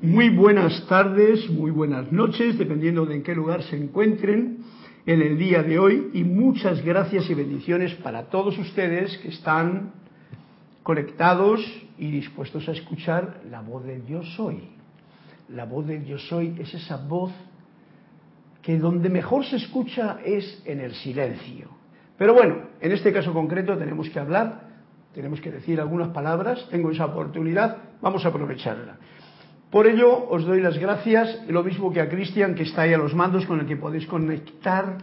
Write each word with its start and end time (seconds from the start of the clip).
Muy 0.00 0.28
buenas 0.30 0.86
tardes, 0.86 1.50
muy 1.50 1.72
buenas 1.72 2.12
noches, 2.12 2.56
dependiendo 2.56 3.04
de 3.04 3.16
en 3.16 3.24
qué 3.24 3.34
lugar 3.34 3.64
se 3.64 3.76
encuentren 3.76 4.58
en 5.04 5.20
el 5.20 5.36
día 5.36 5.64
de 5.64 5.80
hoy 5.80 6.10
y 6.14 6.22
muchas 6.22 6.84
gracias 6.84 7.28
y 7.28 7.34
bendiciones 7.34 7.96
para 7.96 8.26
todos 8.26 8.56
ustedes 8.58 9.18
que 9.18 9.30
están 9.30 9.90
conectados 10.84 11.60
y 11.98 12.12
dispuestos 12.12 12.68
a 12.68 12.72
escuchar 12.72 13.40
la 13.50 13.60
voz 13.60 13.82
del 13.86 14.06
yo 14.06 14.22
soy. 14.22 14.68
La 15.48 15.64
voz 15.64 15.88
del 15.88 16.04
yo 16.04 16.18
soy 16.18 16.54
es 16.60 16.72
esa 16.74 16.98
voz 16.98 17.32
que 18.62 18.78
donde 18.78 19.08
mejor 19.08 19.46
se 19.46 19.56
escucha 19.56 20.20
es 20.24 20.62
en 20.64 20.78
el 20.78 20.94
silencio. 20.94 21.70
Pero 22.16 22.34
bueno, 22.34 22.68
en 22.80 22.92
este 22.92 23.12
caso 23.12 23.32
concreto 23.32 23.76
tenemos 23.76 24.08
que 24.10 24.20
hablar, 24.20 24.68
tenemos 25.12 25.40
que 25.40 25.50
decir 25.50 25.80
algunas 25.80 26.10
palabras, 26.10 26.68
tengo 26.70 26.92
esa 26.92 27.06
oportunidad, 27.06 27.78
vamos 28.00 28.24
a 28.24 28.28
aprovecharla. 28.28 28.96
Por 29.70 29.86
ello 29.86 30.28
os 30.30 30.46
doy 30.46 30.62
las 30.62 30.78
gracias, 30.78 31.42
lo 31.48 31.62
mismo 31.62 31.92
que 31.92 32.00
a 32.00 32.08
Cristian, 32.08 32.54
que 32.54 32.62
está 32.62 32.82
ahí 32.82 32.94
a 32.94 32.98
los 32.98 33.14
mandos, 33.14 33.44
con 33.44 33.60
el 33.60 33.66
que 33.66 33.76
podéis 33.76 34.06
conectar, 34.06 34.96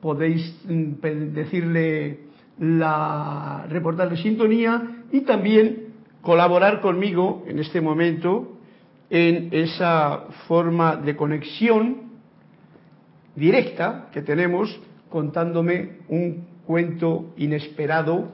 podéis 0.00 0.58
mm, 0.64 0.94
decirle 1.32 2.20
la 2.58 3.64
reportarle 3.68 4.16
sintonía 4.16 5.04
y 5.12 5.20
también 5.20 5.94
colaborar 6.20 6.80
conmigo 6.80 7.44
en 7.46 7.60
este 7.60 7.80
momento 7.80 8.58
en 9.08 9.50
esa 9.52 10.24
forma 10.48 10.96
de 10.96 11.14
conexión 11.14 12.08
directa 13.36 14.08
que 14.12 14.22
tenemos 14.22 14.80
contándome 15.08 15.98
un 16.08 16.44
cuento 16.66 17.32
inesperado 17.36 18.32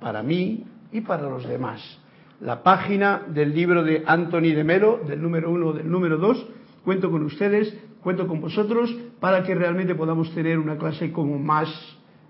para 0.00 0.22
mí 0.22 0.64
y 0.92 1.00
para 1.00 1.28
los 1.28 1.46
demás 1.48 2.03
la 2.44 2.62
página 2.62 3.22
del 3.26 3.54
libro 3.54 3.82
de 3.82 4.04
Anthony 4.06 4.54
de 4.54 4.64
Melo, 4.64 5.00
del 5.06 5.20
número 5.20 5.50
uno, 5.50 5.72
del 5.72 5.90
número 5.90 6.18
dos. 6.18 6.46
Cuento 6.84 7.10
con 7.10 7.24
ustedes, 7.24 7.74
cuento 8.02 8.28
con 8.28 8.42
vosotros 8.42 8.94
para 9.18 9.42
que 9.42 9.54
realmente 9.54 9.94
podamos 9.94 10.32
tener 10.34 10.58
una 10.58 10.76
clase 10.76 11.10
como 11.10 11.38
más 11.38 11.68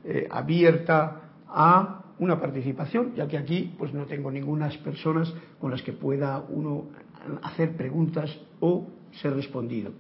eh, 0.05 0.29
abierta 0.31 1.21
a 1.49 2.05
una 2.21 2.41
participación, 2.41 3.13
ya 3.17 3.27
que 3.27 3.37
aquí 3.37 3.75
pues 3.77 3.93
no 3.93 4.05
tengo 4.05 4.31
ninguna 4.31 4.71
personas 4.85 5.35
con 5.61 5.73
las 5.73 5.83
que 5.83 5.93
pueda 5.93 6.45
uno 6.49 6.85
hacer 7.43 7.77
preguntas 7.77 8.39
o 8.61 8.87
ser 9.21 9.35
respondido. 9.35 9.91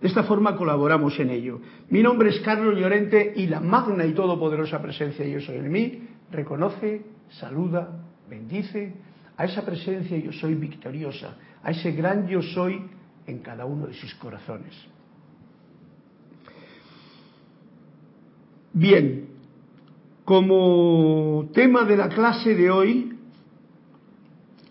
De 0.00 0.06
esta 0.06 0.22
forma 0.22 0.54
colaboramos 0.54 1.18
en 1.18 1.30
ello. 1.30 1.60
Mi 1.90 2.00
nombre 2.00 2.28
es 2.28 2.38
Carlos 2.40 2.78
Llorente 2.78 3.32
y 3.34 3.48
la 3.48 3.58
magna 3.58 4.06
y 4.06 4.12
todopoderosa 4.12 4.80
presencia 4.80 5.26
Yo 5.26 5.40
Soy 5.40 5.56
en 5.56 5.72
mí 5.72 6.08
reconoce, 6.30 7.02
saluda, 7.30 7.88
bendice 8.28 8.94
a 9.36 9.44
esa 9.44 9.64
presencia 9.64 10.16
yo 10.18 10.32
soy 10.32 10.54
victoriosa, 10.54 11.36
a 11.62 11.70
ese 11.70 11.92
gran 11.92 12.26
yo 12.28 12.42
soy 12.42 12.82
en 13.26 13.38
cada 13.38 13.64
uno 13.64 13.86
de 13.86 13.94
sus 13.94 14.14
corazones. 14.14 14.74
Bien, 18.72 19.28
como 20.24 21.48
tema 21.52 21.84
de 21.84 21.96
la 21.96 22.08
clase 22.08 22.54
de 22.54 22.70
hoy, 22.70 23.16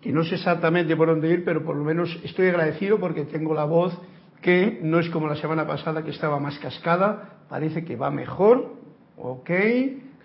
que 0.01 0.11
no 0.11 0.23
sé 0.23 0.35
exactamente 0.35 0.95
por 0.97 1.07
dónde 1.07 1.29
ir, 1.29 1.45
pero 1.45 1.63
por 1.63 1.77
lo 1.77 1.83
menos 1.83 2.19
estoy 2.23 2.47
agradecido 2.47 2.99
porque 2.99 3.23
tengo 3.23 3.53
la 3.53 3.63
voz 3.63 3.97
que 4.41 4.79
no 4.83 4.99
es 4.99 5.09
como 5.09 5.27
la 5.27 5.37
semana 5.37 5.65
pasada 5.65 6.03
que 6.03 6.11
estaba 6.11 6.37
más 6.39 6.59
cascada, 6.59 7.45
parece 7.47 7.85
que 7.85 7.95
va 7.95 8.11
mejor, 8.11 8.73
ok, 9.15 9.49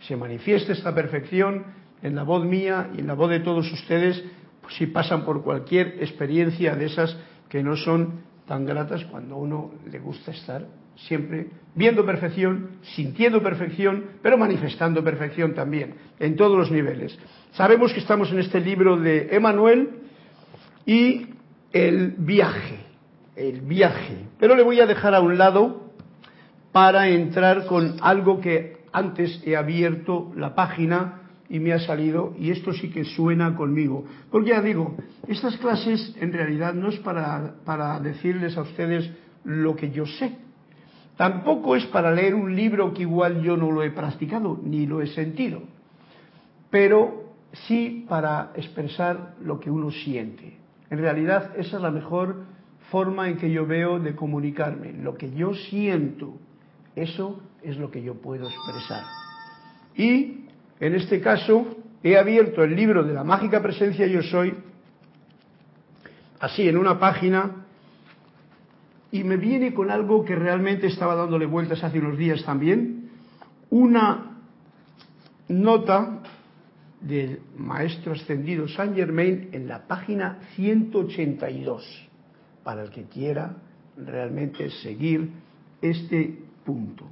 se 0.01 0.17
manifiesta 0.17 0.73
esta 0.73 0.93
perfección, 0.93 1.65
en 2.03 2.15
la 2.15 2.23
voz 2.23 2.45
mía 2.45 2.91
y 2.97 3.01
en 3.01 3.07
la 3.07 3.15
voz 3.15 3.31
de 3.31 3.41
todos 3.41 3.71
ustedes, 3.73 4.23
pues 4.61 4.75
si 4.75 4.87
pasan 4.87 5.25
por 5.25 5.43
cualquier 5.43 5.97
experiencia 6.01 6.75
de 6.75 6.87
esas 6.87 7.17
que 7.49 7.63
no 7.63 7.77
son 7.77 8.21
tan 8.47 8.65
gratas 8.65 9.05
cuando 9.05 9.37
uno 9.37 9.73
le 9.91 9.99
gusta 9.99 10.31
estar 10.31 10.67
siempre 11.07 11.47
viendo 11.75 12.05
perfección, 12.05 12.71
sintiendo 12.83 13.43
perfección, 13.43 14.07
pero 14.23 14.37
manifestando 14.37 15.05
perfección 15.05 15.55
también, 15.55 15.95
en 16.19 16.37
todos 16.37 16.57
los 16.59 16.71
niveles. 16.71 17.17
Sabemos 17.53 17.93
que 17.93 18.01
estamos 18.01 18.33
en 18.33 18.41
este 18.41 18.61
libro 18.61 18.97
de 18.97 19.29
Emanuel 19.31 19.91
y 20.85 21.27
el 21.73 22.15
viaje, 22.19 22.81
el 23.37 23.61
viaje. 23.61 24.27
Pero 24.39 24.57
le 24.57 24.63
voy 24.63 24.81
a 24.81 24.87
dejar 24.87 25.15
a 25.15 25.21
un 25.21 25.39
lado 25.39 25.93
para 26.73 27.09
entrar 27.09 27.67
con 27.67 27.97
algo 28.01 28.41
que 28.41 28.79
antes 28.93 29.43
he 29.47 29.57
abierto 29.57 30.33
la 30.35 30.55
página 30.55 31.28
y 31.49 31.59
me 31.61 31.73
ha 31.73 31.79
salido 31.79 32.35
y 32.39 32.51
esto 32.51 32.73
sí 32.73 32.91
que 32.91 33.05
suena 33.05 33.55
conmigo. 33.57 34.05
Porque 34.31 34.51
ya 34.51 34.61
digo, 34.61 34.97
estas 35.27 35.57
clases 35.57 36.15
en 36.21 36.33
realidad 36.33 36.75
no 36.75 36.89
es 36.89 36.99
para, 36.99 37.55
para 37.65 37.99
decirles 38.01 38.57
a 38.57 38.63
ustedes 38.63 39.11
lo 39.45 39.75
que 39.77 39.91
yo 39.91 40.07
sé. 40.07 40.37
Tampoco 41.17 41.75
es 41.75 41.85
para 41.87 42.13
leer 42.13 42.35
un 42.35 42.55
libro 42.55 42.93
que 42.93 43.03
igual 43.03 43.43
yo 43.43 43.57
no 43.57 43.73
lo 43.73 43.83
he 43.83 43.91
practicado 43.91 44.59
ni 44.63 44.87
lo 44.87 45.01
he 45.01 45.09
sentido. 45.09 45.63
Pero 46.71 47.33
sí 47.67 48.05
para 48.09 48.53
expresar 48.55 49.35
lo 49.43 49.59
que 49.59 49.71
uno 49.71 49.91
siente. 49.91 50.59
En 50.91 50.99
realidad 50.99 51.53
esa 51.57 51.77
es 51.77 51.83
la 51.83 51.91
mejor 51.91 52.45
forma 52.91 53.29
en 53.29 53.39
que 53.39 53.51
yo 53.51 53.67
veo 53.67 53.99
de 53.99 54.15
comunicarme. 54.15 54.93
Lo 54.93 55.17
que 55.17 55.31
yo 55.33 55.55
siento, 55.55 56.35
eso 56.95 57.41
es 57.63 57.77
lo 57.79 57.91
que 57.91 58.03
yo 58.03 58.15
puedo 58.15 58.49
expresar. 58.49 59.03
Y 59.97 60.48
en 60.81 60.95
este 60.95 61.21
caso, 61.21 61.77
he 62.03 62.17
abierto 62.17 62.63
el 62.63 62.75
libro 62.75 63.03
de 63.03 63.13
la 63.13 63.25
mágica 63.25 63.63
presencia 63.63 64.07
yo 64.07 64.23
soy, 64.23 64.55
así 66.41 66.69
en 66.69 66.77
una 66.77 66.99
página, 66.99 67.65
y 69.11 69.25
me 69.25 69.37
viene 69.37 69.73
con 69.73 69.91
algo 69.91 70.25
que 70.25 70.37
realmente 70.37 70.87
estaba 70.87 71.15
dándole 71.15 71.47
vueltas 71.47 71.83
hace 71.83 71.99
unos 71.99 72.19
días 72.19 72.45
también, 72.45 73.11
una 73.71 74.39
nota 75.49 76.23
del 77.01 77.41
maestro 77.57 78.13
ascendido 78.13 78.69
Saint 78.69 78.95
Germain 78.95 79.49
en 79.53 79.69
la 79.69 79.87
página 79.87 80.41
182, 80.55 82.09
para 82.63 82.83
el 82.83 82.91
que 82.91 83.05
quiera 83.05 83.57
realmente 83.97 84.71
seguir 84.71 85.31
este 85.81 86.39
punto. 86.65 87.07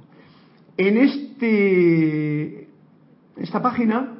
En 0.77 0.97
este 0.97 2.66
esta 3.39 3.61
página, 3.61 4.13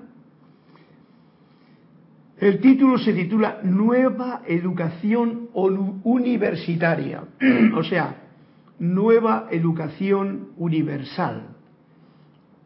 el 2.38 2.60
título 2.60 2.98
se 2.98 3.14
titula 3.14 3.60
Nueva 3.64 4.44
Educación 4.46 5.50
Universitaria, 5.54 7.24
o 7.76 7.84
sea, 7.84 8.16
Nueva 8.80 9.48
Educación 9.50 10.50
Universal, 10.58 11.48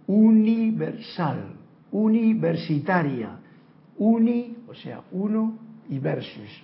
universal, 0.08 1.56
universitaria, 1.92 3.40
uni, 3.98 4.58
o 4.68 4.74
sea, 4.74 5.02
uno 5.12 5.58
y 5.90 6.00
versus, 6.00 6.64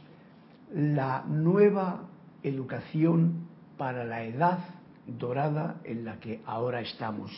la 0.74 1.24
nueva 1.28 2.10
educación 2.44 3.48
para 3.78 4.04
la 4.04 4.24
edad 4.24 4.60
dorada 5.06 5.78
en 5.84 6.04
la 6.04 6.20
que 6.20 6.42
ahora 6.46 6.82
estamos 6.82 7.32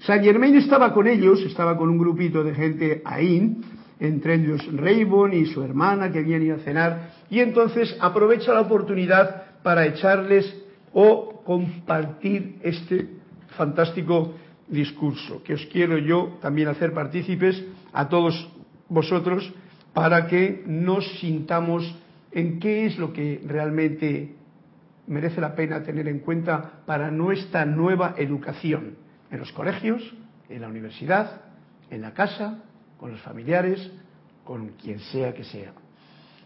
Saint 0.00 0.22
Germain 0.22 0.54
estaba 0.56 0.92
con 0.92 1.06
ellos, 1.06 1.40
estaba 1.42 1.76
con 1.76 1.88
un 1.88 1.98
grupito 1.98 2.44
de 2.44 2.54
gente 2.54 3.02
ahí, 3.04 3.56
entre 3.98 4.34
ellos 4.34 4.60
Raybon 4.72 5.32
y 5.32 5.46
su 5.46 5.62
hermana 5.62 6.12
que 6.12 6.20
ido 6.20 6.56
a 6.56 6.58
cenar, 6.58 7.10
y 7.30 7.40
entonces 7.40 7.96
aprovecha 8.00 8.52
la 8.52 8.60
oportunidad 8.60 9.62
para 9.62 9.86
echarles 9.86 10.54
o 10.92 11.42
compartir 11.44 12.56
este 12.62 13.08
fantástico 13.56 14.34
discurso, 14.68 15.42
que 15.42 15.54
os 15.54 15.66
quiero 15.66 15.96
yo 15.98 16.38
también 16.42 16.68
hacer 16.68 16.92
partícipes 16.92 17.64
a 17.92 18.08
todos 18.08 18.50
vosotros 18.88 19.52
para 19.94 20.26
que 20.26 20.62
nos 20.66 21.06
sintamos 21.20 21.82
en 22.32 22.58
qué 22.58 22.86
es 22.86 22.98
lo 22.98 23.12
que 23.12 23.40
realmente 23.46 24.34
merece 25.06 25.40
la 25.40 25.54
pena 25.54 25.82
tener 25.82 26.06
en 26.08 26.18
cuenta 26.18 26.82
para 26.84 27.10
nuestra 27.10 27.64
nueva 27.64 28.14
educación 28.18 29.05
en 29.30 29.38
los 29.38 29.52
colegios, 29.52 30.02
en 30.48 30.60
la 30.60 30.68
universidad, 30.68 31.42
en 31.90 32.02
la 32.02 32.12
casa, 32.12 32.62
con 32.98 33.10
los 33.10 33.20
familiares, 33.20 33.90
con 34.44 34.68
quien 34.70 35.00
sea 35.00 35.34
que 35.34 35.44
sea. 35.44 35.72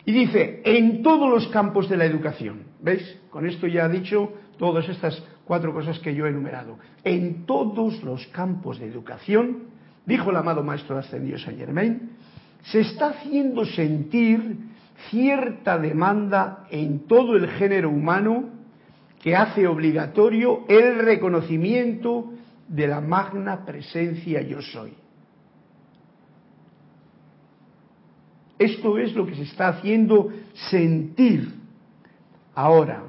Y 0.05 0.12
dice, 0.12 0.62
en 0.65 1.03
todos 1.03 1.31
los 1.31 1.49
campos 1.49 1.88
de 1.88 1.97
la 1.97 2.06
educación, 2.06 2.62
¿veis? 2.81 3.19
Con 3.31 3.47
esto 3.47 3.67
ya 3.67 3.85
ha 3.85 3.88
dicho 3.88 4.32
todas 4.59 4.88
estas 4.88 5.23
cuatro 5.44 5.73
cosas 5.73 5.99
que 5.99 6.15
yo 6.15 6.27
he 6.27 6.31
enumerado. 6.31 6.79
En 7.05 7.44
todos 7.44 8.03
los 8.03 8.27
campos 8.29 8.79
de 8.79 8.87
educación, 8.87 9.65
dijo 10.06 10.31
el 10.31 10.37
amado 10.37 10.62
Maestro 10.62 10.97
Ascendido 10.97 11.38
Saint 11.38 11.59
Germain, 11.59 12.11
se 12.62 12.81
está 12.81 13.11
haciendo 13.11 13.65
sentir 13.65 14.59
cierta 15.11 15.79
demanda 15.79 16.67
en 16.71 17.06
todo 17.06 17.37
el 17.37 17.49
género 17.49 17.91
humano 17.91 18.50
que 19.23 19.37
hace 19.37 19.67
obligatorio 19.67 20.65
el 20.69 20.99
reconocimiento 20.99 22.32
de 22.70 22.87
la 22.87 23.00
magna 23.00 23.64
presencia 23.64 24.40
yo 24.43 24.62
soy. 24.62 24.94
Esto 28.58 28.96
es 28.99 29.14
lo 29.14 29.26
que 29.26 29.34
se 29.34 29.43
está 29.43 29.69
haciendo 29.69 30.31
sentir 30.70 31.52
ahora 32.55 33.05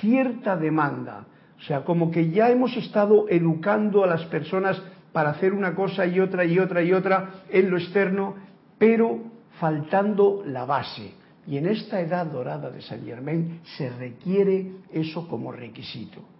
cierta 0.00 0.56
demanda. 0.56 1.26
O 1.58 1.62
sea, 1.64 1.84
como 1.84 2.10
que 2.10 2.30
ya 2.30 2.50
hemos 2.50 2.76
estado 2.76 3.26
educando 3.28 4.02
a 4.02 4.06
las 4.06 4.24
personas 4.26 4.80
para 5.12 5.30
hacer 5.30 5.52
una 5.52 5.74
cosa 5.74 6.06
y 6.06 6.18
otra 6.18 6.44
y 6.44 6.58
otra 6.58 6.82
y 6.82 6.92
otra 6.92 7.42
en 7.50 7.70
lo 7.70 7.76
externo, 7.76 8.34
pero 8.78 9.20
faltando 9.60 10.42
la 10.46 10.64
base. 10.64 11.12
Y 11.46 11.58
en 11.58 11.66
esta 11.66 12.00
edad 12.00 12.26
dorada 12.26 12.70
de 12.70 12.80
Saint 12.80 13.04
Germain 13.04 13.60
se 13.76 13.90
requiere 13.90 14.72
eso 14.92 15.28
como 15.28 15.52
requisito. 15.52 16.31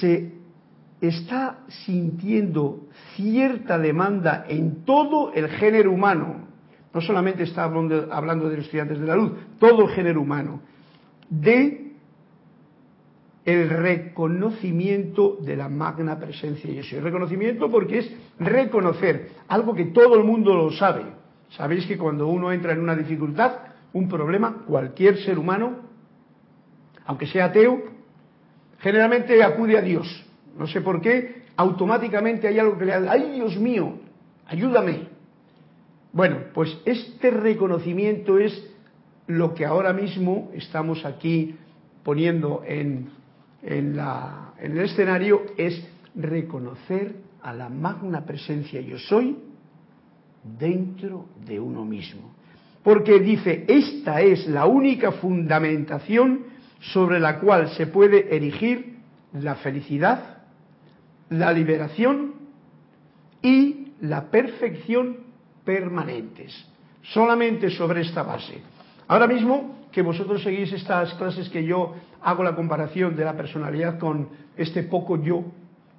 Se 0.00 0.38
está 1.00 1.60
sintiendo 1.68 2.88
cierta 3.14 3.78
demanda 3.78 4.44
en 4.48 4.84
todo 4.84 5.32
el 5.32 5.48
género 5.48 5.92
humano, 5.92 6.48
no 6.92 7.00
solamente 7.00 7.44
está 7.44 7.64
hablando, 7.64 8.48
de 8.48 8.56
los 8.56 8.64
estudiantes 8.64 8.98
de 8.98 9.06
la 9.06 9.16
luz, 9.16 9.32
todo 9.58 9.84
el 9.84 9.90
género 9.90 10.20
humano, 10.20 10.60
de 11.30 11.92
el 13.44 13.70
reconocimiento 13.70 15.38
de 15.40 15.56
la 15.56 15.68
magna 15.68 16.18
presencia 16.18 16.68
de 16.68 16.82
Jesús. 16.82 17.02
reconocimiento 17.02 17.70
porque 17.70 17.98
es 17.98 18.12
reconocer 18.38 19.30
algo 19.48 19.74
que 19.74 19.86
todo 19.86 20.16
el 20.16 20.24
mundo 20.24 20.54
lo 20.54 20.70
sabe. 20.72 21.04
Sabéis 21.50 21.86
que 21.86 21.96
cuando 21.96 22.28
uno 22.28 22.52
entra 22.52 22.72
en 22.72 22.80
una 22.80 22.94
dificultad, 22.94 23.52
un 23.94 24.06
problema, 24.06 24.64
cualquier 24.66 25.16
ser 25.18 25.38
humano, 25.38 25.76
aunque 27.06 27.26
sea 27.26 27.46
ateo, 27.46 27.97
generalmente 28.78 29.42
acude 29.42 29.76
a 29.76 29.82
Dios. 29.82 30.24
No 30.56 30.66
sé 30.66 30.80
por 30.80 31.00
qué, 31.00 31.42
automáticamente 31.56 32.48
hay 32.48 32.58
algo 32.58 32.78
que 32.78 32.86
le 32.86 32.94
hace, 32.94 33.08
ay 33.08 33.32
Dios 33.34 33.56
mío, 33.58 33.94
ayúdame. 34.46 35.08
Bueno, 36.12 36.38
pues 36.54 36.76
este 36.84 37.30
reconocimiento 37.30 38.38
es 38.38 38.66
lo 39.26 39.54
que 39.54 39.66
ahora 39.66 39.92
mismo 39.92 40.50
estamos 40.54 41.04
aquí 41.04 41.56
poniendo 42.02 42.62
en, 42.66 43.10
en, 43.62 43.98
el 44.60 44.78
escenario, 44.78 45.42
es 45.56 45.86
reconocer 46.14 47.14
a 47.42 47.52
la 47.52 47.68
magna 47.68 48.24
presencia 48.24 48.80
yo 48.80 48.98
soy 48.98 49.36
dentro 50.58 51.26
de 51.44 51.60
uno 51.60 51.84
mismo. 51.84 52.32
Porque 52.82 53.18
dice, 53.18 53.64
esta 53.68 54.22
es 54.22 54.46
la 54.46 54.66
única 54.66 55.12
fundamentación 55.12 56.44
sobre 56.80 57.20
la 57.20 57.38
cual 57.40 57.70
se 57.70 57.86
puede 57.86 58.34
erigir 58.34 58.98
la 59.32 59.56
felicidad, 59.56 60.38
la 61.30 61.52
liberación 61.52 62.34
y 63.42 63.92
la 64.00 64.30
perfección 64.30 65.18
permanentes, 65.64 66.54
solamente 67.02 67.70
sobre 67.70 68.02
esta 68.02 68.22
base. 68.22 68.60
Ahora 69.08 69.26
mismo 69.26 69.78
que 69.92 70.02
vosotros 70.02 70.42
seguís 70.42 70.72
estas 70.72 71.14
clases 71.14 71.48
que 71.48 71.64
yo 71.64 71.94
hago 72.22 72.44
la 72.44 72.54
comparación 72.54 73.16
de 73.16 73.24
la 73.24 73.36
personalidad 73.36 73.98
con 73.98 74.28
este 74.56 74.82
poco 74.82 75.22
yo, 75.22 75.44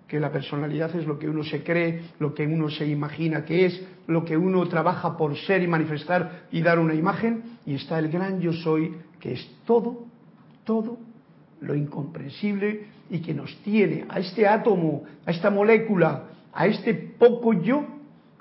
que 0.08 0.20
la 0.20 0.32
personalidad 0.32 0.96
es 0.96 1.06
lo 1.06 1.20
que 1.20 1.30
uno 1.30 1.44
se 1.44 1.64
cree, 1.64 2.02
lo 2.20 2.34
que 2.34 2.46
uno 2.46 2.70
se 2.70 2.88
imagina 2.88 3.46
que 3.46 3.66
es, 3.66 3.86
lo 4.08 4.26
que 4.26 4.36
uno 4.36 4.68
trabaja 4.68 5.16
por 5.16 5.38
ser 5.38 5.62
y 5.62 5.68
manifestar 5.68 6.48
y 6.52 6.62
dar 6.62 6.80
una 6.80 6.96
imagen, 6.96 7.44
y 7.66 7.76
está 7.76 8.00
el 8.00 8.10
gran 8.10 8.42
yo 8.42 8.54
soy, 8.54 8.96
que 9.20 9.34
es 9.34 9.52
todo, 9.66 10.09
todo 10.70 11.00
lo 11.62 11.74
incomprensible 11.74 12.86
y 13.10 13.22
que 13.22 13.34
nos 13.34 13.58
tiene 13.64 14.06
a 14.08 14.20
este 14.20 14.48
átomo, 14.48 15.02
a 15.26 15.32
esta 15.32 15.50
molécula, 15.50 16.26
a 16.54 16.68
este 16.68 16.94
poco 16.94 17.54
yo, 17.54 17.88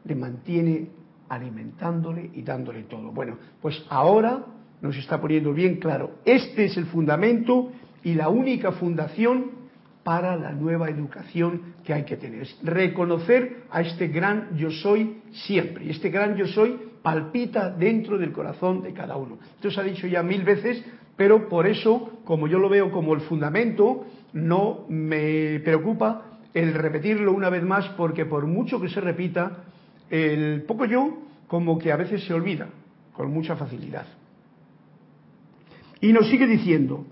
le 0.05 0.15
mantiene 0.15 0.89
alimentándole 1.31 2.31
y 2.35 2.43
dándole 2.43 2.83
todo. 2.83 3.13
Bueno, 3.13 3.39
pues 3.63 3.83
ahora 3.89 4.45
nos 4.83 4.95
está 4.99 5.19
poniendo 5.19 5.55
bien 5.55 5.77
claro, 5.77 6.17
este 6.27 6.67
es 6.67 6.77
el 6.77 6.85
fundamento 6.85 7.73
y 8.05 8.13
la 8.13 8.29
única 8.29 8.73
fundación 8.73 9.53
para 10.05 10.37
la 10.37 10.53
nueva 10.53 10.91
educación 10.91 11.77
que 11.83 11.95
hay 11.95 12.05
que 12.05 12.19
tener. 12.19 12.43
Es 12.43 12.59
reconocer 12.63 13.63
a 13.71 13.81
este 13.81 14.09
gran 14.09 14.55
yo 14.55 14.71
soy 14.71 15.23
siempre. 15.33 15.87
Y 15.87 15.91
este 15.91 16.11
gran 16.11 16.37
yo 16.37 16.47
soy 16.47 16.79
palpita 17.01 17.71
dentro 17.71 18.19
del 18.19 18.33
corazón 18.33 18.83
de 18.83 18.93
cada 18.93 19.17
uno. 19.17 19.39
Esto 19.55 19.71
se 19.71 19.81
ha 19.81 19.85
dicho 19.85 20.07
ya 20.07 20.23
mil 20.23 20.43
veces, 20.43 20.85
pero 21.19 21.49
por 21.49 21.67
eso, 21.67 22.18
como 22.29 22.47
yo 22.47 22.59
lo 22.59 22.69
veo 22.69 22.91
como 22.91 23.15
el 23.15 23.23
fundamento, 23.23 24.05
no 24.35 24.85
me 24.91 25.61
preocupa 25.61 26.41
el 26.53 26.75
repetirlo 26.75 27.33
una 27.33 27.49
vez 27.49 27.63
más, 27.63 27.89
porque 27.97 28.27
por 28.27 28.47
mucho 28.47 28.79
que 28.79 28.91
se 28.91 29.01
repita, 29.01 29.65
el 30.11 30.63
poco 30.65 30.85
yo 30.85 31.21
como 31.47 31.79
que 31.79 31.91
a 31.91 31.97
veces 31.97 32.23
se 32.27 32.35
olvida 32.35 32.69
con 33.15 33.33
mucha 33.33 33.57
facilidad. 33.57 34.05
Y 36.03 36.13
nos 36.13 36.29
sigue 36.29 36.47
diciendo, 36.47 37.07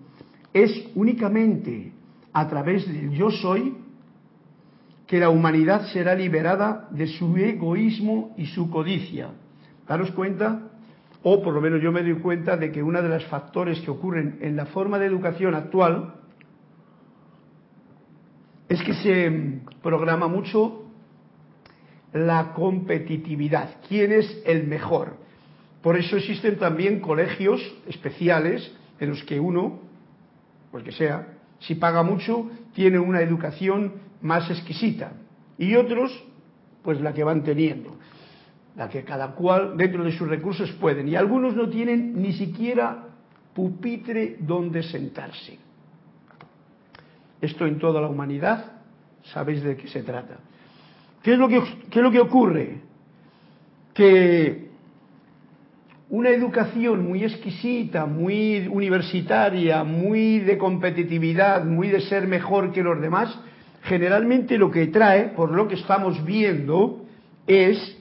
es 0.52 0.84
únicamente 0.94 1.92
a 2.34 2.46
través 2.46 2.86
del 2.86 3.12
yo 3.12 3.30
soy 3.30 3.74
que 5.06 5.18
la 5.18 5.30
humanidad 5.30 5.86
será 5.94 6.14
liberada 6.14 6.88
de 6.90 7.06
su 7.06 7.34
egoísmo 7.38 8.34
y 8.36 8.44
su 8.48 8.68
codicia. 8.68 9.30
Daros 9.88 10.10
cuenta, 10.10 10.65
o 11.28 11.42
por 11.42 11.52
lo 11.52 11.60
menos 11.60 11.82
yo 11.82 11.90
me 11.90 12.04
doy 12.04 12.14
cuenta 12.20 12.56
de 12.56 12.70
que 12.70 12.80
uno 12.80 13.02
de 13.02 13.08
los 13.08 13.24
factores 13.24 13.80
que 13.80 13.90
ocurren 13.90 14.38
en 14.42 14.54
la 14.54 14.66
forma 14.66 14.96
de 14.96 15.06
educación 15.06 15.56
actual 15.56 16.14
es 18.68 18.80
que 18.84 18.94
se 18.94 19.60
programa 19.82 20.28
mucho 20.28 20.84
la 22.12 22.52
competitividad, 22.52 23.70
quién 23.88 24.12
es 24.12 24.40
el 24.46 24.68
mejor. 24.68 25.16
Por 25.82 25.96
eso 25.96 26.16
existen 26.16 26.58
también 26.58 27.00
colegios 27.00 27.60
especiales 27.88 28.72
en 29.00 29.08
los 29.10 29.24
que 29.24 29.40
uno, 29.40 29.80
pues 30.70 30.84
que 30.84 30.92
sea, 30.92 31.38
si 31.58 31.74
paga 31.74 32.04
mucho, 32.04 32.48
tiene 32.72 33.00
una 33.00 33.20
educación 33.20 33.94
más 34.22 34.48
exquisita. 34.48 35.14
Y 35.58 35.74
otros, 35.74 36.24
pues 36.84 37.00
la 37.00 37.12
que 37.12 37.24
van 37.24 37.42
teniendo, 37.42 37.96
la 38.76 38.88
que 38.88 39.04
cada 39.04 39.32
cual 39.32 39.76
dentro 39.76 40.04
de 40.04 40.12
sus 40.12 40.28
recursos 40.28 40.70
pueden. 40.72 41.08
Y 41.08 41.16
algunos 41.16 41.54
no 41.56 41.68
tienen 41.68 42.20
ni 42.20 42.32
siquiera 42.32 43.04
pupitre 43.54 44.36
donde 44.40 44.82
sentarse. 44.82 45.58
Esto 47.40 47.66
en 47.66 47.78
toda 47.78 48.00
la 48.00 48.08
humanidad, 48.08 48.72
sabéis 49.32 49.62
de 49.62 49.76
qué 49.76 49.88
se 49.88 50.02
trata. 50.02 50.36
¿Qué 51.22 51.32
es 51.32 51.38
lo 51.38 51.48
que, 51.48 51.56
es 51.56 51.96
lo 51.96 52.10
que 52.10 52.20
ocurre? 52.20 52.80
Que 53.94 54.68
una 56.10 56.28
educación 56.30 57.06
muy 57.08 57.24
exquisita, 57.24 58.06
muy 58.06 58.68
universitaria, 58.68 59.82
muy 59.84 60.38
de 60.40 60.58
competitividad, 60.58 61.64
muy 61.64 61.88
de 61.88 62.00
ser 62.02 62.28
mejor 62.28 62.72
que 62.72 62.82
los 62.82 63.00
demás, 63.00 63.36
generalmente 63.82 64.58
lo 64.58 64.70
que 64.70 64.86
trae, 64.86 65.30
por 65.30 65.50
lo 65.50 65.66
que 65.66 65.74
estamos 65.74 66.24
viendo, 66.24 67.04
es 67.46 67.96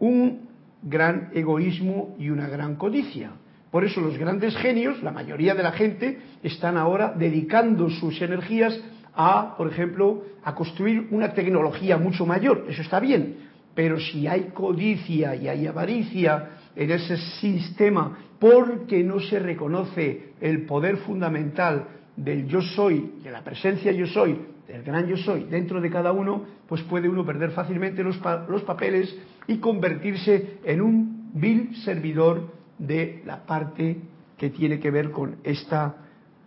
un 0.00 0.48
gran 0.82 1.30
egoísmo 1.34 2.16
y 2.18 2.30
una 2.30 2.48
gran 2.48 2.76
codicia. 2.76 3.32
Por 3.70 3.84
eso 3.84 4.00
los 4.00 4.18
grandes 4.18 4.56
genios, 4.56 5.00
la 5.02 5.12
mayoría 5.12 5.54
de 5.54 5.62
la 5.62 5.72
gente, 5.72 6.18
están 6.42 6.76
ahora 6.76 7.14
dedicando 7.16 7.88
sus 7.88 8.20
energías 8.20 8.78
a, 9.14 9.54
por 9.56 9.68
ejemplo, 9.68 10.24
a 10.42 10.54
construir 10.54 11.06
una 11.10 11.32
tecnología 11.32 11.96
mucho 11.96 12.26
mayor. 12.26 12.66
Eso 12.68 12.82
está 12.82 12.98
bien, 12.98 13.36
pero 13.74 14.00
si 14.00 14.26
hay 14.26 14.50
codicia 14.52 15.36
y 15.36 15.46
hay 15.46 15.66
avaricia 15.66 16.50
en 16.74 16.90
ese 16.90 17.16
sistema 17.40 18.18
porque 18.38 19.04
no 19.04 19.20
se 19.20 19.38
reconoce 19.38 20.32
el 20.40 20.64
poder 20.64 20.96
fundamental 20.98 21.86
del 22.16 22.46
yo 22.46 22.62
soy, 22.62 23.12
de 23.22 23.30
la 23.30 23.44
presencia 23.44 23.92
yo 23.92 24.06
soy, 24.06 24.38
del 24.66 24.82
gran 24.82 25.06
yo 25.06 25.16
soy 25.16 25.44
dentro 25.44 25.80
de 25.80 25.90
cada 25.90 26.12
uno, 26.12 26.44
pues 26.68 26.82
puede 26.82 27.08
uno 27.08 27.24
perder 27.24 27.50
fácilmente 27.50 28.02
los, 28.02 28.18
los 28.48 28.62
papeles 28.62 29.14
y 29.46 29.58
convertirse 29.58 30.58
en 30.64 30.80
un 30.80 31.30
vil 31.34 31.76
servidor 31.84 32.52
de 32.78 33.22
la 33.26 33.46
parte 33.46 33.98
que 34.36 34.50
tiene 34.50 34.80
que 34.80 34.90
ver 34.90 35.10
con 35.10 35.36
esta 35.44 35.96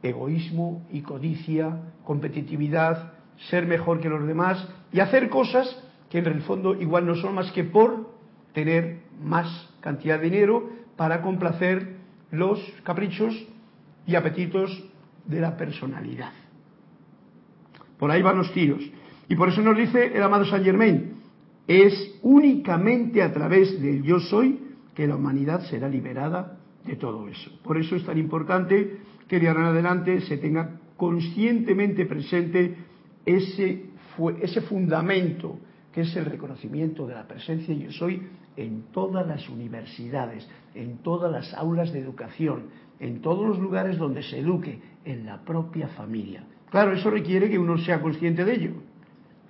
egoísmo 0.02 0.86
y 0.92 1.02
codicia, 1.02 1.78
competitividad, 2.04 3.14
ser 3.50 3.66
mejor 3.66 4.00
que 4.00 4.10
los 4.10 4.26
demás 4.26 4.68
y 4.92 5.00
hacer 5.00 5.30
cosas 5.30 5.82
que 6.10 6.20
en 6.20 6.28
el 6.28 6.42
fondo 6.42 6.76
igual 6.80 7.06
no 7.06 7.16
son 7.16 7.36
más 7.36 7.52
que 7.52 7.64
por 7.64 8.12
tener 8.54 9.00
más 9.22 9.70
cantidad 9.82 10.20
de 10.20 10.30
dinero 10.30 10.70
para 10.96 11.22
complacer 11.22 11.98
los 12.32 12.60
caprichos 12.84 13.34
y 14.06 14.16
apetitos 14.16 14.84
de 15.26 15.40
la 15.40 15.58
personalidad. 15.58 16.32
Por 17.98 18.12
ahí 18.12 18.22
van 18.22 18.38
los 18.38 18.52
tiros. 18.54 18.84
Y 19.30 19.36
por 19.36 19.50
eso 19.50 19.62
nos 19.62 19.78
dice 19.78 20.12
el 20.16 20.22
amado 20.22 20.46
Saint 20.46 20.66
Germain, 20.66 21.13
es 21.68 22.20
únicamente 22.22 23.22
a 23.22 23.32
través 23.32 23.82
del 23.82 24.04
yo 24.04 24.20
soy 24.20 24.60
que 24.94 25.08
la 25.08 25.16
humanidad 25.16 25.62
será 25.70 25.88
liberada 25.90 26.60
de 26.86 26.96
todo 26.96 27.28
eso. 27.28 27.52
Por 27.64 27.78
eso 27.78 27.96
es 27.96 28.06
tan 28.06 28.18
importante 28.18 28.98
que 29.28 29.40
de 29.40 29.48
ahora 29.48 29.62
en 29.62 29.68
adelante 29.68 30.22
se 30.22 30.38
tenga 30.38 30.80
conscientemente 30.98 32.06
presente 32.06 32.76
ese, 33.26 33.86
ese 34.42 34.62
fundamento 34.62 35.60
que 35.92 36.02
es 36.02 36.16
el 36.16 36.26
reconocimiento 36.26 37.08
de 37.08 37.14
la 37.14 37.28
presencia 37.28 37.74
yo 37.74 37.92
soy 37.92 38.22
en 38.58 38.84
todas 38.92 39.26
las 39.26 39.48
universidades, 39.50 40.48
en 40.76 40.98
todas 40.98 41.32
las 41.32 41.54
aulas 41.54 41.92
de 41.92 42.00
educación, 42.00 42.66
en 43.00 43.22
todos 43.22 43.48
los 43.48 43.60
lugares 43.60 43.98
donde 43.98 44.24
se 44.24 44.40
eduque, 44.40 44.80
en 45.06 45.26
la 45.26 45.44
propia 45.44 45.88
familia. 45.90 46.46
Claro, 46.70 46.94
eso 46.94 47.10
requiere 47.10 47.50
que 47.50 47.60
uno 47.60 47.78
sea 47.78 48.02
consciente 48.02 48.46
de 48.46 48.54
ello. 48.56 48.72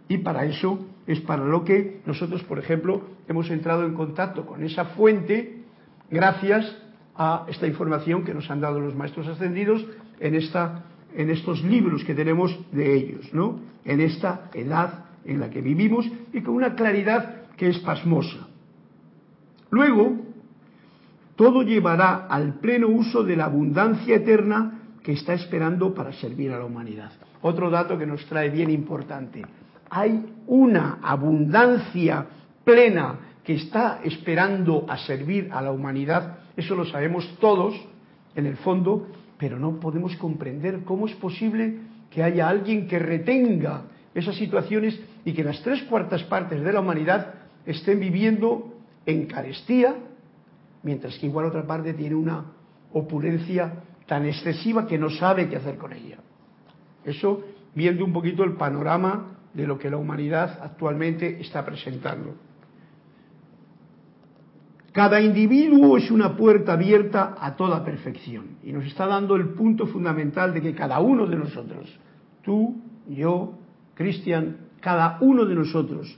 Y 0.08 0.18
para 0.18 0.46
eso 0.46 0.86
es 1.08 1.20
para 1.22 1.46
lo 1.46 1.64
que 1.64 2.02
nosotros, 2.06 2.44
por 2.44 2.60
ejemplo, 2.60 3.02
hemos 3.28 3.50
entrado 3.50 3.86
en 3.86 3.94
contacto 3.94 4.46
con 4.46 4.64
esa 4.64 4.86
fuente 4.86 5.64
gracias 6.10 6.78
a 7.16 7.46
esta 7.48 7.68
información 7.68 8.24
que 8.24 8.34
nos 8.34 8.50
han 8.50 8.62
dado 8.62 8.80
los 8.80 8.96
maestros 8.96 9.28
ascendidos 9.28 9.86
en, 10.20 10.36
esta, 10.36 10.86
en 11.16 11.30
estos 11.30 11.64
libros 11.64 12.04
que 12.04 12.16
tenemos 12.16 12.58
de 12.72 12.96
ellos, 12.96 13.34
¿no? 13.34 13.60
En 13.86 14.00
esta 14.00 14.50
edad 14.54 15.06
en 15.26 15.40
la 15.40 15.50
que 15.50 15.62
vivimos 15.62 16.10
y 16.32 16.42
con 16.42 16.56
una 16.56 16.76
claridad 16.76 17.44
que 17.58 17.70
es 17.70 17.80
pasmosa. 17.80 18.48
Luego, 19.70 20.18
todo 21.36 21.64
llevará 21.64 22.28
al 22.28 22.60
pleno 22.60 22.88
uso 22.88 23.24
de 23.24 23.36
la 23.36 23.46
abundancia 23.46 24.16
eterna 24.16 24.80
que 25.02 25.14
está 25.14 25.34
esperando 25.34 25.94
para 25.94 26.14
servir 26.14 26.52
a 26.52 26.60
la 26.60 26.66
humanidad. 26.66 27.12
Otro 27.42 27.70
dato 27.70 27.98
que 27.98 28.06
nos 28.06 28.26
trae 28.28 28.50
bien 28.50 28.70
importante. 28.70 29.44
Hay 29.96 30.26
una 30.48 30.98
abundancia 31.04 32.26
plena 32.66 33.20
que 33.44 33.54
está 33.54 34.00
esperando 34.04 34.88
a 34.90 34.98
servir 34.98 35.50
a 35.52 35.62
la 35.62 35.72
humanidad. 35.72 36.40
Eso 36.58 36.74
lo 36.74 36.84
sabemos 36.86 37.38
todos, 37.40 37.76
en 38.34 38.48
el 38.48 38.58
fondo, 38.58 39.06
pero 39.38 39.60
no 39.60 39.80
podemos 39.80 40.16
comprender 40.16 40.84
cómo 40.84 41.06
es 41.06 41.14
posible 41.14 41.78
que 42.10 42.24
haya 42.24 42.50
alguien 42.50 42.88
que 42.88 42.98
retenga 42.98 43.84
esas 44.16 44.36
situaciones 44.36 45.00
y 45.26 45.34
que 45.34 45.44
las 45.44 45.62
tres 45.62 45.84
cuartas 45.84 46.24
partes 46.24 46.64
de 46.64 46.74
la 46.74 46.80
humanidad 46.80 47.36
estén 47.64 48.00
viviendo 48.00 48.74
en 49.06 49.28
carestía, 49.28 49.94
mientras 50.82 51.20
que 51.20 51.28
igual 51.28 51.46
otra 51.46 51.68
parte 51.68 51.94
tiene 51.94 52.16
una 52.16 52.46
opulencia 52.94 53.74
tan 54.08 54.26
excesiva 54.26 54.88
que 54.88 54.98
no 54.98 55.12
sabe 55.12 55.48
qué 55.48 55.58
hacer 55.58 55.78
con 55.78 55.94
ella. 55.94 56.18
Eso 57.06 57.44
viendo 57.76 58.04
un 58.04 58.12
poquito 58.12 58.44
el 58.44 58.54
panorama 58.54 59.33
de 59.54 59.68
lo 59.68 59.78
que 59.78 59.90
la 59.90 59.98
humanidad 59.98 60.60
actualmente 60.62 61.40
está 61.40 61.64
presentando. 61.64 62.36
Cada 64.94 65.20
individuo 65.22 65.98
es 65.98 66.12
una 66.12 66.38
puerta 66.38 66.74
abierta 66.74 67.36
a 67.40 67.56
toda 67.56 67.84
perfección 67.84 68.58
y 68.64 68.72
nos 68.72 68.86
está 68.86 69.08
dando 69.08 69.36
el 69.36 69.50
punto 69.50 69.88
fundamental 69.88 70.54
de 70.54 70.62
que 70.62 70.76
cada 70.76 71.00
uno 71.00 71.26
de 71.26 71.36
nosotros, 71.36 72.00
tú, 72.44 72.80
yo, 73.08 73.58
Cristian, 73.96 74.58
cada 74.82 75.18
uno 75.22 75.46
de 75.46 75.56
nosotros, 75.56 76.16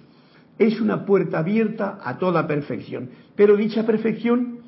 es 0.58 0.82
una 0.82 1.06
puerta 1.06 1.40
abierta 1.40 2.00
a 2.04 2.18
toda 2.18 2.48
perfección. 2.48 3.12
Pero 3.36 3.56
dicha 3.56 3.86
perfección 3.86 4.60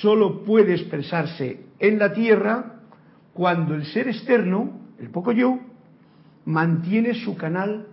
solo 0.00 0.42
puede 0.44 0.74
expresarse 0.74 1.64
en 1.78 1.98
la 1.98 2.14
tierra 2.14 2.80
cuando 3.34 3.74
el 3.74 3.84
ser 3.84 4.08
externo, 4.08 4.70
el 4.98 5.10
poco 5.10 5.32
yo, 5.32 5.58
mantiene 6.46 7.12
su 7.12 7.36
canal 7.36 7.88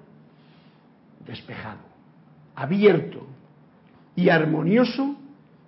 despejado, 1.27 1.81
abierto 2.55 3.27
y 4.15 4.29
armonioso 4.29 5.15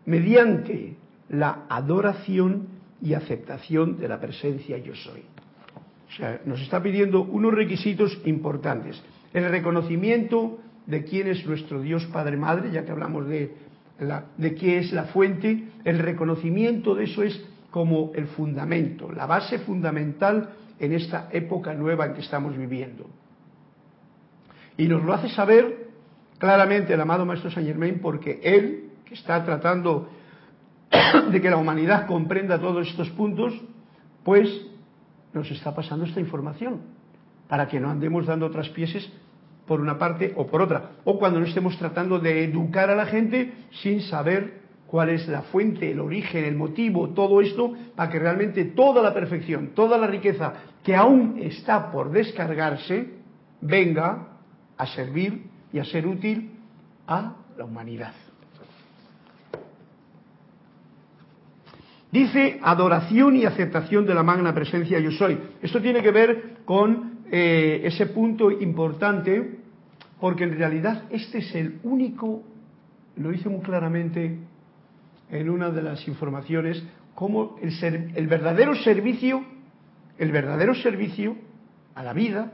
mediante 0.05 0.95
la 1.29 1.65
adoración 1.69 2.67
y 3.01 3.13
aceptación 3.13 3.97
de 3.97 4.07
la 4.07 4.19
presencia 4.19 4.77
yo 4.77 4.95
soy. 4.95 5.21
O 6.09 6.11
sea, 6.17 6.41
nos 6.45 6.59
está 6.61 6.81
pidiendo 6.81 7.21
unos 7.21 7.53
requisitos 7.53 8.19
importantes. 8.25 9.01
El 9.33 9.49
reconocimiento 9.49 10.59
de 10.87 11.03
quién 11.03 11.27
es 11.27 11.45
nuestro 11.45 11.81
Dios 11.81 12.05
Padre 12.07 12.35
Madre, 12.35 12.71
ya 12.71 12.83
que 12.83 12.91
hablamos 12.91 13.27
de, 13.27 13.53
la, 13.99 14.25
de 14.37 14.55
qué 14.55 14.79
es 14.79 14.91
la 14.91 15.05
fuente, 15.05 15.65
el 15.85 15.99
reconocimiento 15.99 16.95
de 16.95 17.03
eso 17.03 17.21
es 17.21 17.45
como 17.69 18.11
el 18.15 18.25
fundamento, 18.27 19.11
la 19.11 19.27
base 19.27 19.59
fundamental 19.59 20.49
en 20.79 20.93
esta 20.93 21.29
época 21.31 21.75
nueva 21.75 22.07
en 22.07 22.13
que 22.13 22.21
estamos 22.21 22.57
viviendo. 22.57 23.07
Y 24.79 24.88
nos 24.88 25.03
lo 25.03 25.13
hace 25.13 25.27
saber 25.27 25.89
claramente 26.38 26.93
el 26.93 27.01
amado 27.01 27.25
Maestro 27.25 27.51
Saint 27.51 27.67
Germain 27.67 28.00
porque 28.00 28.39
él, 28.41 28.91
que 29.03 29.13
está 29.13 29.43
tratando 29.43 30.07
de 31.31 31.41
que 31.41 31.50
la 31.50 31.57
humanidad 31.57 32.07
comprenda 32.07 32.62
todos 32.62 32.88
estos 32.88 33.09
puntos, 33.09 33.53
pues 34.24 34.50
nos 35.33 35.51
está 35.51 35.75
pasando 35.75 36.05
esta 36.05 36.21
información 36.21 36.79
para 37.50 37.67
que 37.67 37.77
no 37.77 37.89
andemos 37.89 38.25
dando 38.25 38.50
traspieses 38.51 39.12
por 39.67 39.81
una 39.81 39.98
parte 39.98 40.31
o 40.38 40.48
por 40.48 40.62
otra, 40.62 40.91
o 41.03 41.19
cuando 41.19 41.41
no 41.41 41.45
estemos 41.45 41.77
tratando 41.77 42.17
de 42.17 42.45
educar 42.45 42.89
a 42.89 42.95
la 42.95 43.05
gente 43.05 43.51
sin 43.83 44.00
saber 44.03 44.62
cuál 44.88 45.09
es 45.09 45.27
la 45.27 45.41
fuente, 45.41 45.91
el 45.91 46.00
origen, 46.00 46.45
el 46.45 46.55
motivo, 46.55 47.09
todo 47.09 47.41
esto, 47.41 47.74
para 47.98 48.09
que 48.09 48.17
realmente 48.17 48.63
toda 48.63 49.03
la 49.03 49.13
perfección, 49.13 49.71
toda 49.75 49.98
la 49.98 50.07
riqueza 50.07 50.53
que 50.86 50.95
aún 50.95 51.38
está 51.41 51.91
por 51.91 52.12
descargarse, 52.12 53.09
venga 53.59 54.28
a 54.79 54.88
servir 54.88 55.43
y 55.71 55.77
a 55.77 55.86
ser 55.86 56.07
útil 56.07 56.50
a 57.05 57.36
la 57.57 57.65
humanidad. 57.65 58.13
Dice 62.12 62.59
adoración 62.63 63.36
y 63.36 63.45
aceptación 63.45 64.07
de 64.07 64.15
la 64.15 64.24
magna 64.24 64.55
presencia 64.55 65.00
yo 65.00 65.12
soy. 65.12 65.38
Esto 65.62 65.79
tiene 65.79 66.01
que 66.01 66.12
ver 66.12 66.59
con 66.65 67.19
eh, 67.29 67.81
ese 67.83 68.07
punto 68.07 68.50
importante 68.50 69.59
porque 70.19 70.45
en 70.45 70.57
realidad 70.57 71.03
este 71.12 71.39
es 71.39 71.53
el 71.53 71.79
único, 71.83 72.41
lo 73.17 73.29
dice 73.29 73.50
muy 73.50 73.62
claramente 73.62 74.39
en 75.29 75.50
una 75.50 75.69
de 75.69 75.83
las 75.83 76.07
informaciones, 76.07 76.83
como 77.13 77.57
el, 77.62 78.12
el 78.15 78.27
verdadero 78.27 78.75
servicio, 78.75 79.43
el 80.17 80.31
verdadero 80.31 80.74
servicio 80.74 81.36
a 81.95 82.03
la 82.03 82.13
vida 82.13 82.53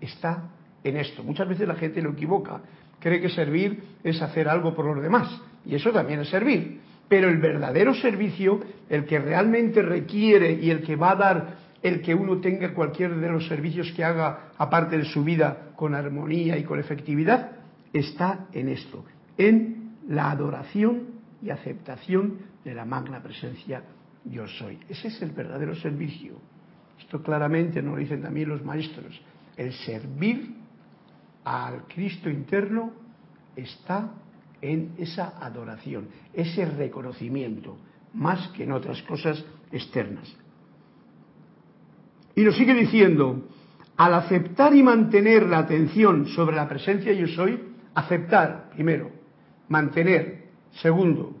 está 0.00 0.50
en 0.84 0.96
esto. 0.96 1.22
Muchas 1.22 1.48
veces 1.48 1.66
la 1.66 1.74
gente 1.74 2.02
lo 2.02 2.10
equivoca, 2.10 2.60
cree 2.98 3.20
que 3.20 3.28
servir 3.28 3.82
es 4.02 4.20
hacer 4.22 4.48
algo 4.48 4.74
por 4.74 4.84
los 4.84 5.02
demás, 5.02 5.40
y 5.64 5.74
eso 5.74 5.90
también 5.90 6.20
es 6.20 6.28
servir. 6.28 6.80
Pero 7.08 7.28
el 7.28 7.38
verdadero 7.38 7.94
servicio, 7.94 8.60
el 8.88 9.06
que 9.06 9.18
realmente 9.18 9.82
requiere 9.82 10.52
y 10.52 10.70
el 10.70 10.82
que 10.82 10.96
va 10.96 11.12
a 11.12 11.16
dar 11.16 11.56
el 11.82 12.02
que 12.02 12.14
uno 12.14 12.40
tenga 12.40 12.74
cualquier 12.74 13.16
de 13.16 13.30
los 13.30 13.46
servicios 13.46 13.92
que 13.92 14.04
haga 14.04 14.50
aparte 14.58 14.98
de 14.98 15.04
su 15.04 15.24
vida 15.24 15.70
con 15.76 15.94
armonía 15.94 16.58
y 16.58 16.64
con 16.64 16.78
efectividad, 16.78 17.52
está 17.92 18.46
en 18.52 18.68
esto, 18.68 19.04
en 19.36 19.94
la 20.08 20.30
adoración 20.30 21.18
y 21.42 21.50
aceptación 21.50 22.38
de 22.64 22.74
la 22.74 22.84
magna 22.84 23.22
presencia 23.22 23.82
yo 24.24 24.46
soy. 24.46 24.78
Ese 24.88 25.08
es 25.08 25.22
el 25.22 25.30
verdadero 25.30 25.74
servicio. 25.76 26.34
Esto 26.98 27.22
claramente 27.22 27.80
nos 27.80 27.94
lo 27.94 28.00
dicen 28.00 28.22
también 28.22 28.48
los 28.48 28.64
maestros. 28.64 29.20
El 29.56 29.72
servir 29.72 30.54
al 31.48 31.84
Cristo 31.84 32.28
interno 32.28 32.92
está 33.56 34.10
en 34.60 34.92
esa 34.98 35.38
adoración, 35.40 36.08
ese 36.34 36.66
reconocimiento, 36.66 37.78
más 38.12 38.48
que 38.48 38.64
en 38.64 38.72
otras 38.72 39.02
cosas 39.04 39.42
externas. 39.72 40.30
Y 42.34 42.42
nos 42.42 42.54
sigue 42.54 42.74
diciendo, 42.74 43.48
al 43.96 44.12
aceptar 44.12 44.76
y 44.76 44.82
mantener 44.82 45.44
la 45.44 45.60
atención 45.60 46.26
sobre 46.26 46.54
la 46.54 46.68
presencia 46.68 47.14
yo 47.14 47.26
soy, 47.28 47.58
aceptar, 47.94 48.68
primero, 48.74 49.10
mantener, 49.68 50.48
segundo, 50.82 51.34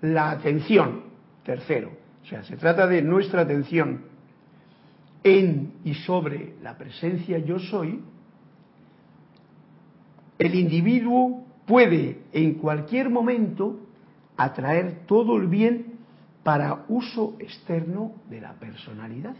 la 0.00 0.32
atención, 0.32 1.04
tercero, 1.44 1.92
o 2.20 2.26
sea, 2.26 2.42
se 2.42 2.56
trata 2.56 2.88
de 2.88 3.00
nuestra 3.00 3.42
atención 3.42 4.06
en 5.22 5.74
y 5.84 5.94
sobre 5.94 6.54
la 6.62 6.76
presencia 6.76 7.38
yo 7.38 7.60
soy, 7.60 8.00
el 10.46 10.54
individuo 10.54 11.44
puede 11.66 12.18
en 12.32 12.54
cualquier 12.54 13.10
momento 13.10 13.80
atraer 14.36 15.06
todo 15.06 15.36
el 15.36 15.46
bien 15.46 15.92
para 16.42 16.84
uso 16.88 17.36
externo 17.38 18.12
de 18.28 18.40
la 18.40 18.54
personalidad. 18.54 19.34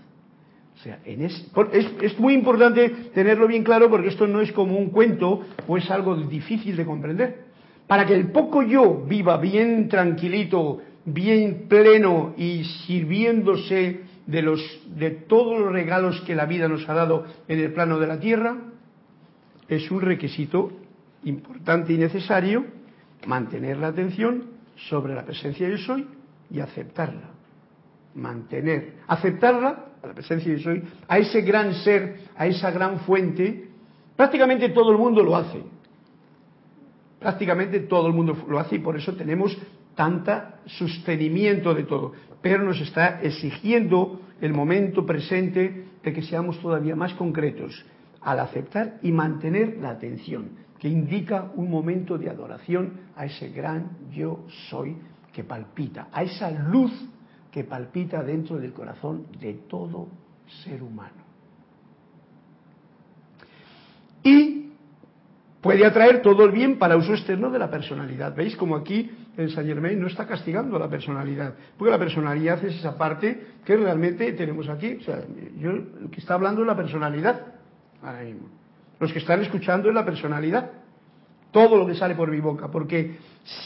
O 0.74 0.78
sea, 0.78 1.00
es, 1.04 2.18
muy 2.18 2.34
importante 2.34 2.88
tenerlo 3.14 3.46
bien 3.46 3.62
claro 3.62 3.90
porque 3.90 4.08
esto 4.08 4.26
no 4.26 4.40
es 4.40 4.52
como 4.52 4.78
un 4.78 4.90
cuento 4.90 5.42
o 5.66 5.76
es 5.76 5.90
algo 5.90 6.16
difícil 6.16 6.76
de 6.76 6.86
comprender. 6.86 7.44
Para 7.86 8.06
que 8.06 8.14
el 8.14 8.30
poco 8.30 8.62
yo 8.62 9.04
viva 9.06 9.36
bien 9.36 9.88
tranquilito, 9.88 10.80
bien 11.04 11.66
pleno 11.68 12.34
y 12.36 12.64
sirviéndose 12.86 14.00
de, 14.26 14.42
los, 14.42 14.60
de 14.96 15.10
todos 15.10 15.60
los 15.60 15.72
regalos 15.72 16.20
que 16.22 16.34
la 16.34 16.46
vida 16.46 16.68
nos 16.68 16.88
ha 16.88 16.94
dado 16.94 17.26
en 17.48 17.58
el 17.58 17.72
plano 17.72 17.98
de 17.98 18.06
la 18.06 18.18
tierra, 18.18 18.56
es 19.68 19.90
un 19.90 20.00
requisito 20.00 20.72
importante 21.24 21.92
y 21.92 21.98
necesario 21.98 22.64
mantener 23.26 23.78
la 23.78 23.88
atención 23.88 24.44
sobre 24.88 25.14
la 25.14 25.24
presencia 25.24 25.68
de 25.68 25.78
soy 25.78 26.06
y 26.50 26.60
aceptarla. 26.60 27.30
Mantener, 28.14 28.94
aceptarla 29.06 29.86
a 30.02 30.06
la 30.06 30.14
presencia 30.14 30.52
de 30.52 30.58
soy, 30.58 30.82
a 31.08 31.18
ese 31.18 31.42
gran 31.42 31.74
ser, 31.74 32.20
a 32.36 32.46
esa 32.46 32.70
gran 32.70 33.00
fuente, 33.00 33.68
prácticamente 34.16 34.68
todo 34.70 34.90
el 34.90 34.98
mundo 34.98 35.22
lo 35.22 35.36
hace. 35.36 35.62
Prácticamente 37.18 37.80
todo 37.80 38.08
el 38.08 38.12
mundo 38.12 38.36
lo 38.48 38.58
hace 38.58 38.76
y 38.76 38.80
por 38.80 38.96
eso 38.96 39.14
tenemos 39.14 39.56
tanta 39.94 40.60
sostenimiento 40.66 41.74
de 41.74 41.84
todo. 41.84 42.12
Pero 42.40 42.64
nos 42.64 42.80
está 42.80 43.22
exigiendo 43.22 44.20
el 44.40 44.52
momento 44.52 45.06
presente 45.06 45.86
de 46.02 46.12
que 46.12 46.22
seamos 46.22 46.60
todavía 46.60 46.96
más 46.96 47.14
concretos 47.14 47.84
al 48.20 48.40
aceptar 48.40 48.98
y 49.02 49.12
mantener 49.12 49.78
la 49.80 49.90
atención, 49.90 50.50
que 50.82 50.88
indica 50.88 51.48
un 51.54 51.70
momento 51.70 52.18
de 52.18 52.28
adoración 52.28 53.02
a 53.14 53.24
ese 53.24 53.50
gran 53.50 54.10
yo 54.10 54.40
soy 54.68 54.96
que 55.32 55.44
palpita, 55.44 56.08
a 56.10 56.24
esa 56.24 56.50
luz 56.50 56.90
que 57.52 57.62
palpita 57.62 58.20
dentro 58.24 58.58
del 58.58 58.72
corazón 58.72 59.28
de 59.38 59.54
todo 59.70 60.08
ser 60.64 60.82
humano. 60.82 61.22
Y 64.24 64.72
puede 65.60 65.86
atraer 65.86 66.20
todo 66.20 66.46
el 66.46 66.50
bien 66.50 66.80
para 66.80 66.96
uso 66.96 67.12
externo 67.12 67.48
de 67.48 67.60
la 67.60 67.70
personalidad. 67.70 68.34
¿Veis 68.34 68.56
como 68.56 68.74
aquí 68.74 69.08
en 69.36 69.50
Saint 69.50 69.68
Germain 69.68 70.00
no 70.00 70.08
está 70.08 70.26
castigando 70.26 70.74
a 70.74 70.80
la 70.80 70.88
personalidad? 70.88 71.54
Porque 71.78 71.92
la 71.92 71.98
personalidad 72.00 72.58
es 72.64 72.80
esa 72.80 72.98
parte 72.98 73.52
que 73.64 73.76
realmente 73.76 74.32
tenemos 74.32 74.68
aquí. 74.68 74.96
O 75.00 75.02
sea, 75.04 75.18
el 75.18 76.10
que 76.10 76.18
está 76.18 76.34
hablando 76.34 76.62
es 76.62 76.66
la 76.66 76.76
personalidad. 76.76 77.54
Ahora 78.02 78.24
mismo. 78.24 78.61
Los 79.02 79.12
que 79.12 79.18
están 79.18 79.42
escuchando 79.42 79.88
es 79.88 79.94
la 79.96 80.04
personalidad. 80.04 80.70
Todo 81.50 81.76
lo 81.76 81.88
que 81.88 81.96
sale 81.96 82.14
por 82.14 82.30
mi 82.30 82.38
boca. 82.38 82.70
Porque 82.70 83.16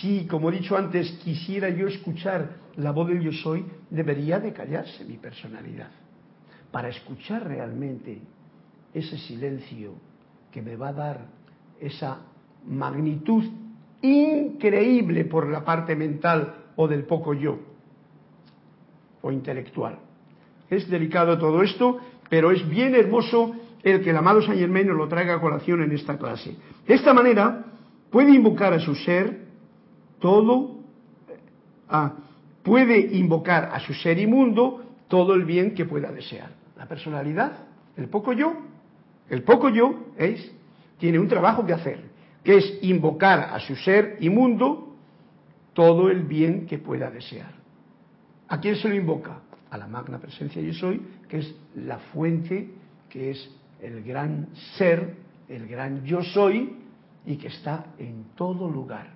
si, 0.00 0.26
como 0.26 0.48
he 0.48 0.52
dicho 0.52 0.78
antes, 0.78 1.10
quisiera 1.22 1.68
yo 1.68 1.88
escuchar 1.88 2.56
la 2.76 2.90
voz 2.90 3.08
del 3.08 3.20
yo 3.20 3.32
soy, 3.32 3.62
debería 3.90 4.40
de 4.40 4.54
callarse 4.54 5.04
mi 5.04 5.18
personalidad. 5.18 5.90
Para 6.72 6.88
escuchar 6.88 7.46
realmente 7.46 8.18
ese 8.94 9.18
silencio 9.18 9.92
que 10.50 10.62
me 10.62 10.74
va 10.74 10.88
a 10.88 10.92
dar 10.94 11.26
esa 11.80 12.22
magnitud 12.66 13.44
increíble 14.00 15.26
por 15.26 15.50
la 15.50 15.62
parte 15.62 15.94
mental 15.94 16.64
o 16.76 16.88
del 16.88 17.04
poco 17.04 17.34
yo 17.34 17.58
o 19.20 19.30
intelectual. 19.30 19.98
Es 20.70 20.88
delicado 20.88 21.36
todo 21.36 21.62
esto, 21.62 21.98
pero 22.30 22.50
es 22.52 22.66
bien 22.66 22.94
hermoso 22.94 23.54
el 23.90 24.02
que 24.02 24.10
el 24.10 24.16
amado 24.16 24.42
Saint 24.42 24.58
Germain 24.58 24.88
nos 24.88 24.96
lo 24.96 25.06
traiga 25.06 25.34
a 25.34 25.40
colación 25.40 25.80
en 25.82 25.92
esta 25.92 26.18
clase. 26.18 26.56
De 26.86 26.94
esta 26.94 27.14
manera 27.14 27.64
puede 28.10 28.32
invocar 28.32 28.72
a 28.72 28.80
su 28.80 28.94
ser 28.96 29.46
todo, 30.18 30.80
ah, 31.88 32.14
puede 32.64 32.98
invocar 33.16 33.70
a 33.72 33.78
su 33.78 33.94
ser 33.94 34.18
inmundo 34.18 34.82
todo 35.06 35.34
el 35.34 35.44
bien 35.44 35.74
que 35.74 35.84
pueda 35.84 36.10
desear. 36.10 36.50
La 36.76 36.86
personalidad, 36.86 37.52
el 37.96 38.08
poco 38.08 38.32
yo, 38.32 38.54
el 39.30 39.44
poco 39.44 39.68
yo 39.68 40.06
es, 40.16 40.52
tiene 40.98 41.20
un 41.20 41.28
trabajo 41.28 41.64
que 41.64 41.72
hacer, 41.72 42.00
que 42.42 42.56
es 42.56 42.78
invocar 42.82 43.50
a 43.52 43.60
su 43.60 43.76
ser 43.76 44.16
inmundo 44.18 44.96
todo 45.74 46.10
el 46.10 46.24
bien 46.24 46.66
que 46.66 46.78
pueda 46.78 47.08
desear. 47.08 47.54
¿A 48.48 48.58
quién 48.58 48.74
se 48.74 48.88
lo 48.88 48.96
invoca? 48.96 49.42
A 49.70 49.78
la 49.78 49.86
magna 49.86 50.18
presencia 50.18 50.60
yo 50.60 50.72
soy, 50.72 51.00
que 51.28 51.38
es 51.38 51.54
la 51.76 51.98
fuente, 51.98 52.70
que 53.08 53.30
es 53.30 53.56
el 53.80 54.02
gran 54.02 54.48
ser, 54.76 55.16
el 55.48 55.66
gran 55.66 56.04
yo 56.04 56.22
soy, 56.22 56.76
y 57.26 57.36
que 57.36 57.48
está 57.48 57.86
en 57.98 58.26
todo 58.36 58.70
lugar. 58.70 59.14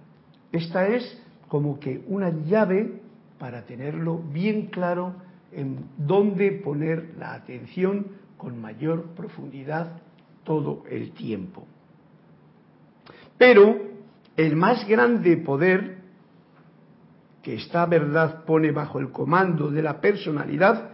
Esta 0.52 0.88
es 0.88 1.22
como 1.48 1.78
que 1.78 2.02
una 2.08 2.30
llave 2.30 3.00
para 3.38 3.64
tenerlo 3.64 4.18
bien 4.18 4.66
claro 4.66 5.14
en 5.52 5.86
dónde 5.96 6.52
poner 6.52 7.14
la 7.18 7.34
atención 7.34 8.06
con 8.36 8.60
mayor 8.60 9.06
profundidad 9.16 10.00
todo 10.44 10.84
el 10.88 11.12
tiempo. 11.12 11.66
Pero 13.38 13.76
el 14.36 14.56
más 14.56 14.86
grande 14.86 15.36
poder 15.38 15.98
que 17.42 17.54
esta 17.54 17.86
verdad 17.86 18.44
pone 18.44 18.70
bajo 18.70 18.98
el 18.98 19.10
comando 19.10 19.70
de 19.70 19.82
la 19.82 20.00
personalidad 20.00 20.90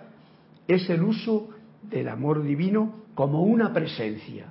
es 0.69 0.89
el 0.91 1.03
uso 1.03 1.49
del 1.91 2.09
amor 2.09 2.43
divino 2.43 2.93
como 3.15 3.43
una 3.43 3.73
presencia. 3.73 4.47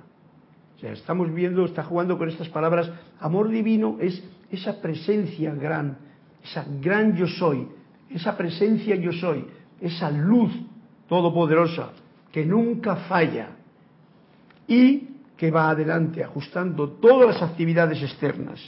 O 0.76 0.78
sea, 0.78 0.92
estamos 0.92 1.32
viendo, 1.32 1.64
está 1.64 1.84
jugando 1.84 2.18
con 2.18 2.28
estas 2.28 2.48
palabras, 2.48 2.90
amor 3.20 3.48
divino 3.48 3.96
es 4.00 4.22
esa 4.50 4.80
presencia 4.80 5.54
gran, 5.54 5.98
esa 6.44 6.66
gran 6.80 7.16
yo 7.16 7.26
soy, 7.26 7.66
esa 8.10 8.36
presencia 8.36 8.94
yo 8.96 9.12
soy, 9.12 9.46
esa 9.80 10.10
luz 10.10 10.52
todopoderosa 11.08 11.90
que 12.30 12.44
nunca 12.44 12.96
falla 12.96 13.50
y 14.68 15.08
que 15.36 15.50
va 15.50 15.70
adelante 15.70 16.22
ajustando 16.22 16.90
todas 16.90 17.34
las 17.34 17.42
actividades 17.42 18.02
externas. 18.02 18.60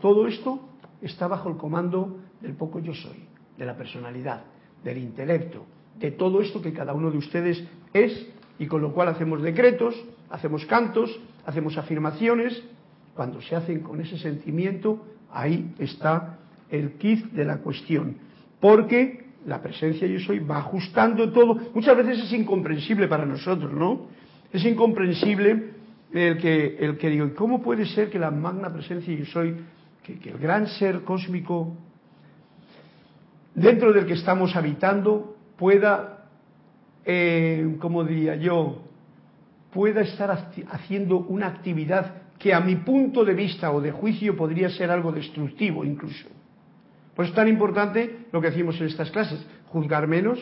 Todo 0.00 0.26
esto 0.26 0.60
está 1.00 1.26
bajo 1.26 1.48
el 1.48 1.56
comando 1.56 2.18
del 2.40 2.54
poco 2.54 2.78
yo 2.78 2.94
soy, 2.94 3.24
de 3.56 3.66
la 3.66 3.76
personalidad, 3.76 4.44
del 4.84 4.98
intelecto, 4.98 5.64
de 5.98 6.10
todo 6.12 6.40
esto 6.40 6.62
que 6.62 6.72
cada 6.72 6.92
uno 6.92 7.10
de 7.10 7.18
ustedes 7.18 7.62
es 7.92 8.26
y 8.58 8.66
con 8.66 8.82
lo 8.82 8.92
cual 8.92 9.08
hacemos 9.08 9.42
decretos, 9.42 9.94
hacemos 10.30 10.64
cantos, 10.66 11.18
hacemos 11.46 11.76
afirmaciones. 11.78 12.62
Cuando 13.14 13.40
se 13.40 13.56
hacen 13.56 13.80
con 13.80 14.00
ese 14.00 14.18
sentimiento, 14.18 15.04
ahí 15.32 15.72
está 15.78 16.38
el 16.70 16.92
kit 16.92 17.32
de 17.32 17.44
la 17.44 17.58
cuestión. 17.58 18.16
Porque 18.60 19.26
la 19.46 19.62
presencia 19.62 20.06
yo 20.06 20.20
soy 20.20 20.40
va 20.40 20.58
ajustando 20.58 21.30
todo. 21.32 21.58
Muchas 21.74 21.96
veces 21.96 22.24
es 22.24 22.32
incomprensible 22.32 23.08
para 23.08 23.24
nosotros, 23.24 23.72
¿no? 23.72 24.06
Es 24.52 24.64
incomprensible 24.64 25.70
el 26.12 26.38
que, 26.38 26.76
el 26.80 26.96
que 26.96 27.10
digo, 27.10 27.34
¿cómo 27.34 27.62
puede 27.62 27.86
ser 27.86 28.10
que 28.10 28.18
la 28.18 28.30
magna 28.30 28.72
presencia 28.72 29.14
yo 29.14 29.26
soy, 29.26 29.56
que, 30.02 30.18
que 30.18 30.30
el 30.30 30.38
gran 30.38 30.66
ser 30.66 31.02
cósmico 31.02 31.76
dentro 33.54 33.92
del 33.92 34.06
que 34.06 34.14
estamos 34.14 34.54
habitando 34.56 35.37
pueda, 35.58 36.24
eh, 37.04 37.76
como 37.80 38.04
diría 38.04 38.36
yo, 38.36 38.82
pueda 39.72 40.00
estar 40.00 40.30
haciendo 40.70 41.18
una 41.18 41.48
actividad 41.48 42.22
que 42.38 42.54
a 42.54 42.60
mi 42.60 42.76
punto 42.76 43.24
de 43.24 43.34
vista 43.34 43.72
o 43.72 43.80
de 43.80 43.90
juicio 43.90 44.36
podría 44.36 44.70
ser 44.70 44.90
algo 44.90 45.12
destructivo 45.12 45.84
incluso. 45.84 46.28
Por 47.14 47.24
eso 47.24 47.32
es 47.32 47.36
tan 47.36 47.48
importante 47.48 48.26
lo 48.32 48.40
que 48.40 48.48
hacemos 48.48 48.80
en 48.80 48.86
estas 48.86 49.10
clases, 49.10 49.44
juzgar 49.66 50.06
menos, 50.06 50.38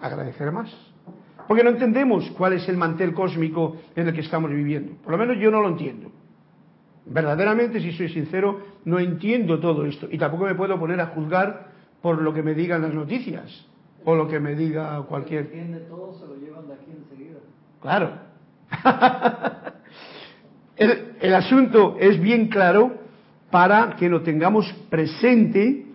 agradecer 0.00 0.50
más. 0.50 0.68
Porque 1.46 1.62
no 1.62 1.70
entendemos 1.70 2.28
cuál 2.36 2.54
es 2.54 2.68
el 2.68 2.76
mantel 2.76 3.14
cósmico 3.14 3.76
en 3.94 4.08
el 4.08 4.14
que 4.14 4.22
estamos 4.22 4.50
viviendo. 4.50 4.94
Por 5.04 5.12
lo 5.12 5.18
menos 5.18 5.38
yo 5.38 5.52
no 5.52 5.62
lo 5.62 5.68
entiendo. 5.68 6.10
Verdaderamente, 7.06 7.80
si 7.80 7.92
soy 7.92 8.08
sincero, 8.08 8.60
no 8.84 8.98
entiendo 8.98 9.60
todo 9.60 9.86
esto. 9.86 10.08
Y 10.10 10.18
tampoco 10.18 10.46
me 10.46 10.56
puedo 10.56 10.76
poner 10.76 11.00
a 11.00 11.06
juzgar 11.06 11.75
por 12.02 12.20
lo 12.20 12.32
que 12.32 12.42
me 12.42 12.54
digan 12.54 12.82
las 12.82 12.94
noticias 12.94 13.66
o 14.04 14.14
lo 14.14 14.28
que 14.28 14.38
me 14.38 14.54
diga 14.54 15.02
cualquier. 15.02 15.50
todo, 15.88 16.14
se 16.18 16.26
lo 16.26 16.36
llevan 16.36 16.68
de 16.68 16.74
aquí 16.74 16.92
enseguida. 16.96 17.38
Claro. 17.80 18.12
el, 20.76 21.16
el 21.20 21.34
asunto 21.34 21.96
es 21.98 22.20
bien 22.20 22.48
claro 22.48 22.98
para 23.50 23.96
que 23.96 24.08
lo 24.08 24.22
tengamos 24.22 24.72
presente 24.88 25.86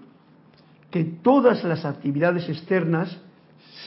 que 0.90 1.04
todas 1.06 1.64
las 1.64 1.86
actividades 1.86 2.50
externas 2.50 3.18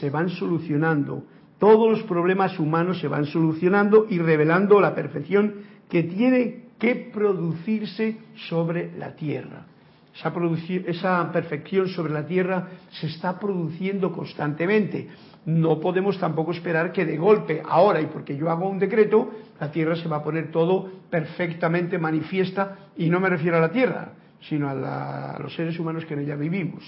se 0.00 0.09
van 0.09 0.31
solucionando, 0.31 1.24
todos 1.59 1.90
los 1.90 2.03
problemas 2.05 2.59
humanos 2.59 3.00
se 3.00 3.09
van 3.09 3.27
solucionando 3.27 4.07
y 4.09 4.18
revelando 4.18 4.81
la 4.81 4.94
perfección 4.94 5.55
que 5.90 6.05
tiene 6.05 6.64
que 6.79 7.11
producirse 7.12 8.16
sobre 8.48 8.96
la 8.96 9.14
tierra 9.14 9.66
esa, 10.14 10.33
esa 10.87 11.33
perfección 11.33 11.88
sobre 11.88 12.12
la 12.12 12.27
tierra 12.27 12.68
se 13.00 13.09
está 13.09 13.38
produciendo 13.38 14.12
constantemente. 14.12 15.09
No 15.46 15.81
podemos 15.81 16.18
tampoco 16.18 16.53
esperar 16.53 16.92
que 16.92 17.05
de 17.05 17.18
golpe, 17.18 17.62
ahora 17.64 18.00
y 18.00 18.07
porque 18.07 18.37
yo 18.37 18.50
hago 18.50 18.68
un 18.68 18.79
decreto, 18.79 19.31
la 19.61 19.70
tierra 19.70 19.96
se 19.96 20.09
va 20.09 20.16
a 20.16 20.22
poner 20.22 20.50
todo 20.50 20.88
perfectamente 21.11 21.98
manifiesta 21.98 22.90
y 22.96 23.11
no 23.11 23.20
me 23.20 23.29
refiero 23.29 23.59
a 23.59 23.61
la 23.61 23.72
tierra, 23.72 24.12
sino 24.40 24.68
a, 24.68 25.33
a 25.33 25.38
los 25.38 25.55
seres 25.55 25.79
humanos 25.79 26.05
que 26.07 26.14
en 26.14 26.20
ella 26.20 26.37
vivimos. 26.37 26.85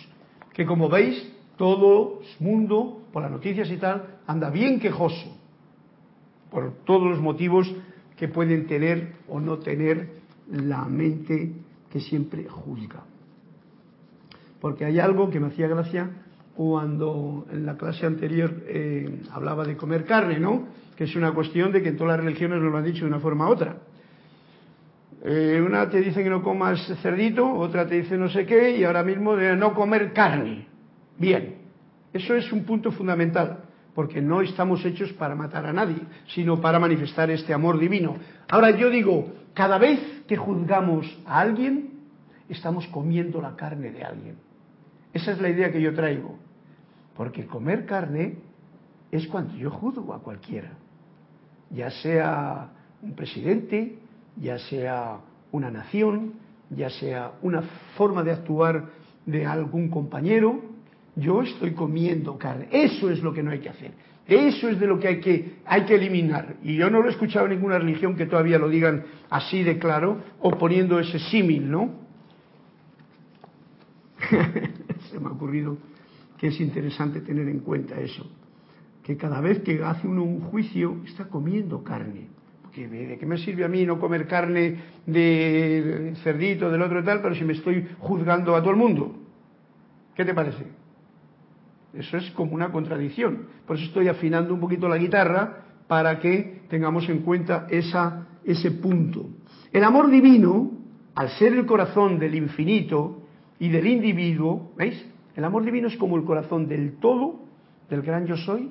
Que 0.52 0.64
como 0.64 0.88
veis, 0.88 1.32
todo 1.58 2.20
el 2.20 2.46
mundo, 2.46 3.02
por 3.12 3.22
las 3.22 3.30
noticias 3.30 3.70
y 3.70 3.76
tal, 3.76 4.20
anda 4.26 4.50
bien 4.50 4.78
quejoso 4.78 5.36
por 6.50 6.72
todos 6.84 7.10
los 7.10 7.20
motivos 7.20 7.70
que 8.16 8.28
pueden 8.28 8.66
tener 8.66 9.14
o 9.28 9.40
no 9.40 9.58
tener 9.58 10.10
la 10.50 10.84
mente 10.84 11.52
que 11.90 12.00
siempre 12.00 12.46
juzga 12.48 13.02
porque 14.60 14.84
hay 14.84 14.98
algo 14.98 15.30
que 15.30 15.40
me 15.40 15.48
hacía 15.48 15.68
gracia 15.68 16.10
cuando 16.56 17.46
en 17.52 17.66
la 17.66 17.76
clase 17.76 18.06
anterior 18.06 18.62
eh, 18.66 19.20
hablaba 19.30 19.64
de 19.64 19.76
comer 19.76 20.04
carne, 20.04 20.40
¿no? 20.40 20.68
Que 20.96 21.04
es 21.04 21.14
una 21.14 21.32
cuestión 21.32 21.70
de 21.70 21.82
que 21.82 21.90
en 21.90 21.96
todas 21.96 22.16
las 22.16 22.24
religiones 22.24 22.60
nos 22.62 22.72
lo 22.72 22.78
han 22.78 22.84
dicho 22.84 23.04
de 23.04 23.10
una 23.10 23.20
forma 23.20 23.46
u 23.46 23.52
otra. 23.52 23.76
Eh, 25.22 25.62
una 25.64 25.90
te 25.90 26.00
dice 26.00 26.22
que 26.22 26.30
no 26.30 26.42
comas 26.42 26.80
cerdito, 27.02 27.52
otra 27.52 27.86
te 27.86 27.96
dice 27.96 28.16
no 28.16 28.28
sé 28.28 28.46
qué, 28.46 28.76
y 28.76 28.84
ahora 28.84 29.02
mismo 29.02 29.36
de 29.36 29.54
no 29.56 29.74
comer 29.74 30.12
carne. 30.12 30.66
Bien, 31.18 31.56
eso 32.12 32.34
es 32.34 32.50
un 32.52 32.64
punto 32.64 32.90
fundamental, 32.90 33.64
porque 33.94 34.22
no 34.22 34.40
estamos 34.40 34.84
hechos 34.84 35.12
para 35.12 35.34
matar 35.34 35.66
a 35.66 35.72
nadie, 35.72 35.98
sino 36.28 36.60
para 36.60 36.78
manifestar 36.78 37.30
este 37.30 37.52
amor 37.52 37.78
divino. 37.78 38.16
Ahora 38.48 38.70
yo 38.70 38.88
digo, 38.88 39.32
cada 39.52 39.78
vez 39.78 40.00
que 40.26 40.36
juzgamos 40.36 41.06
a 41.26 41.40
alguien, 41.40 41.90
estamos 42.48 42.86
comiendo 42.88 43.40
la 43.42 43.56
carne 43.56 43.90
de 43.90 44.04
alguien. 44.04 44.45
Esa 45.16 45.32
es 45.32 45.40
la 45.40 45.48
idea 45.48 45.72
que 45.72 45.80
yo 45.80 45.94
traigo. 45.94 46.36
Porque 47.16 47.46
comer 47.46 47.86
carne 47.86 48.34
es 49.10 49.26
cuando 49.28 49.54
yo 49.54 49.70
juzgo 49.70 50.12
a 50.12 50.22
cualquiera, 50.22 50.72
ya 51.70 51.90
sea 51.90 52.68
un 53.00 53.14
presidente, 53.14 53.98
ya 54.36 54.58
sea 54.58 55.20
una 55.52 55.70
nación, 55.70 56.34
ya 56.68 56.90
sea 56.90 57.32
una 57.40 57.62
forma 57.96 58.22
de 58.22 58.32
actuar 58.32 58.90
de 59.24 59.46
algún 59.46 59.88
compañero, 59.88 60.60
yo 61.14 61.40
estoy 61.40 61.72
comiendo 61.72 62.36
carne. 62.36 62.68
Eso 62.70 63.08
es 63.08 63.22
lo 63.22 63.32
que 63.32 63.42
no 63.42 63.52
hay 63.52 63.60
que 63.60 63.70
hacer. 63.70 63.92
Eso 64.26 64.68
es 64.68 64.78
de 64.78 64.86
lo 64.86 64.98
que 64.98 65.08
hay 65.08 65.20
que, 65.20 65.60
hay 65.64 65.86
que 65.86 65.94
eliminar. 65.94 66.56
Y 66.62 66.76
yo 66.76 66.90
no 66.90 67.00
lo 67.00 67.08
he 67.08 67.12
escuchado 67.12 67.46
en 67.46 67.52
ninguna 67.52 67.78
religión 67.78 68.16
que 68.16 68.26
todavía 68.26 68.58
lo 68.58 68.68
digan 68.68 69.04
así 69.30 69.62
de 69.62 69.78
claro 69.78 70.18
o 70.40 70.50
poniendo 70.58 71.00
ese 71.00 71.18
símil, 71.18 71.70
¿no? 71.70 72.04
Me 75.20 75.28
ha 75.28 75.32
ocurrido 75.32 75.78
que 76.38 76.48
es 76.48 76.60
interesante 76.60 77.20
tener 77.20 77.48
en 77.48 77.60
cuenta 77.60 77.98
eso. 78.00 78.30
Que 79.02 79.16
cada 79.16 79.40
vez 79.40 79.60
que 79.60 79.82
hace 79.82 80.06
uno 80.06 80.22
un 80.22 80.40
juicio 80.40 80.98
está 81.06 81.28
comiendo 81.28 81.82
carne. 81.82 82.28
Porque 82.62 82.88
¿De 82.88 83.18
qué 83.18 83.26
me 83.26 83.38
sirve 83.38 83.64
a 83.64 83.68
mí 83.68 83.86
no 83.86 83.98
comer 83.98 84.26
carne 84.26 84.76
de 85.06 86.14
cerdito, 86.22 86.70
del 86.70 86.82
otro 86.82 87.00
y 87.00 87.04
tal, 87.04 87.22
pero 87.22 87.34
si 87.34 87.44
me 87.44 87.54
estoy 87.54 87.86
juzgando 87.98 88.54
a 88.54 88.60
todo 88.60 88.72
el 88.72 88.76
mundo? 88.76 89.16
¿Qué 90.14 90.24
te 90.24 90.34
parece? 90.34 90.66
Eso 91.94 92.16
es 92.16 92.30
como 92.32 92.52
una 92.52 92.70
contradicción. 92.70 93.46
Por 93.66 93.76
eso 93.76 93.86
estoy 93.86 94.08
afinando 94.08 94.52
un 94.52 94.60
poquito 94.60 94.88
la 94.88 94.98
guitarra 94.98 95.64
para 95.86 96.18
que 96.18 96.62
tengamos 96.68 97.08
en 97.08 97.20
cuenta 97.20 97.66
esa, 97.70 98.26
ese 98.44 98.72
punto. 98.72 99.30
El 99.72 99.84
amor 99.84 100.10
divino, 100.10 100.72
al 101.14 101.30
ser 101.30 101.52
el 101.54 101.64
corazón 101.64 102.18
del 102.18 102.34
infinito 102.34 103.25
y 103.58 103.68
del 103.68 103.86
individuo, 103.86 104.72
¿veis? 104.76 105.04
El 105.34 105.44
amor 105.44 105.64
divino 105.64 105.88
es 105.88 105.96
como 105.96 106.16
el 106.16 106.24
corazón 106.24 106.66
del 106.66 106.96
todo, 106.96 107.40
del 107.90 108.02
gran 108.02 108.26
yo 108.26 108.36
soy, 108.36 108.70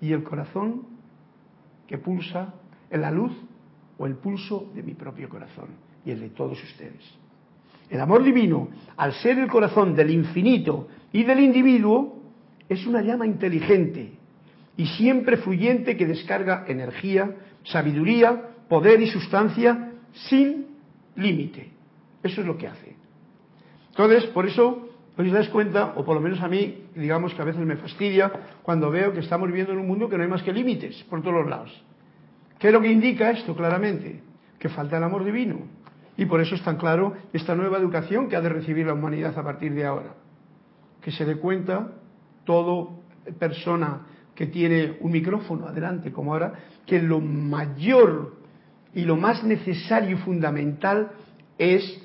y 0.00 0.12
el 0.12 0.22
corazón 0.22 0.82
que 1.86 1.98
pulsa 1.98 2.54
en 2.90 3.00
la 3.00 3.10
luz 3.10 3.32
o 3.98 4.06
el 4.06 4.16
pulso 4.16 4.70
de 4.74 4.82
mi 4.82 4.94
propio 4.94 5.28
corazón 5.28 5.68
y 6.04 6.10
el 6.10 6.20
de 6.20 6.30
todos 6.30 6.62
ustedes. 6.62 7.02
El 7.90 8.00
amor 8.00 8.22
divino, 8.22 8.68
al 8.96 9.12
ser 9.12 9.38
el 9.38 9.48
corazón 9.48 9.94
del 9.94 10.10
infinito 10.10 10.88
y 11.12 11.24
del 11.24 11.40
individuo, 11.40 12.22
es 12.68 12.86
una 12.86 13.02
llama 13.02 13.26
inteligente 13.26 14.12
y 14.76 14.86
siempre 14.86 15.36
fluyente 15.36 15.96
que 15.96 16.06
descarga 16.06 16.64
energía, 16.66 17.36
sabiduría, 17.64 18.50
poder 18.68 19.00
y 19.02 19.08
sustancia 19.08 19.92
sin 20.12 20.66
límite. 21.16 21.70
Eso 22.22 22.40
es 22.40 22.46
lo 22.46 22.56
que 22.56 22.68
hace. 22.68 23.01
Entonces, 23.92 24.24
por 24.30 24.46
eso, 24.46 24.88
os 25.16 25.32
dais 25.32 25.48
cuenta, 25.50 25.92
o 25.96 26.04
por 26.04 26.16
lo 26.16 26.20
menos 26.20 26.40
a 26.40 26.48
mí, 26.48 26.88
digamos 26.96 27.34
que 27.34 27.42
a 27.42 27.44
veces 27.44 27.60
me 27.64 27.76
fastidia, 27.76 28.32
cuando 28.62 28.90
veo 28.90 29.12
que 29.12 29.20
estamos 29.20 29.48
viviendo 29.48 29.72
en 29.72 29.78
un 29.78 29.86
mundo 29.86 30.08
que 30.08 30.16
no 30.16 30.24
hay 30.24 30.28
más 30.28 30.42
que 30.42 30.52
límites 30.52 31.04
por 31.04 31.20
todos 31.20 31.36
los 31.36 31.48
lados. 31.48 31.70
¿Qué 32.58 32.68
es 32.68 32.72
lo 32.72 32.80
que 32.80 32.90
indica 32.90 33.30
esto 33.30 33.54
claramente? 33.54 34.22
Que 34.58 34.68
falta 34.68 34.96
el 34.96 35.04
amor 35.04 35.24
divino. 35.24 35.58
Y 36.16 36.24
por 36.26 36.40
eso 36.40 36.54
es 36.54 36.62
tan 36.62 36.76
claro 36.76 37.14
esta 37.32 37.54
nueva 37.54 37.78
educación 37.78 38.28
que 38.28 38.36
ha 38.36 38.40
de 38.40 38.48
recibir 38.48 38.86
la 38.86 38.94
humanidad 38.94 39.38
a 39.38 39.42
partir 39.42 39.74
de 39.74 39.84
ahora. 39.84 40.14
Que 41.02 41.10
se 41.10 41.24
dé 41.24 41.36
cuenta 41.36 41.92
todo 42.44 43.00
persona 43.38 44.06
que 44.34 44.46
tiene 44.46 44.96
un 45.00 45.12
micrófono 45.12 45.66
adelante, 45.66 46.12
como 46.12 46.32
ahora, 46.32 46.54
que 46.86 47.00
lo 47.02 47.20
mayor 47.20 48.36
y 48.94 49.02
lo 49.02 49.16
más 49.16 49.44
necesario 49.44 50.16
y 50.16 50.20
fundamental 50.20 51.12
es 51.58 52.01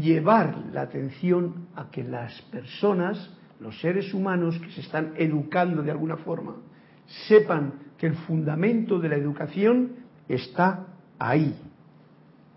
llevar 0.00 0.56
la 0.72 0.82
atención 0.82 1.68
a 1.74 1.90
que 1.90 2.04
las 2.04 2.40
personas, 2.42 3.30
los 3.60 3.80
seres 3.80 4.12
humanos 4.14 4.58
que 4.58 4.70
se 4.70 4.80
están 4.80 5.14
educando 5.16 5.82
de 5.82 5.90
alguna 5.90 6.16
forma, 6.18 6.56
sepan 7.28 7.72
que 7.98 8.06
el 8.06 8.14
fundamento 8.14 8.98
de 8.98 9.08
la 9.08 9.16
educación 9.16 9.92
está 10.28 10.86
ahí. 11.18 11.54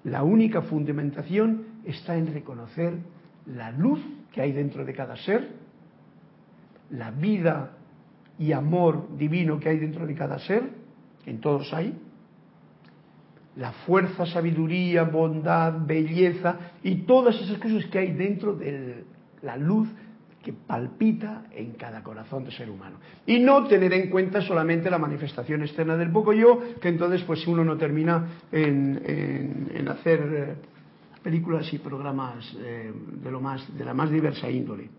La 0.04 0.24
única 0.24 0.62
fundamentación 0.64 1.66
está 1.86 2.16
en 2.16 2.34
reconocer 2.34 2.94
la 3.46 3.72
luz 3.72 4.00
que 4.32 4.42
hay 4.42 4.52
dentro 4.52 4.86
de 4.86 4.94
cada 4.94 5.16
ser 5.18 5.60
la 6.90 7.12
vida 7.12 7.72
y 8.38 8.52
amor 8.52 9.18
divino 9.18 9.60
que 9.60 9.70
hay 9.70 9.80
dentro 9.80 10.08
de 10.08 10.16
cada 10.16 10.40
ser, 10.40 10.64
en 11.26 11.40
todos 11.40 11.74
hay, 11.74 11.98
la 13.60 13.74
fuerza, 13.74 14.26
sabiduría, 14.26 15.04
bondad, 15.04 15.86
belleza 15.86 16.58
y 16.82 17.04
todas 17.04 17.36
esas 17.42 17.58
cosas 17.58 17.86
que 17.88 18.00
hay 18.00 18.14
dentro 18.14 18.56
de 18.56 19.04
la 19.42 19.58
luz 19.58 19.90
que 20.42 20.54
palpita 20.54 21.44
en 21.52 21.74
cada 21.74 22.02
corazón 22.02 22.46
de 22.46 22.52
ser 22.52 22.70
humano. 22.70 22.98
Y 23.26 23.40
no 23.40 23.68
tener 23.68 23.92
en 23.92 24.10
cuenta 24.10 24.42
solamente 24.42 24.90
la 24.90 24.98
manifestación 24.98 25.62
externa 25.62 25.98
del 25.98 26.10
poco 26.10 26.32
yo, 26.32 26.80
que 26.80 26.88
entonces 26.88 27.22
pues 27.24 27.46
uno 27.48 27.66
no 27.66 27.76
termina 27.76 28.28
en, 28.50 29.88
hacer 29.90 30.20
eh, 30.22 30.56
películas 31.22 31.72
y 31.74 31.80
programas 31.80 32.56
eh, 32.62 32.94
de, 33.22 33.30
lo 33.32 33.42
más, 33.42 33.78
de 33.78 33.84
la 33.84 33.94
más 33.94 34.10
diversa 34.10 34.50
índole. 34.50 34.90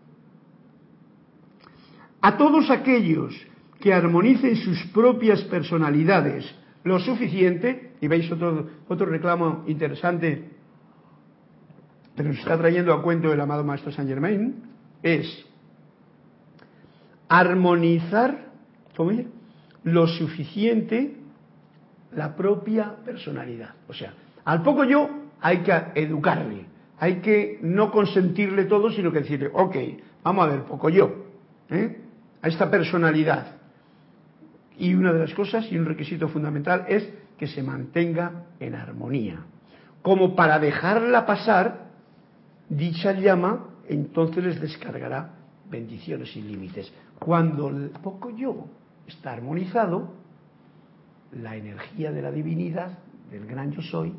A 2.21 2.37
todos 2.37 2.69
aquellos 2.69 3.35
que 3.79 3.91
armonicen 3.91 4.55
sus 4.57 4.85
propias 4.93 5.41
personalidades 5.45 6.45
lo 6.83 6.99
suficiente, 6.99 7.90
y 8.01 8.07
veis 8.07 8.29
otro, 8.31 8.67
otro 8.89 9.05
reclamo 9.05 9.63
interesante 9.67 10.49
que 12.15 12.23
nos 12.23 12.37
está 12.37 12.57
trayendo 12.57 12.93
a 12.93 13.01
cuento 13.01 13.31
el 13.31 13.39
amado 13.39 13.63
Maestro 13.63 13.91
Saint 13.91 14.09
Germain, 14.09 14.55
es 15.01 15.45
armonizar 17.29 18.51
¿cómo 18.97 19.11
lo 19.83 20.07
suficiente 20.07 21.15
la 22.13 22.35
propia 22.35 22.97
personalidad. 23.05 23.75
O 23.87 23.93
sea, 23.93 24.13
al 24.43 24.61
poco 24.61 24.83
yo 24.83 25.09
hay 25.39 25.59
que 25.59 25.73
educarle, 25.95 26.65
hay 26.99 27.21
que 27.21 27.59
no 27.61 27.89
consentirle 27.89 28.65
todo, 28.65 28.91
sino 28.91 29.11
que 29.11 29.19
decirle, 29.19 29.49
ok, 29.53 29.75
vamos 30.23 30.45
a 30.45 30.49
ver, 30.49 30.63
poco 30.63 30.89
yo. 30.89 31.21
¿eh? 31.69 32.01
a 32.41 32.47
esta 32.47 32.69
personalidad. 32.69 33.55
Y 34.77 34.93
una 34.93 35.13
de 35.13 35.19
las 35.19 35.33
cosas 35.33 35.71
y 35.71 35.77
un 35.77 35.85
requisito 35.85 36.27
fundamental 36.27 36.85
es 36.87 37.07
que 37.41 37.47
se 37.47 37.63
mantenga 37.63 38.43
en 38.59 38.75
armonía. 38.75 39.39
Como 40.03 40.35
para 40.35 40.59
dejarla 40.59 41.25
pasar, 41.25 41.87
dicha 42.69 43.13
llama 43.13 43.65
entonces 43.89 44.43
les 44.43 44.61
descargará 44.61 45.31
bendiciones 45.67 46.31
sin 46.33 46.47
límites. 46.47 46.93
Cuando 47.17 47.69
el 47.69 47.89
poco 47.89 48.29
yo 48.29 48.67
está 49.07 49.31
armonizado, 49.33 50.13
la 51.31 51.55
energía 51.55 52.11
de 52.11 52.21
la 52.21 52.31
divinidad, 52.31 52.99
del 53.31 53.47
gran 53.47 53.71
yo 53.71 53.81
soy, 53.81 54.13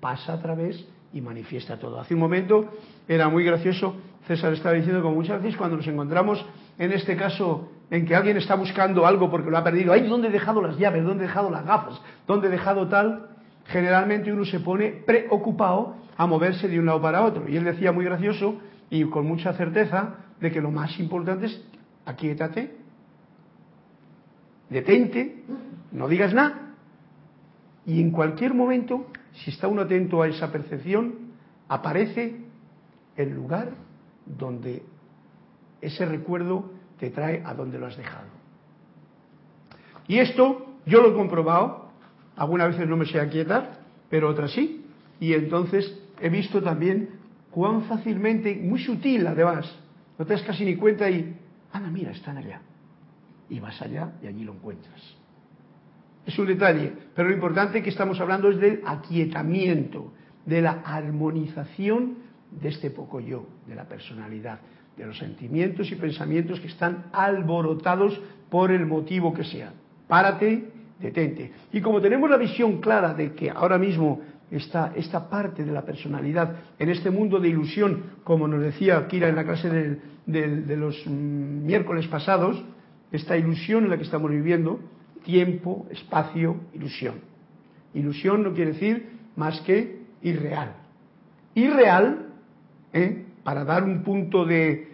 pasa 0.00 0.32
a 0.32 0.40
través 0.40 0.82
y 1.12 1.20
manifiesta 1.20 1.78
todo. 1.78 2.00
Hace 2.00 2.14
un 2.14 2.20
momento 2.20 2.70
era 3.06 3.28
muy 3.28 3.44
gracioso, 3.44 3.96
César 4.26 4.54
estaba 4.54 4.74
diciendo 4.76 5.02
como 5.02 5.16
muchas 5.16 5.42
veces 5.42 5.58
cuando 5.58 5.76
nos 5.76 5.86
encontramos 5.86 6.42
en 6.78 6.90
este 6.90 7.18
caso 7.18 7.68
en 7.92 8.06
que 8.06 8.16
alguien 8.16 8.38
está 8.38 8.54
buscando 8.54 9.06
algo 9.06 9.30
porque 9.30 9.50
lo 9.50 9.58
ha 9.58 9.62
perdido, 9.62 9.92
ay, 9.92 10.08
¿dónde 10.08 10.28
he 10.28 10.30
dejado 10.30 10.62
las 10.62 10.78
llaves? 10.78 11.04
¿Dónde 11.04 11.24
he 11.24 11.26
dejado 11.26 11.50
las 11.50 11.66
gafas? 11.66 12.00
¿Dónde 12.26 12.48
he 12.48 12.50
dejado 12.50 12.88
tal? 12.88 13.28
Generalmente 13.66 14.32
uno 14.32 14.46
se 14.46 14.60
pone 14.60 15.02
preocupado 15.06 15.96
a 16.16 16.26
moverse 16.26 16.68
de 16.68 16.78
un 16.78 16.86
lado 16.86 17.02
para 17.02 17.22
otro. 17.22 17.46
Y 17.46 17.58
él 17.58 17.64
decía 17.64 17.92
muy 17.92 18.06
gracioso 18.06 18.56
y 18.88 19.04
con 19.04 19.26
mucha 19.26 19.52
certeza 19.52 20.14
de 20.40 20.50
que 20.50 20.62
lo 20.62 20.70
más 20.70 20.98
importante 20.98 21.44
es 21.44 21.62
aquíétate, 22.06 22.74
detente, 24.70 25.44
no 25.92 26.08
digas 26.08 26.32
nada. 26.32 26.74
Y 27.84 28.00
en 28.00 28.10
cualquier 28.10 28.54
momento, 28.54 29.06
si 29.34 29.50
está 29.50 29.68
uno 29.68 29.82
atento 29.82 30.22
a 30.22 30.28
esa 30.28 30.50
percepción, 30.50 31.34
aparece 31.68 32.40
el 33.18 33.34
lugar 33.34 33.72
donde 34.24 34.82
ese 35.82 36.06
recuerdo 36.06 36.80
te 37.02 37.10
trae 37.10 37.42
a 37.44 37.52
donde 37.52 37.80
lo 37.80 37.86
has 37.86 37.96
dejado. 37.96 38.28
Y 40.06 40.18
esto 40.18 40.76
yo 40.86 41.02
lo 41.02 41.10
he 41.10 41.14
comprobado, 41.14 41.90
algunas 42.36 42.68
veces 42.68 42.88
no 42.88 42.96
me 42.96 43.06
sé 43.06 43.18
aquietar, 43.18 43.80
pero 44.08 44.28
otras 44.28 44.52
sí, 44.52 44.86
y 45.18 45.32
entonces 45.32 46.00
he 46.20 46.28
visto 46.28 46.62
también 46.62 47.10
cuán 47.50 47.82
fácilmente, 47.86 48.54
muy 48.54 48.78
sutil 48.78 49.26
además, 49.26 49.68
no 50.16 50.24
te 50.24 50.34
das 50.34 50.42
casi 50.42 50.64
ni 50.64 50.76
cuenta 50.76 51.10
y, 51.10 51.36
anda, 51.72 51.90
mira, 51.90 52.12
están 52.12 52.36
allá. 52.36 52.60
Y 53.48 53.58
vas 53.58 53.82
allá 53.82 54.12
y 54.22 54.28
allí 54.28 54.44
lo 54.44 54.52
encuentras. 54.52 55.02
Es 56.24 56.38
un 56.38 56.46
detalle, 56.46 56.92
pero 57.16 57.30
lo 57.30 57.34
importante 57.34 57.82
que 57.82 57.90
estamos 57.90 58.20
hablando 58.20 58.48
es 58.48 58.58
del 58.58 58.80
aquietamiento, 58.86 60.12
de 60.46 60.62
la 60.62 60.82
armonización 60.84 62.18
de 62.52 62.68
este 62.68 62.90
poco 62.90 63.18
yo, 63.18 63.44
de 63.66 63.74
la 63.74 63.88
personalidad, 63.88 64.60
de 64.96 65.06
los 65.06 65.18
sentimientos 65.18 65.90
y 65.90 65.96
pensamientos 65.96 66.60
que 66.60 66.68
están 66.68 67.06
alborotados 67.12 68.20
por 68.50 68.70
el 68.70 68.86
motivo 68.86 69.32
que 69.32 69.44
sea. 69.44 69.72
Párate, 70.08 70.68
detente. 71.00 71.52
Y 71.72 71.80
como 71.80 72.00
tenemos 72.00 72.28
la 72.28 72.36
visión 72.36 72.80
clara 72.80 73.14
de 73.14 73.32
que 73.32 73.50
ahora 73.50 73.78
mismo 73.78 74.20
está 74.50 74.92
esta 74.94 75.30
parte 75.30 75.64
de 75.64 75.72
la 75.72 75.82
personalidad 75.82 76.56
en 76.78 76.90
este 76.90 77.10
mundo 77.10 77.40
de 77.40 77.48
ilusión, 77.48 78.04
como 78.22 78.46
nos 78.46 78.60
decía 78.60 79.06
Kira 79.08 79.28
en 79.28 79.36
la 79.36 79.44
clase 79.44 79.98
de, 80.26 80.76
los 80.76 81.02
mm, 81.06 81.64
miércoles 81.64 82.06
pasados, 82.08 82.62
esta 83.10 83.36
ilusión 83.36 83.84
en 83.84 83.90
la 83.90 83.96
que 83.96 84.04
estamos 84.04 84.30
viviendo, 84.30 84.80
tiempo, 85.24 85.86
espacio, 85.90 86.56
ilusión. 86.74 87.14
Ilusión 87.94 88.42
no 88.42 88.52
quiere 88.52 88.72
decir 88.72 89.10
más 89.36 89.60
que 89.62 90.02
irreal. 90.22 90.74
Irreal, 91.54 92.26
¿eh? 92.92 93.24
Para 93.44 93.64
dar 93.64 93.84
un 93.84 94.02
punto 94.02 94.44
de 94.44 94.92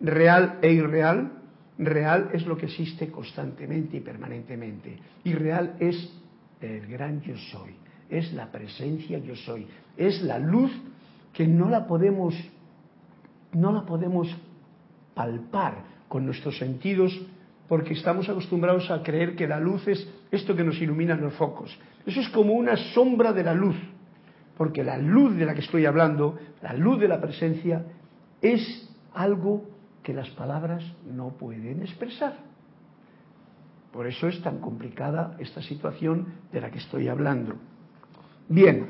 real 0.00 0.58
e 0.62 0.72
irreal, 0.72 1.32
real 1.78 2.30
es 2.32 2.46
lo 2.46 2.56
que 2.56 2.66
existe 2.66 3.10
constantemente 3.10 3.96
y 3.96 4.00
permanentemente. 4.00 4.98
Irreal 5.24 5.76
es 5.78 6.12
el 6.60 6.86
gran 6.86 7.20
yo 7.22 7.36
soy, 7.36 7.74
es 8.08 8.32
la 8.32 8.50
presencia 8.50 9.18
yo 9.18 9.36
soy, 9.36 9.66
es 9.96 10.22
la 10.22 10.38
luz 10.38 10.70
que 11.32 11.46
no 11.46 11.68
la 11.68 11.86
podemos 11.86 12.34
no 13.52 13.70
la 13.70 13.84
podemos 13.84 14.34
palpar 15.14 15.84
con 16.08 16.24
nuestros 16.24 16.56
sentidos 16.58 17.12
porque 17.68 17.94
estamos 17.94 18.28
acostumbrados 18.28 18.90
a 18.90 19.02
creer 19.02 19.36
que 19.36 19.46
la 19.46 19.60
luz 19.60 19.86
es 19.88 20.08
esto 20.30 20.56
que 20.56 20.64
nos 20.64 20.80
ilumina 20.80 21.14
los 21.14 21.34
focos. 21.34 21.78
Eso 22.04 22.20
es 22.20 22.28
como 22.30 22.54
una 22.54 22.76
sombra 22.94 23.32
de 23.32 23.44
la 23.44 23.54
luz, 23.54 23.76
porque 24.56 24.84
la 24.84 24.98
luz 24.98 25.36
de 25.36 25.46
la 25.46 25.54
que 25.54 25.60
estoy 25.60 25.86
hablando, 25.86 26.38
la 26.62 26.72
luz 26.74 27.00
de 27.00 27.08
la 27.08 27.20
presencia, 27.20 27.84
es 28.40 28.88
algo 29.14 29.64
que 30.02 30.14
las 30.14 30.30
palabras 30.30 30.84
no 31.04 31.30
pueden 31.30 31.82
expresar. 31.82 32.36
Por 33.92 34.06
eso 34.06 34.26
es 34.26 34.40
tan 34.42 34.58
complicada 34.58 35.36
esta 35.38 35.60
situación 35.60 36.26
de 36.50 36.60
la 36.60 36.70
que 36.70 36.78
estoy 36.78 37.08
hablando. 37.08 37.54
Bien, 38.48 38.86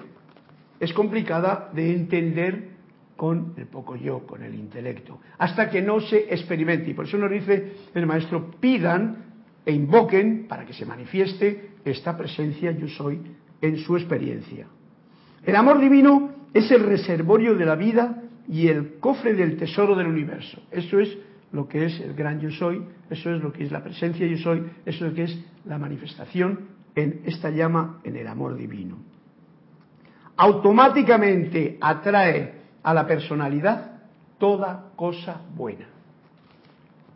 es 0.78 0.92
complicada 0.92 1.70
de 1.74 1.94
entender 1.94 2.72
con 3.16 3.54
el 3.56 3.66
poco 3.66 3.96
yo, 3.96 4.26
con 4.26 4.42
el 4.42 4.54
intelecto, 4.54 5.20
hasta 5.38 5.70
que 5.70 5.82
no 5.82 6.00
se 6.00 6.32
experimente. 6.32 6.90
Y 6.90 6.94
por 6.94 7.06
eso 7.06 7.18
nos 7.18 7.30
dice 7.30 7.72
el 7.94 8.06
maestro, 8.06 8.50
pidan 8.60 9.24
e 9.64 9.72
invoquen 9.72 10.46
para 10.48 10.64
que 10.64 10.72
se 10.72 10.86
manifieste 10.86 11.70
esta 11.84 12.16
presencia 12.16 12.72
yo 12.72 12.88
soy 12.88 13.20
en 13.60 13.76
su 13.78 13.96
experiencia. 13.96 14.66
El 15.44 15.56
amor 15.56 15.80
divino 15.80 16.41
es 16.54 16.70
el 16.70 16.84
reservorio 16.84 17.54
de 17.54 17.66
la 17.66 17.76
vida 17.76 18.22
y 18.48 18.68
el 18.68 18.98
cofre 18.98 19.34
del 19.34 19.56
tesoro 19.56 19.94
del 19.94 20.06
universo. 20.06 20.62
Eso 20.70 21.00
es 21.00 21.16
lo 21.52 21.68
que 21.68 21.86
es 21.86 22.00
el 22.00 22.14
gran 22.14 22.40
yo 22.40 22.50
soy, 22.50 22.82
eso 23.10 23.30
es 23.30 23.42
lo 23.42 23.52
que 23.52 23.64
es 23.64 23.72
la 23.72 23.82
presencia 23.82 24.26
yo 24.26 24.38
soy, 24.38 24.64
eso 24.84 25.04
es 25.04 25.10
lo 25.10 25.14
que 25.14 25.24
es 25.24 25.44
la 25.64 25.78
manifestación 25.78 26.60
en 26.94 27.22
esta 27.24 27.50
llama, 27.50 28.00
en 28.04 28.16
el 28.16 28.26
amor 28.26 28.56
divino. 28.56 28.96
Automáticamente 30.36 31.78
atrae 31.80 32.54
a 32.82 32.94
la 32.94 33.06
personalidad 33.06 34.02
toda 34.38 34.90
cosa 34.96 35.42
buena. 35.54 35.86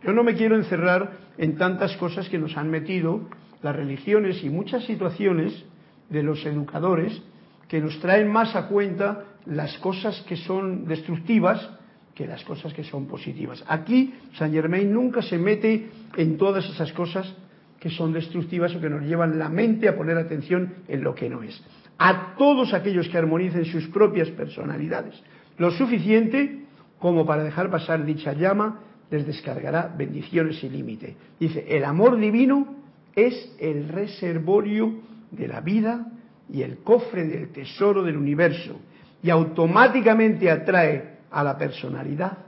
Yo 0.03 0.13
no 0.13 0.23
me 0.23 0.35
quiero 0.35 0.55
encerrar 0.55 1.13
en 1.39 1.57
tantas 1.57 1.97
cosas 1.97 2.29
que 2.29 2.39
nos 2.39 2.57
han 2.57 2.71
metido 2.71 3.29
las 3.63 3.75
religiones 3.75 4.45
y 4.45 4.51
muchas 4.51 4.85
situaciones 4.85 5.65
de 6.11 6.23
los 6.23 6.45
educadores 6.47 7.21
que 7.69 7.81
nos 7.81 7.99
traen 8.01 8.31
más 8.31 8.55
a 8.55 8.69
cuenta 8.69 9.25
las 9.47 9.77
cosas 9.79 10.23
que 10.29 10.37
son 10.37 10.87
destructivas 10.87 11.71
que 12.17 12.27
las 12.27 12.43
cosas 12.45 12.73
que 12.73 12.83
son 12.83 13.07
positivas. 13.07 13.63
Aquí 13.69 14.15
Saint 14.39 14.55
Germain 14.55 14.91
nunca 14.91 15.21
se 15.21 15.37
mete 15.37 15.91
en 16.17 16.39
todas 16.39 16.65
esas 16.65 16.91
cosas 16.95 17.31
que 17.79 17.91
son 17.91 18.15
destructivas 18.15 18.75
o 18.75 18.81
que 18.81 18.89
nos 18.89 19.03
llevan 19.05 19.39
la 19.39 19.51
mente 19.51 19.87
a 19.87 19.95
poner 19.95 20.17
atención 20.17 20.77
en 20.89 21.05
lo 21.05 21.15
que 21.15 21.29
no 21.29 21.43
es. 21.43 21.63
A 21.99 22.35
todos 22.39 22.73
aquellos 22.73 23.09
que 23.09 23.19
armonicen 23.19 23.67
sus 23.67 23.87
propias 23.89 24.31
personalidades, 24.31 25.23
lo 25.59 25.71
suficiente 25.73 26.65
como 26.99 27.27
para 27.27 27.45
dejar 27.45 27.71
pasar 27.71 28.05
dicha 28.07 28.33
llama, 28.33 28.81
les 29.11 29.27
descargará 29.27 29.95
bendiciones 29.97 30.59
sin 30.59 30.73
límite. 30.73 31.17
Dice, 31.39 31.67
el 31.69 31.85
amor 31.85 32.17
divino 32.17 32.77
es 33.15 33.55
el 33.61 33.89
reservorio 33.91 35.01
de 35.31 35.49
la 35.49 35.61
vida 35.61 36.07
y 36.49 36.63
el 36.63 36.79
cofre 36.79 37.25
del 37.27 37.49
tesoro 37.51 38.03
del 38.03 38.17
universo 38.17 38.81
y 39.23 39.31
automáticamente 39.31 40.51
atrae 40.51 41.17
a 41.31 41.43
la 41.43 41.57
personalidad 41.59 42.39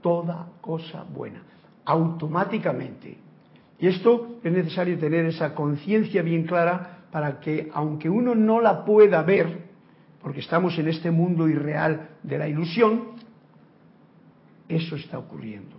toda 0.00 0.48
cosa 0.60 1.04
buena, 1.04 1.42
automáticamente. 1.84 3.16
Y 3.78 3.86
esto 3.86 4.38
es 4.42 4.52
necesario 4.52 4.98
tener 4.98 5.26
esa 5.26 5.54
conciencia 5.54 6.22
bien 6.22 6.44
clara 6.44 7.06
para 7.10 7.40
que, 7.40 7.70
aunque 7.72 8.08
uno 8.08 8.34
no 8.34 8.60
la 8.60 8.84
pueda 8.84 9.22
ver, 9.22 9.64
porque 10.22 10.40
estamos 10.40 10.78
en 10.78 10.88
este 10.88 11.10
mundo 11.10 11.48
irreal 11.48 12.08
de 12.22 12.38
la 12.38 12.48
ilusión, 12.48 13.14
eso 14.68 14.96
está 14.96 15.18
ocurriendo, 15.18 15.76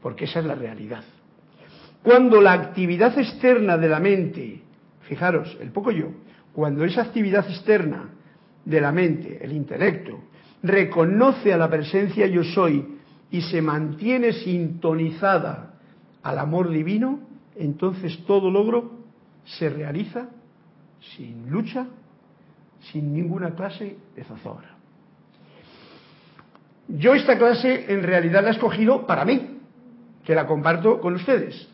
porque 0.00 0.24
esa 0.24 0.38
es 0.40 0.46
la 0.46 0.54
realidad. 0.54 1.04
Cuando 2.02 2.40
la 2.40 2.52
actividad 2.52 3.16
externa 3.18 3.76
de 3.76 3.88
la 3.88 4.00
mente, 4.00 4.62
fijaros, 5.02 5.56
el 5.60 5.70
poco 5.70 5.90
yo, 5.90 6.06
cuando 6.52 6.84
esa 6.84 7.02
actividad 7.02 7.48
externa 7.48 8.10
de 8.64 8.80
la 8.80 8.92
mente, 8.92 9.42
el 9.42 9.52
intelecto, 9.52 10.20
reconoce 10.62 11.52
a 11.52 11.56
la 11.56 11.68
presencia 11.68 12.26
yo 12.26 12.44
soy 12.44 12.98
y 13.30 13.40
se 13.42 13.62
mantiene 13.62 14.32
sintonizada 14.32 15.74
al 16.22 16.38
amor 16.38 16.70
divino, 16.70 17.20
entonces 17.56 18.24
todo 18.26 18.50
logro 18.50 18.92
se 19.44 19.68
realiza 19.68 20.28
sin 21.16 21.50
lucha, 21.50 21.86
sin 22.92 23.12
ninguna 23.12 23.54
clase 23.54 23.96
de 24.14 24.24
zozobra. 24.24 24.76
Yo 26.88 27.14
esta 27.14 27.38
clase 27.38 27.92
en 27.92 28.02
realidad 28.02 28.42
la 28.42 28.50
he 28.50 28.52
escogido 28.52 29.06
para 29.06 29.24
mí, 29.24 29.58
que 30.24 30.34
la 30.34 30.46
comparto 30.46 31.00
con 31.00 31.14
ustedes. 31.14 31.68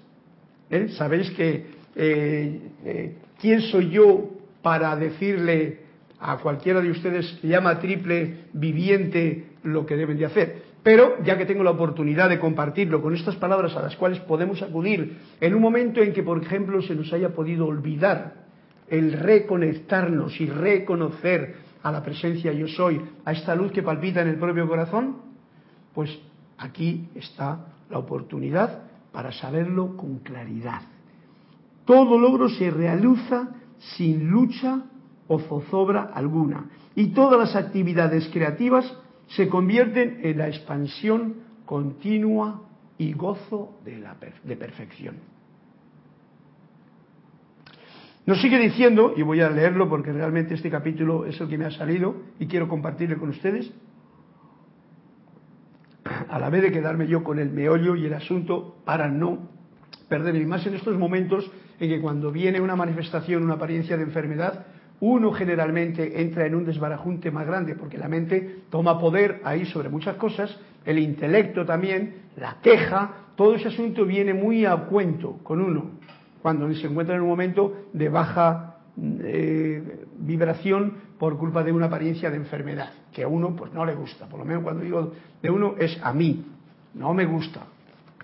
¿Eh? 0.70 0.88
Sabéis 0.90 1.30
que 1.30 1.66
eh, 1.96 2.60
eh, 2.84 3.18
quién 3.40 3.60
soy 3.62 3.90
yo 3.90 4.37
para 4.62 4.94
decirle 4.96 5.80
a 6.20 6.36
cualquiera 6.38 6.80
de 6.80 6.90
ustedes 6.90 7.40
llama 7.42 7.78
triple 7.78 8.44
viviente 8.52 9.52
lo 9.62 9.86
que 9.86 9.96
deben 9.96 10.18
de 10.18 10.26
hacer. 10.26 10.62
Pero 10.82 11.22
ya 11.22 11.36
que 11.36 11.46
tengo 11.46 11.62
la 11.62 11.72
oportunidad 11.72 12.28
de 12.28 12.38
compartirlo 12.38 13.02
con 13.02 13.14
estas 13.14 13.36
palabras 13.36 13.76
a 13.76 13.82
las 13.82 13.96
cuales 13.96 14.20
podemos 14.20 14.62
acudir 14.62 15.18
en 15.40 15.54
un 15.54 15.60
momento 15.60 16.00
en 16.00 16.12
que, 16.12 16.22
por 16.22 16.42
ejemplo, 16.42 16.80
se 16.82 16.94
nos 16.94 17.12
haya 17.12 17.30
podido 17.30 17.66
olvidar 17.66 18.46
el 18.88 19.12
reconectarnos 19.12 20.40
y 20.40 20.46
reconocer 20.46 21.56
a 21.82 21.92
la 21.92 22.02
presencia 22.02 22.52
yo 22.52 22.66
soy, 22.68 23.00
a 23.24 23.32
esta 23.32 23.54
luz 23.54 23.72
que 23.72 23.82
palpita 23.82 24.22
en 24.22 24.28
el 24.28 24.38
propio 24.38 24.66
corazón, 24.66 25.16
pues 25.94 26.18
aquí 26.56 27.08
está 27.14 27.66
la 27.90 27.98
oportunidad 27.98 28.82
para 29.12 29.32
saberlo 29.32 29.96
con 29.96 30.18
claridad. 30.20 30.82
Todo 31.84 32.18
logro 32.18 32.48
se 32.48 32.70
realiza 32.70 33.48
sin 33.78 34.28
lucha 34.28 34.84
o 35.26 35.38
zozobra 35.38 36.10
alguna. 36.14 36.66
Y 36.94 37.08
todas 37.08 37.38
las 37.38 37.56
actividades 37.56 38.28
creativas 38.32 38.92
se 39.28 39.48
convierten 39.48 40.20
en 40.22 40.38
la 40.38 40.48
expansión 40.48 41.36
continua 41.64 42.62
y 42.96 43.12
gozo 43.12 43.78
de, 43.84 43.98
la 43.98 44.16
de 44.44 44.56
perfección. 44.56 45.16
Nos 48.26 48.42
sigue 48.42 48.58
diciendo, 48.58 49.14
y 49.16 49.22
voy 49.22 49.40
a 49.40 49.48
leerlo 49.48 49.88
porque 49.88 50.12
realmente 50.12 50.54
este 50.54 50.70
capítulo 50.70 51.24
es 51.24 51.40
el 51.40 51.48
que 51.48 51.56
me 51.56 51.64
ha 51.64 51.70
salido 51.70 52.14
y 52.38 52.46
quiero 52.46 52.68
compartirlo 52.68 53.18
con 53.18 53.30
ustedes, 53.30 53.72
a 56.28 56.38
la 56.38 56.50
vez 56.50 56.62
de 56.62 56.72
quedarme 56.72 57.06
yo 57.06 57.22
con 57.24 57.38
el 57.38 57.50
meollo 57.50 57.96
y 57.96 58.06
el 58.06 58.14
asunto 58.14 58.76
para 58.84 59.08
no 59.08 59.48
perder, 60.08 60.46
más 60.46 60.66
en 60.66 60.74
estos 60.74 60.98
momentos 60.98 61.50
en 61.80 61.88
que 61.88 62.00
cuando 62.00 62.32
viene 62.32 62.60
una 62.60 62.76
manifestación, 62.76 63.44
una 63.44 63.54
apariencia 63.54 63.96
de 63.96 64.02
enfermedad, 64.02 64.66
uno 65.00 65.32
generalmente 65.32 66.20
entra 66.20 66.46
en 66.46 66.54
un 66.54 66.64
desbarajunte 66.64 67.30
más 67.30 67.46
grande 67.46 67.76
porque 67.76 67.98
la 67.98 68.08
mente 68.08 68.62
toma 68.70 68.98
poder 68.98 69.40
ahí 69.44 69.64
sobre 69.66 69.88
muchas 69.88 70.16
cosas, 70.16 70.56
el 70.84 70.98
intelecto 70.98 71.64
también, 71.64 72.22
la 72.36 72.56
queja, 72.62 73.28
todo 73.36 73.54
ese 73.54 73.68
asunto 73.68 74.04
viene 74.04 74.34
muy 74.34 74.64
a 74.64 74.76
cuento 74.76 75.38
con 75.44 75.60
uno. 75.60 75.92
Cuando 76.42 76.72
se 76.74 76.86
encuentra 76.86 77.14
en 77.14 77.22
un 77.22 77.28
momento 77.28 77.86
de 77.92 78.08
baja 78.08 78.78
eh, 78.96 80.06
vibración 80.18 80.94
por 81.18 81.36
culpa 81.36 81.62
de 81.62 81.72
una 81.72 81.86
apariencia 81.86 82.30
de 82.30 82.36
enfermedad, 82.36 82.90
que 83.12 83.22
a 83.22 83.28
uno 83.28 83.54
pues 83.54 83.72
no 83.72 83.84
le 83.84 83.94
gusta, 83.94 84.26
por 84.26 84.40
lo 84.40 84.44
menos 84.44 84.62
cuando 84.62 84.82
digo 84.82 85.12
de 85.40 85.50
uno 85.50 85.74
es 85.78 85.98
a 86.02 86.12
mí, 86.12 86.44
no 86.94 87.14
me 87.14 87.26
gusta, 87.26 87.60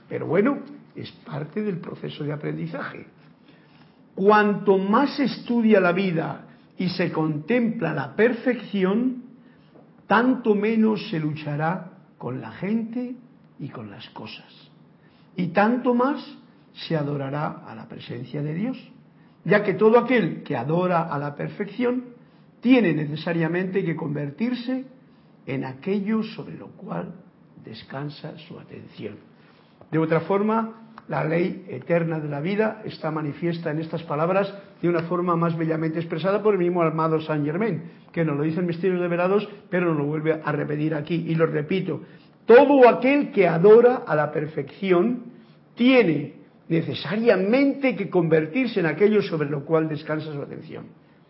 pero 0.09 0.27
bueno, 0.27 0.59
es 0.97 1.11
parte 1.25 1.62
del 1.62 1.79
proceso 1.79 2.25
de 2.25 2.33
aprendizaje. 2.33 3.07
Cuanto 4.14 4.79
más 4.79 5.16
se 5.16 5.24
estudia 5.24 5.81
la 5.81 5.92
vida 5.92 6.46
y 6.79 6.88
se 6.90 7.11
contempla 7.11 7.92
la 7.92 8.14
perfección, 8.14 9.24
tanto 10.07 10.55
menos 10.55 11.09
se 11.11 11.18
luchará 11.18 11.92
con 12.18 12.40
la 12.40 12.53
gente 12.53 13.16
y 13.59 13.68
con 13.68 13.90
las 13.90 14.09
cosas. 14.11 14.70
Y 15.37 15.48
tanto 15.48 15.94
más 15.94 16.24
se 16.72 16.96
adorará 16.96 17.64
a 17.66 17.74
la 17.74 17.88
presencia 17.88 18.42
de 18.42 18.55
Dios, 18.55 18.77
ya 19.44 19.62
que 19.62 19.74
todo 19.74 19.98
aquel 19.98 20.42
que 20.42 20.57
adora 20.57 21.03
a 21.03 21.18
la 21.18 21.35
perfección 21.35 22.05
tiene 22.61 22.94
necesariamente 22.94 23.85
que 23.85 23.96
convertirse 23.96 24.85
en 25.46 25.64
aquello 25.64 26.22
sobre 26.22 26.57
lo 26.57 26.68
cual 26.68 27.14
descansa 27.64 28.38
su 28.38 28.59
atención. 28.59 29.16
De 29.90 29.98
otra 29.98 30.20
forma, 30.20 30.84
la 31.09 31.25
ley 31.25 31.67
eterna 31.69 32.19
de 32.19 32.29
la 32.29 32.40
vida 32.40 32.83
está 32.85 33.11
manifiesta 33.11 33.71
en 33.71 33.79
estas 33.79 34.03
palabras 34.05 34.53
de 34.81 34.88
una 34.88 35.03
forma 35.03 35.37
más 35.37 35.57
bellamente 35.57 35.99
expresada 35.99 36.43
por 36.43 36.55
el 36.55 36.61
mismo 36.61 36.83
amado 36.83 37.21
Saint 37.21 37.45
Germain, 37.45 37.83
que 38.12 38.25
nos 38.25 38.37
lo 38.37 38.43
dice 38.43 38.61
en 38.61 38.67
Misterios 38.67 39.01
Revelados, 39.01 39.49
pero 39.71 39.87
nos 39.88 39.99
lo 39.99 40.07
vuelve 40.07 40.40
a 40.43 40.53
repetir 40.53 40.95
aquí. 40.95 41.25
Y 41.29 41.35
lo 41.35 41.47
repito, 41.47 42.01
todo 42.47 42.88
aquel 42.88 43.33
que 43.33 43.47
adora 43.47 44.03
a 44.07 44.14
la 44.14 44.33
perfección 44.33 45.25
tiene 45.75 46.37
necesariamente 46.69 47.95
que 47.95 48.09
convertirse 48.09 48.81
en 48.81 48.87
aquello 48.87 49.23
sobre 49.23 49.51
lo 49.51 49.64
cual 49.64 49.88
descansa 49.88 50.33
su 50.33 50.40
atención. 50.40 50.87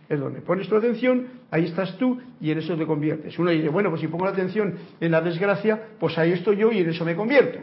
Es 0.09 0.21
donde 0.21 0.43
pones 0.43 0.69
tu 0.69 0.77
atención, 0.77 1.27
ahí 1.51 1.65
estás 1.65 1.97
tú 1.97 2.21
y 2.41 2.51
en 2.51 2.59
eso 2.59 2.77
te 2.77 2.87
conviertes. 2.87 3.39
Uno 3.39 3.51
dice, 3.51 3.69
bueno, 3.69 3.89
pues 3.89 4.03
si 4.03 4.09
pongo 4.09 4.27
la 4.27 4.33
atención 4.33 4.75
en 5.01 5.11
la 5.11 5.21
desgracia, 5.21 5.81
pues 5.99 6.17
ahí 6.19 6.33
estoy 6.33 6.59
yo 6.59 6.71
y 6.71 6.79
en 6.79 6.91
eso 6.91 7.05
me 7.05 7.17
convierto. 7.17 7.59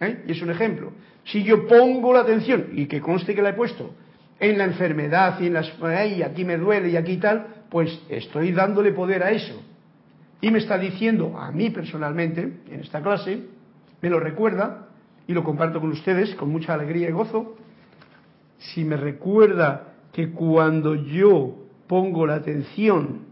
¿Eh? 0.00 0.24
Y 0.26 0.32
es 0.32 0.42
un 0.42 0.50
ejemplo. 0.50 0.92
Si 1.24 1.42
yo 1.42 1.66
pongo 1.66 2.12
la 2.12 2.20
atención, 2.20 2.68
y 2.72 2.86
que 2.86 3.00
conste 3.00 3.34
que 3.34 3.42
la 3.42 3.50
he 3.50 3.54
puesto, 3.54 3.94
en 4.38 4.56
la 4.58 4.64
enfermedad 4.64 5.38
y 5.40 5.46
en 5.46 5.54
las... 5.54 5.72
y 6.08 6.22
aquí 6.22 6.44
me 6.44 6.56
duele 6.56 6.90
y 6.90 6.96
aquí 6.96 7.18
tal, 7.18 7.64
pues 7.68 8.00
estoy 8.08 8.52
dándole 8.52 8.92
poder 8.92 9.22
a 9.22 9.30
eso. 9.30 9.62
Y 10.40 10.50
me 10.50 10.58
está 10.58 10.78
diciendo 10.78 11.38
a 11.38 11.52
mí 11.52 11.70
personalmente, 11.70 12.40
en 12.70 12.80
esta 12.80 13.02
clase, 13.02 13.42
me 14.00 14.08
lo 14.08 14.18
recuerda, 14.18 14.88
y 15.26 15.32
lo 15.32 15.44
comparto 15.44 15.80
con 15.80 15.90
ustedes 15.90 16.34
con 16.34 16.48
mucha 16.48 16.74
alegría 16.74 17.08
y 17.08 17.12
gozo, 17.12 17.56
si 18.58 18.84
me 18.84 18.96
recuerda 18.96 19.92
que 20.12 20.30
cuando 20.30 20.94
yo 20.94 21.54
pongo 21.86 22.26
la 22.26 22.34
atención 22.34 23.26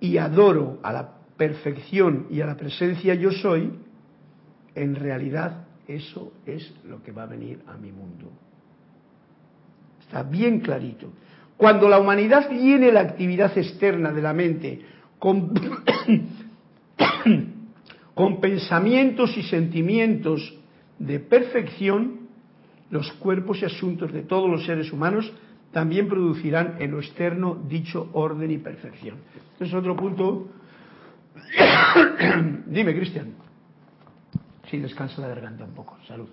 y 0.00 0.16
adoro 0.18 0.78
a 0.82 0.92
la 0.92 1.08
perfección 1.36 2.26
y 2.30 2.40
a 2.40 2.46
la 2.46 2.56
presencia 2.56 3.14
yo 3.14 3.30
soy, 3.30 3.72
en 4.74 4.94
realidad 4.94 5.66
eso 5.86 6.32
es 6.46 6.72
lo 6.84 7.02
que 7.02 7.12
va 7.12 7.24
a 7.24 7.26
venir 7.26 7.60
a 7.66 7.76
mi 7.76 7.92
mundo. 7.92 8.30
Está 10.00 10.22
bien 10.22 10.60
clarito. 10.60 11.12
Cuando 11.56 11.88
la 11.88 11.98
humanidad 11.98 12.48
tiene 12.48 12.92
la 12.92 13.00
actividad 13.00 13.56
externa 13.56 14.12
de 14.12 14.22
la 14.22 14.32
mente 14.32 14.80
con, 18.14 18.40
pensamientos 18.40 19.36
y 19.36 19.42
sentimientos 19.44 20.58
de 20.98 21.20
perfección, 21.20 22.28
los 22.90 23.12
cuerpos 23.14 23.62
y 23.62 23.64
asuntos 23.64 24.12
de 24.12 24.22
todos 24.22 24.50
los 24.50 24.66
seres 24.66 24.92
humanos 24.92 25.32
también 25.72 26.08
producirán 26.08 26.76
en 26.78 26.92
lo 26.92 27.00
externo 27.00 27.56
dicho 27.68 28.10
orden 28.12 28.50
y 28.50 28.58
perfección. 28.58 29.16
Este 29.52 29.64
es 29.64 29.74
otro 29.74 29.96
punto 29.96 30.48
Dime, 32.66 32.94
Cristian. 32.94 33.34
Sí, 34.70 34.78
descansa 34.78 35.20
la 35.20 35.28
garganta 35.28 35.64
un 35.64 35.74
poco. 35.74 35.96
Salud. 36.06 36.28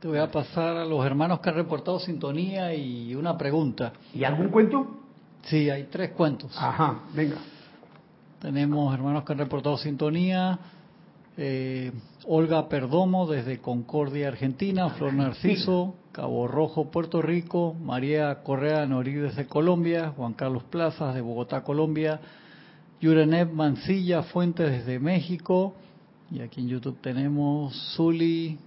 Te 0.00 0.08
voy 0.08 0.18
a 0.18 0.30
pasar 0.30 0.76
a 0.76 0.84
los 0.84 1.04
hermanos 1.04 1.40
que 1.40 1.48
han 1.48 1.54
reportado 1.54 1.98
sintonía 1.98 2.74
y 2.74 3.14
una 3.14 3.38
pregunta. 3.38 3.92
¿Y 4.12 4.24
algún 4.24 4.48
cuento? 4.48 4.86
Sí, 5.44 5.70
hay 5.70 5.84
tres 5.84 6.10
cuentos. 6.10 6.52
Ajá, 6.58 7.00
venga. 7.14 7.36
Tenemos 8.40 8.92
hermanos 8.92 9.24
que 9.24 9.32
han 9.32 9.38
reportado 9.38 9.78
sintonía. 9.78 10.58
Eh, 11.36 11.90
Olga 12.26 12.68
Perdomo 12.68 13.26
desde 13.26 13.58
Concordia, 13.58 14.28
Argentina. 14.28 14.90
Flor 14.90 15.14
Narciso, 15.14 15.94
Cabo 16.12 16.46
Rojo, 16.48 16.90
Puerto 16.90 17.22
Rico. 17.22 17.74
María 17.74 18.42
Correa 18.42 18.84
Norí 18.86 19.14
desde 19.14 19.46
Colombia. 19.46 20.12
Juan 20.16 20.34
Carlos 20.34 20.64
Plazas 20.64 21.14
de 21.14 21.22
Bogotá, 21.22 21.64
Colombia. 21.64 22.20
Yurenev 23.00 23.52
Mancilla 23.52 24.22
Fuentes 24.22 24.70
desde 24.70 24.98
México. 24.98 25.74
Y 26.30 26.40
aquí 26.40 26.60
en 26.60 26.68
YouTube 26.68 26.98
tenemos 27.00 27.94
Zuli 27.94 28.58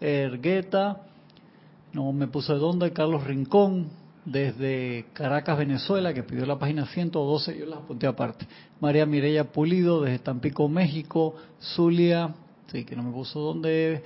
Ergueta. 0.00 1.02
No 1.92 2.12
me 2.12 2.26
puso 2.26 2.54
de 2.54 2.58
dónde. 2.58 2.92
Carlos 2.92 3.24
Rincón 3.24 3.90
desde 4.24 5.06
Caracas, 5.12 5.58
Venezuela, 5.58 6.14
que 6.14 6.22
pidió 6.22 6.46
la 6.46 6.58
página 6.58 6.86
112. 6.86 7.58
Yo 7.58 7.66
la 7.66 7.76
apunté 7.76 8.06
aparte. 8.06 8.46
María 8.80 9.06
Mireya 9.06 9.52
Pulido 9.52 10.02
desde 10.02 10.20
Tampico, 10.20 10.68
México. 10.68 11.34
Zulia, 11.60 12.34
sí, 12.72 12.84
que 12.84 12.96
no 12.96 13.02
me 13.02 13.12
puso 13.12 13.40
dónde. 13.40 14.02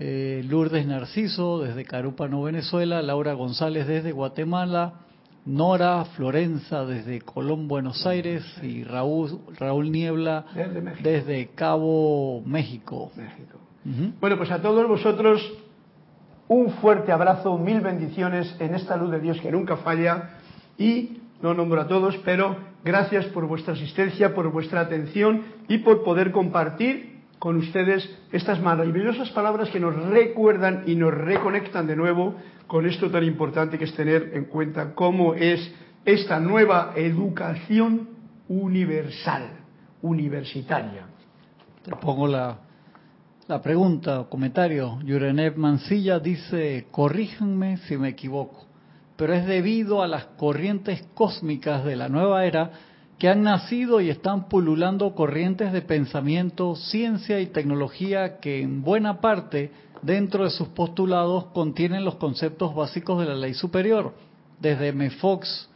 Eh, 0.00 0.44
Lourdes 0.46 0.86
Narciso 0.86 1.60
desde 1.60 1.84
Carúpano, 1.84 2.42
Venezuela. 2.42 3.02
Laura 3.02 3.32
González 3.32 3.86
desde 3.86 4.12
Guatemala. 4.12 5.07
Nora 5.48 6.04
Florenza 6.14 6.84
desde 6.84 7.22
Colón, 7.22 7.68
Buenos 7.68 8.06
Aires 8.06 8.44
y 8.62 8.84
Raúl, 8.84 9.40
Raúl 9.58 9.90
Niebla 9.90 10.44
desde, 11.02 11.48
Cabo 11.54 12.42
México. 12.44 13.10
Bueno, 14.20 14.36
pues 14.36 14.50
a 14.50 14.60
todos 14.60 14.86
vosotros 14.86 15.40
un 16.48 16.70
fuerte 16.72 17.12
abrazo, 17.12 17.56
mil 17.56 17.80
bendiciones 17.80 18.54
en 18.58 18.74
esta 18.74 18.98
luz 18.98 19.10
de 19.10 19.20
Dios 19.20 19.40
que 19.40 19.50
nunca 19.50 19.78
falla 19.78 20.34
y 20.76 21.22
no 21.40 21.54
nombro 21.54 21.80
a 21.80 21.88
todos, 21.88 22.14
pero 22.26 22.54
gracias 22.84 23.24
por 23.26 23.46
vuestra 23.46 23.72
asistencia, 23.72 24.34
por 24.34 24.52
vuestra 24.52 24.80
atención 24.80 25.44
y 25.66 25.78
por 25.78 26.04
poder 26.04 26.30
compartir 26.30 27.17
con 27.38 27.56
ustedes 27.56 28.08
estas 28.32 28.60
maravillosas 28.60 29.30
palabras 29.30 29.70
que 29.70 29.80
nos 29.80 29.94
recuerdan 29.94 30.84
y 30.86 30.94
nos 30.96 31.14
reconectan 31.14 31.86
de 31.86 31.96
nuevo 31.96 32.34
con 32.66 32.86
esto 32.86 33.10
tan 33.10 33.24
importante 33.24 33.78
que 33.78 33.84
es 33.84 33.94
tener 33.94 34.32
en 34.34 34.44
cuenta 34.46 34.94
cómo 34.94 35.34
es 35.34 35.72
esta 36.04 36.40
nueva 36.40 36.92
educación 36.96 38.08
universal, 38.48 39.50
universitaria. 40.02 41.06
Te 41.82 41.92
pongo 41.96 42.26
la, 42.26 42.58
la 43.46 43.62
pregunta 43.62 44.20
o 44.20 44.28
comentario. 44.28 44.98
Yurenev 45.04 45.56
Mancilla 45.56 46.18
dice, 46.18 46.86
corríjanme 46.90 47.78
si 47.78 47.96
me 47.96 48.08
equivoco, 48.08 48.66
pero 49.16 49.32
es 49.32 49.46
debido 49.46 50.02
a 50.02 50.08
las 50.08 50.26
corrientes 50.36 51.06
cósmicas 51.14 51.84
de 51.84 51.96
la 51.96 52.08
nueva 52.08 52.44
era 52.44 52.70
que 53.18 53.28
han 53.28 53.42
nacido 53.42 54.00
y 54.00 54.10
están 54.10 54.48
pululando 54.48 55.14
corrientes 55.14 55.72
de 55.72 55.82
pensamiento, 55.82 56.76
ciencia 56.76 57.40
y 57.40 57.46
tecnología 57.46 58.38
que 58.38 58.62
en 58.62 58.82
buena 58.82 59.20
parte 59.20 59.72
dentro 60.02 60.44
de 60.44 60.50
sus 60.50 60.68
postulados 60.68 61.46
contienen 61.46 62.04
los 62.04 62.14
conceptos 62.14 62.74
básicos 62.74 63.18
de 63.20 63.26
la 63.26 63.34
ley 63.34 63.54
superior, 63.54 64.14
desde 64.60 64.88
M. 64.88 65.10
Fox 65.10 65.68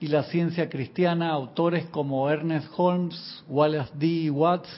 y 0.00 0.08
la 0.08 0.24
ciencia 0.24 0.68
cristiana, 0.68 1.30
autores 1.30 1.84
como 1.86 2.28
Ernest 2.28 2.68
Holmes, 2.76 3.44
Wallace 3.48 3.92
D. 3.94 4.30
Watts, 4.30 4.68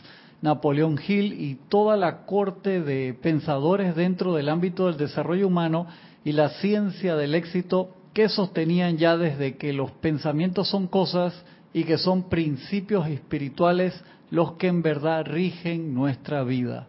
Napoleón 0.42 1.00
Hill 1.06 1.32
y 1.40 1.54
toda 1.68 1.96
la 1.96 2.26
corte 2.26 2.82
de 2.82 3.14
pensadores 3.14 3.96
dentro 3.96 4.34
del 4.34 4.50
ámbito 4.50 4.86
del 4.86 4.98
desarrollo 4.98 5.46
humano 5.46 5.86
y 6.24 6.32
la 6.32 6.50
ciencia 6.50 7.16
del 7.16 7.34
éxito 7.34 7.94
que 8.12 8.28
sostenían 8.28 8.98
ya 8.98 9.16
desde 9.16 9.56
que 9.56 9.72
los 9.72 9.92
pensamientos 9.92 10.68
son 10.68 10.88
cosas 10.88 11.32
y 11.72 11.84
que 11.84 11.98
son 11.98 12.28
principios 12.28 13.06
espirituales 13.08 14.02
los 14.30 14.52
que 14.52 14.68
en 14.68 14.82
verdad 14.82 15.26
rigen 15.26 15.94
nuestra 15.94 16.42
vida. 16.42 16.88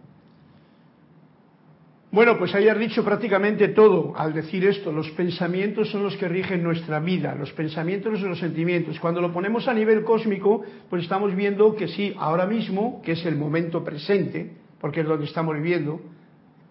Bueno, 2.14 2.38
pues 2.38 2.54
hayas 2.54 2.78
dicho 2.78 3.04
prácticamente 3.04 3.70
todo 3.70 4.14
al 4.16 4.34
decir 4.34 4.64
esto. 4.66 4.92
Los 4.92 5.10
pensamientos 5.12 5.90
son 5.90 6.04
los 6.04 6.16
que 6.16 6.28
rigen 6.28 6.62
nuestra 6.62 7.00
vida, 7.00 7.34
los 7.34 7.52
pensamientos 7.54 8.20
son 8.20 8.30
los 8.30 8.40
sentimientos. 8.40 9.00
Cuando 9.00 9.20
lo 9.20 9.34
ponemos 9.34 9.68
a 9.68 9.74
nivel 9.74 10.04
cósmico, 10.04 10.62
pues 10.92 11.04
estamos 11.04 11.36
viendo 11.36 11.76
que 11.76 11.88
sí, 11.88 12.14
ahora 12.20 12.46
mismo, 12.46 13.02
que 13.04 13.14
es 13.14 13.26
el 13.26 13.36
momento 13.36 13.84
presente, 13.84 14.52
porque 14.80 15.02
es 15.02 15.08
donde 15.08 15.26
estamos 15.26 15.56
viviendo, 15.56 16.02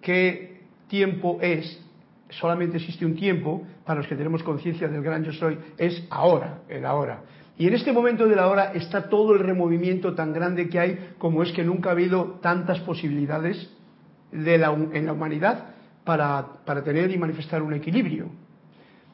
qué 0.00 0.60
tiempo 0.86 1.38
es, 1.40 1.82
solamente 2.30 2.76
existe 2.76 3.04
un 3.04 3.16
tiempo, 3.16 3.66
para 3.84 3.98
los 3.98 4.06
que 4.06 4.14
tenemos 4.14 4.44
conciencia 4.44 4.86
del 4.86 5.02
gran 5.02 5.24
yo 5.24 5.32
soy, 5.32 5.58
es 5.76 6.06
ahora, 6.08 6.60
el 6.68 6.86
ahora. 6.86 7.24
Y 7.58 7.66
en 7.66 7.74
este 7.74 7.92
momento 7.92 8.26
de 8.26 8.36
la 8.36 8.48
hora 8.48 8.72
está 8.72 9.08
todo 9.08 9.34
el 9.34 9.40
removimiento 9.40 10.14
tan 10.14 10.32
grande 10.32 10.68
que 10.68 10.78
hay, 10.78 11.14
como 11.18 11.42
es 11.42 11.52
que 11.52 11.64
nunca 11.64 11.90
ha 11.90 11.92
habido 11.92 12.38
tantas 12.42 12.80
posibilidades 12.80 13.70
en 14.32 15.06
la 15.06 15.12
humanidad 15.12 15.66
para, 16.04 16.82
tener 16.84 17.10
y 17.10 17.18
manifestar 17.18 17.62
un 17.62 17.74
equilibrio. 17.74 18.26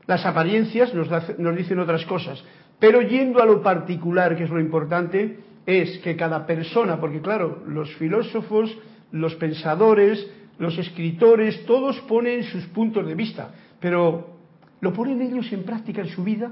Las 0.06 0.24
apariencias 0.24 0.94
nos, 0.94 1.08
nos 1.38 1.56
dicen 1.56 1.78
otras 1.80 2.04
cosas, 2.06 2.42
pero 2.78 3.02
yendo 3.02 3.42
a 3.42 3.46
lo 3.46 3.62
particular, 3.62 4.36
que 4.36 4.44
es 4.44 4.50
lo 4.50 4.60
importante, 4.60 5.40
es 5.66 5.98
que 5.98 6.16
cada 6.16 6.46
persona, 6.46 6.98
porque 6.98 7.20
claro, 7.20 7.62
los 7.66 7.94
filósofos, 7.96 8.74
los 9.12 9.34
pensadores, 9.34 10.26
los 10.58 10.78
escritores, 10.78 11.66
todos 11.66 12.00
ponen 12.00 12.44
sus 12.44 12.64
puntos 12.66 13.06
de 13.06 13.14
vista, 13.14 13.50
pero 13.80 14.38
¿lo 14.80 14.92
ponen 14.92 15.20
ellos 15.20 15.52
en 15.52 15.64
práctica 15.64 16.00
en 16.00 16.08
su 16.08 16.24
vida? 16.24 16.50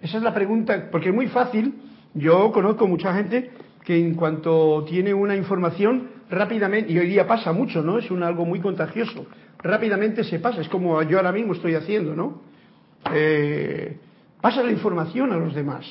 Esa 0.00 0.18
es 0.18 0.22
la 0.22 0.34
pregunta, 0.34 0.88
porque 0.90 1.08
es 1.08 1.14
muy 1.14 1.26
fácil 1.28 1.74
Yo 2.14 2.50
conozco 2.52 2.86
mucha 2.86 3.14
gente 3.14 3.50
que 3.84 3.98
en 3.98 4.14
cuanto 4.14 4.84
tiene 4.86 5.14
una 5.14 5.34
información, 5.34 6.10
rápidamente, 6.28 6.92
y 6.92 6.98
hoy 6.98 7.08
día 7.08 7.26
pasa 7.26 7.52
mucho, 7.52 7.82
¿no? 7.82 7.98
Es 7.98 8.10
un, 8.10 8.22
algo 8.22 8.44
muy 8.44 8.60
contagioso, 8.60 9.26
rápidamente 9.62 10.24
se 10.24 10.38
pasa, 10.40 10.60
es 10.60 10.68
como 10.68 11.00
yo 11.02 11.16
ahora 11.16 11.32
mismo 11.32 11.54
estoy 11.54 11.74
haciendo, 11.74 12.14
¿no? 12.14 12.42
Eh, 13.14 13.96
pasa 14.40 14.62
la 14.62 14.72
información 14.72 15.32
a 15.32 15.36
los 15.36 15.54
demás, 15.54 15.86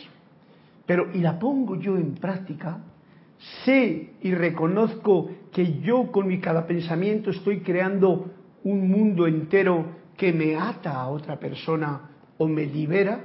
pero 0.86 1.08
y 1.14 1.20
la 1.20 1.40
pongo 1.40 1.76
yo 1.80 1.98
en 1.98 2.14
práctica, 2.16 2.80
sé 3.66 4.12
y 4.22 4.34
reconozco 4.34 5.30
que 5.52 5.80
yo 5.80 6.12
con 6.12 6.28
mi 6.28 6.40
cada 6.40 6.68
pensamiento 6.68 7.32
estoy 7.32 7.62
creando 7.62 8.32
un 8.64 8.90
mundo 8.90 9.26
entero 9.28 9.86
que 10.18 10.34
me 10.34 10.56
ata 10.56 10.94
a 10.94 11.08
otra 11.08 11.40
persona 11.40 12.10
o 12.38 12.48
me 12.48 12.66
libera, 12.66 13.22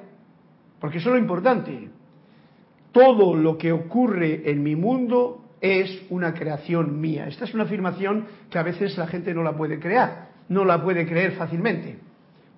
porque 0.83 0.99
eso 0.99 1.11
es 1.11 1.15
lo 1.15 1.21
importante. 1.21 1.91
Todo 2.91 3.37
lo 3.37 3.57
que 3.57 3.71
ocurre 3.71 4.51
en 4.51 4.65
mi 4.65 4.75
mundo 4.75 5.45
es 5.61 6.05
una 6.11 6.35
creación 6.35 7.01
mía. 7.01 7.29
Esta 7.29 7.45
es 7.45 7.55
una 7.55 7.63
afirmación 7.63 8.27
que 8.51 8.59
a 8.59 8.65
veces 8.65 8.99
la 8.99 9.07
gente 9.07 9.33
no 9.33 9.45
la 9.45 9.57
puede 9.57 9.79
crear, 9.79 10.31
no 10.49 10.65
la 10.65 10.83
puede 10.83 11.07
creer 11.07 11.37
fácilmente. 11.37 11.99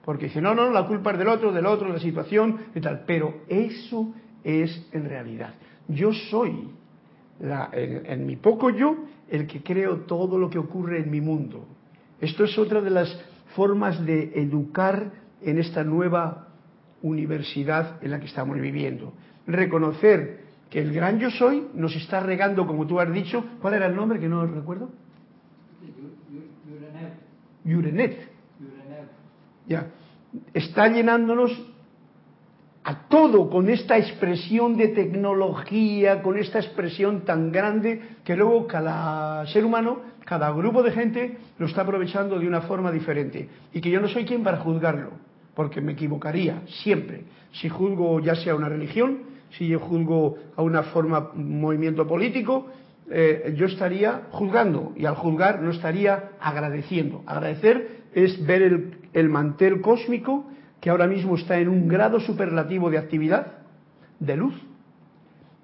Porque 0.07 0.29
dice, 0.29 0.41
no, 0.41 0.55
no, 0.55 0.71
la 0.71 0.87
culpa 0.87 1.13
es 1.13 1.19
del 1.19 1.29
otro, 1.29 1.53
del 1.53 1.67
otro, 1.67 1.91
la 1.91 1.99
situación 1.99 2.61
y 2.75 2.81
tal. 2.81 3.05
Pero 3.07 3.43
eso 3.47 4.15
es 4.43 4.89
en 4.93 5.07
realidad. 5.07 5.53
Yo 5.89 6.15
soy, 6.15 6.71
en 7.43 8.25
mi 8.25 8.37
poco 8.37 8.71
yo, 8.71 9.05
el 9.29 9.47
que 9.47 9.63
creo 9.63 9.99
todo 10.07 10.39
lo 10.39 10.49
que 10.49 10.59
ocurre 10.59 11.01
en 11.01 11.11
mi 11.11 11.21
mundo. 11.21 11.67
Esto 12.23 12.45
es 12.45 12.57
otra 12.57 12.81
de 12.81 12.89
las 12.89 13.23
formas 13.55 14.03
de 14.07 14.33
educar 14.41 15.13
en 15.43 15.59
esta 15.59 15.85
nueva 15.85 16.54
universidad 17.05 18.03
en 18.03 18.11
la 18.11 18.19
que 18.19 18.27
estamos 18.27 18.59
viviendo. 18.59 19.13
Reconocer 19.47 20.41
que 20.71 20.81
el 20.81 20.93
gran 20.93 21.21
yo 21.21 21.31
soy 21.31 21.69
nos 21.75 21.95
está 21.95 22.21
regando, 22.21 22.67
como 22.67 22.87
tú 22.87 22.99
has 22.99 23.13
dicho, 23.13 23.45
¿cuál 23.61 23.75
era 23.75 23.87
el 23.87 23.95
nombre 23.95 24.19
que 24.19 24.29
no 24.29 24.45
recuerdo? 24.47 24.91
Yurenet. 27.65 28.29
Ya. 29.67 29.87
Está 30.53 30.89
llenándonos 30.89 31.53
a 32.83 33.09
todo 33.09 33.49
con 33.49 33.69
esta 33.71 33.97
expresión 33.99 34.77
de 34.77 34.89
tecnología, 34.89 36.23
con 36.23 36.39
esta 36.39 36.59
expresión 36.59 37.23
tan 37.25 37.53
grande 37.53 38.03
que 38.25 38.37
luego 38.37 38.67
cada 38.67 39.47
ser 39.47 39.65
humano, 39.65 40.01
cada 40.25 40.51
grupo 40.53 40.83
de 40.83 40.93
gente 40.93 41.39
lo 41.59 41.67
está 41.67 41.83
aprovechando 41.83 42.39
de 42.39 42.47
una 42.47 42.63
forma 42.63 42.91
diferente. 42.91 43.49
Y 43.73 43.81
que 43.81 43.91
yo 43.91 44.01
no 44.01 44.09
soy 44.09 44.25
quien 44.25 44.43
para 44.43 44.59
juzgarlo, 44.59 45.13
porque 45.55 45.81
me 45.81 45.93
equivocaría 45.93 46.63
siempre. 46.83 47.25
Si 47.53 47.69
juzgo 47.69 48.21
ya 48.21 48.35
sea 48.35 48.55
una 48.55 48.69
religión, 48.69 49.21
si 49.51 49.69
yo 49.69 49.79
juzgo 49.79 50.37
a 50.57 50.63
una 50.63 50.83
forma, 50.85 51.31
un 51.35 51.61
movimiento 51.61 52.07
político, 52.07 52.67
eh, 53.11 53.55
yo 53.57 53.67
estaría 53.67 54.23
juzgando 54.31 54.93
y 54.97 55.05
al 55.05 55.15
juzgar 55.15 55.61
no 55.61 55.71
estaría 55.71 56.31
agradeciendo. 56.41 57.23
Agradecer 57.27 58.05
es 58.15 58.45
ver 58.45 58.63
el, 58.63 58.99
el 59.13 59.29
mantel 59.29 59.81
cósmico 59.81 60.47
que 60.81 60.91
ahora 60.91 61.07
mismo 61.07 61.37
está 61.37 61.59
en 61.59 61.69
un 61.69 61.89
grado 61.89 62.21
superlativo 62.21 62.91
de 62.91 62.99
actividad, 62.99 63.59
de 64.21 64.37
luz. 64.37 64.55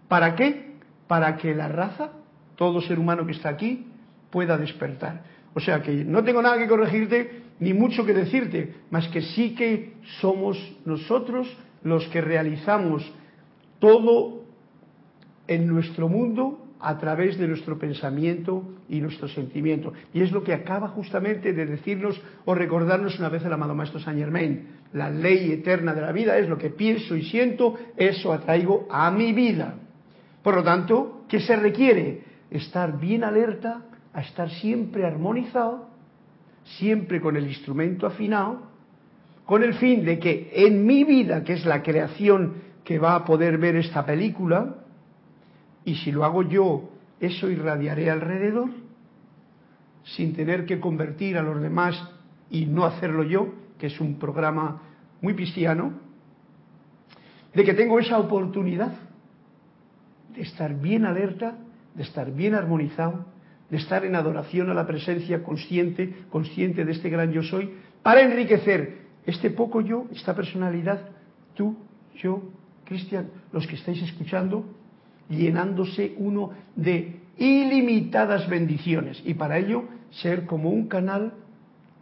¿Para 0.08 0.34
qué? 0.34 0.76
Para 1.06 1.36
que 1.36 1.54
la 1.54 1.68
raza, 1.68 2.10
todo 2.56 2.80
ser 2.80 2.98
humano 2.98 3.26
que 3.26 3.32
está 3.32 3.48
aquí, 3.48 3.86
pueda 4.30 4.56
despertar. 4.56 5.22
O 5.54 5.60
sea 5.60 5.82
que 5.82 6.04
no 6.04 6.22
tengo 6.22 6.42
nada 6.42 6.58
que 6.58 6.68
corregirte, 6.68 7.42
ni 7.58 7.74
mucho 7.74 8.04
que 8.04 8.14
decirte, 8.14 8.74
más 8.90 9.08
que 9.08 9.22
sí 9.22 9.54
que 9.54 9.94
somos 10.20 10.56
nosotros 10.84 11.48
los 11.82 12.06
que 12.08 12.20
realizamos 12.20 13.10
todo 13.78 14.44
en 15.48 15.66
nuestro 15.66 16.08
mundo 16.08 16.66
a 16.80 16.98
través 16.98 17.36
de 17.38 17.46
nuestro 17.46 17.78
pensamiento 17.78 18.64
y 18.88 19.00
nuestro 19.00 19.28
sentimiento. 19.28 19.92
Y 20.14 20.22
es 20.22 20.32
lo 20.32 20.42
que 20.42 20.54
acaba 20.54 20.88
justamente 20.88 21.52
de 21.52 21.66
decirnos 21.66 22.20
o 22.44 22.54
recordarnos 22.54 23.18
una 23.18 23.28
vez 23.28 23.44
el 23.44 23.52
amado 23.52 23.74
Maestro 23.74 24.00
Saint 24.00 24.18
Germain. 24.18 24.66
La 24.92 25.10
ley 25.10 25.52
eterna 25.52 25.94
de 25.94 26.00
la 26.00 26.12
vida 26.12 26.38
es 26.38 26.48
lo 26.48 26.56
que 26.56 26.70
pienso 26.70 27.16
y 27.16 27.24
siento, 27.24 27.78
eso 27.96 28.32
atraigo 28.32 28.88
a 28.90 29.10
mi 29.10 29.32
vida. 29.32 29.74
Por 30.42 30.54
lo 30.54 30.64
tanto, 30.64 31.24
¿qué 31.28 31.40
se 31.40 31.56
requiere? 31.56 32.22
Estar 32.50 32.98
bien 32.98 33.22
alerta, 33.22 33.82
a 34.12 34.20
estar 34.20 34.50
siempre 34.50 35.06
armonizado, 35.06 35.88
siempre 36.78 37.20
con 37.20 37.36
el 37.36 37.46
instrumento 37.46 38.06
afinado, 38.06 38.62
con 39.44 39.62
el 39.62 39.74
fin 39.74 40.04
de 40.04 40.18
que 40.18 40.50
en 40.54 40.86
mi 40.86 41.04
vida, 41.04 41.42
que 41.44 41.54
es 41.54 41.64
la 41.64 41.82
creación 41.82 42.54
que 42.84 42.98
va 42.98 43.14
a 43.14 43.24
poder 43.24 43.58
ver 43.58 43.76
esta 43.76 44.04
película, 44.04 44.76
y 45.84 45.96
si 45.96 46.12
lo 46.12 46.24
hago 46.24 46.42
yo, 46.42 46.90
eso 47.20 47.50
irradiaré 47.50 48.10
alrededor, 48.10 48.70
sin 50.04 50.34
tener 50.34 50.66
que 50.66 50.80
convertir 50.80 51.36
a 51.36 51.42
los 51.42 51.60
demás 51.60 52.00
y 52.50 52.66
no 52.66 52.84
hacerlo 52.84 53.22
yo, 53.22 53.52
que 53.78 53.86
es 53.86 54.00
un 54.00 54.18
programa 54.18 54.82
muy 55.20 55.34
cristiano, 55.34 55.92
de 57.54 57.64
que 57.64 57.74
tengo 57.74 57.98
esa 57.98 58.18
oportunidad 58.18 58.92
de 60.34 60.42
estar 60.42 60.74
bien 60.74 61.04
alerta, 61.04 61.56
de 61.94 62.02
estar 62.02 62.32
bien 62.32 62.54
armonizado, 62.54 63.26
de 63.70 63.76
estar 63.76 64.04
en 64.04 64.16
adoración 64.16 64.70
a 64.70 64.74
la 64.74 64.86
presencia 64.86 65.42
consciente, 65.42 66.12
consciente 66.30 66.84
de 66.84 66.92
este 66.92 67.08
gran 67.08 67.32
yo 67.32 67.42
soy, 67.42 67.70
para 68.02 68.22
enriquecer 68.22 68.98
este 69.26 69.50
poco 69.50 69.80
yo, 69.80 70.06
esta 70.12 70.34
personalidad, 70.34 71.00
tú, 71.54 71.76
yo, 72.16 72.42
Cristian, 72.84 73.28
los 73.52 73.66
que 73.66 73.76
estáis 73.76 74.02
escuchando, 74.02 74.64
llenándose 75.28 76.14
uno 76.18 76.50
de 76.74 77.20
ilimitadas 77.38 78.48
bendiciones 78.48 79.22
y 79.24 79.34
para 79.34 79.58
ello 79.58 79.84
ser 80.10 80.44
como 80.46 80.70
un 80.70 80.88
canal 80.88 81.32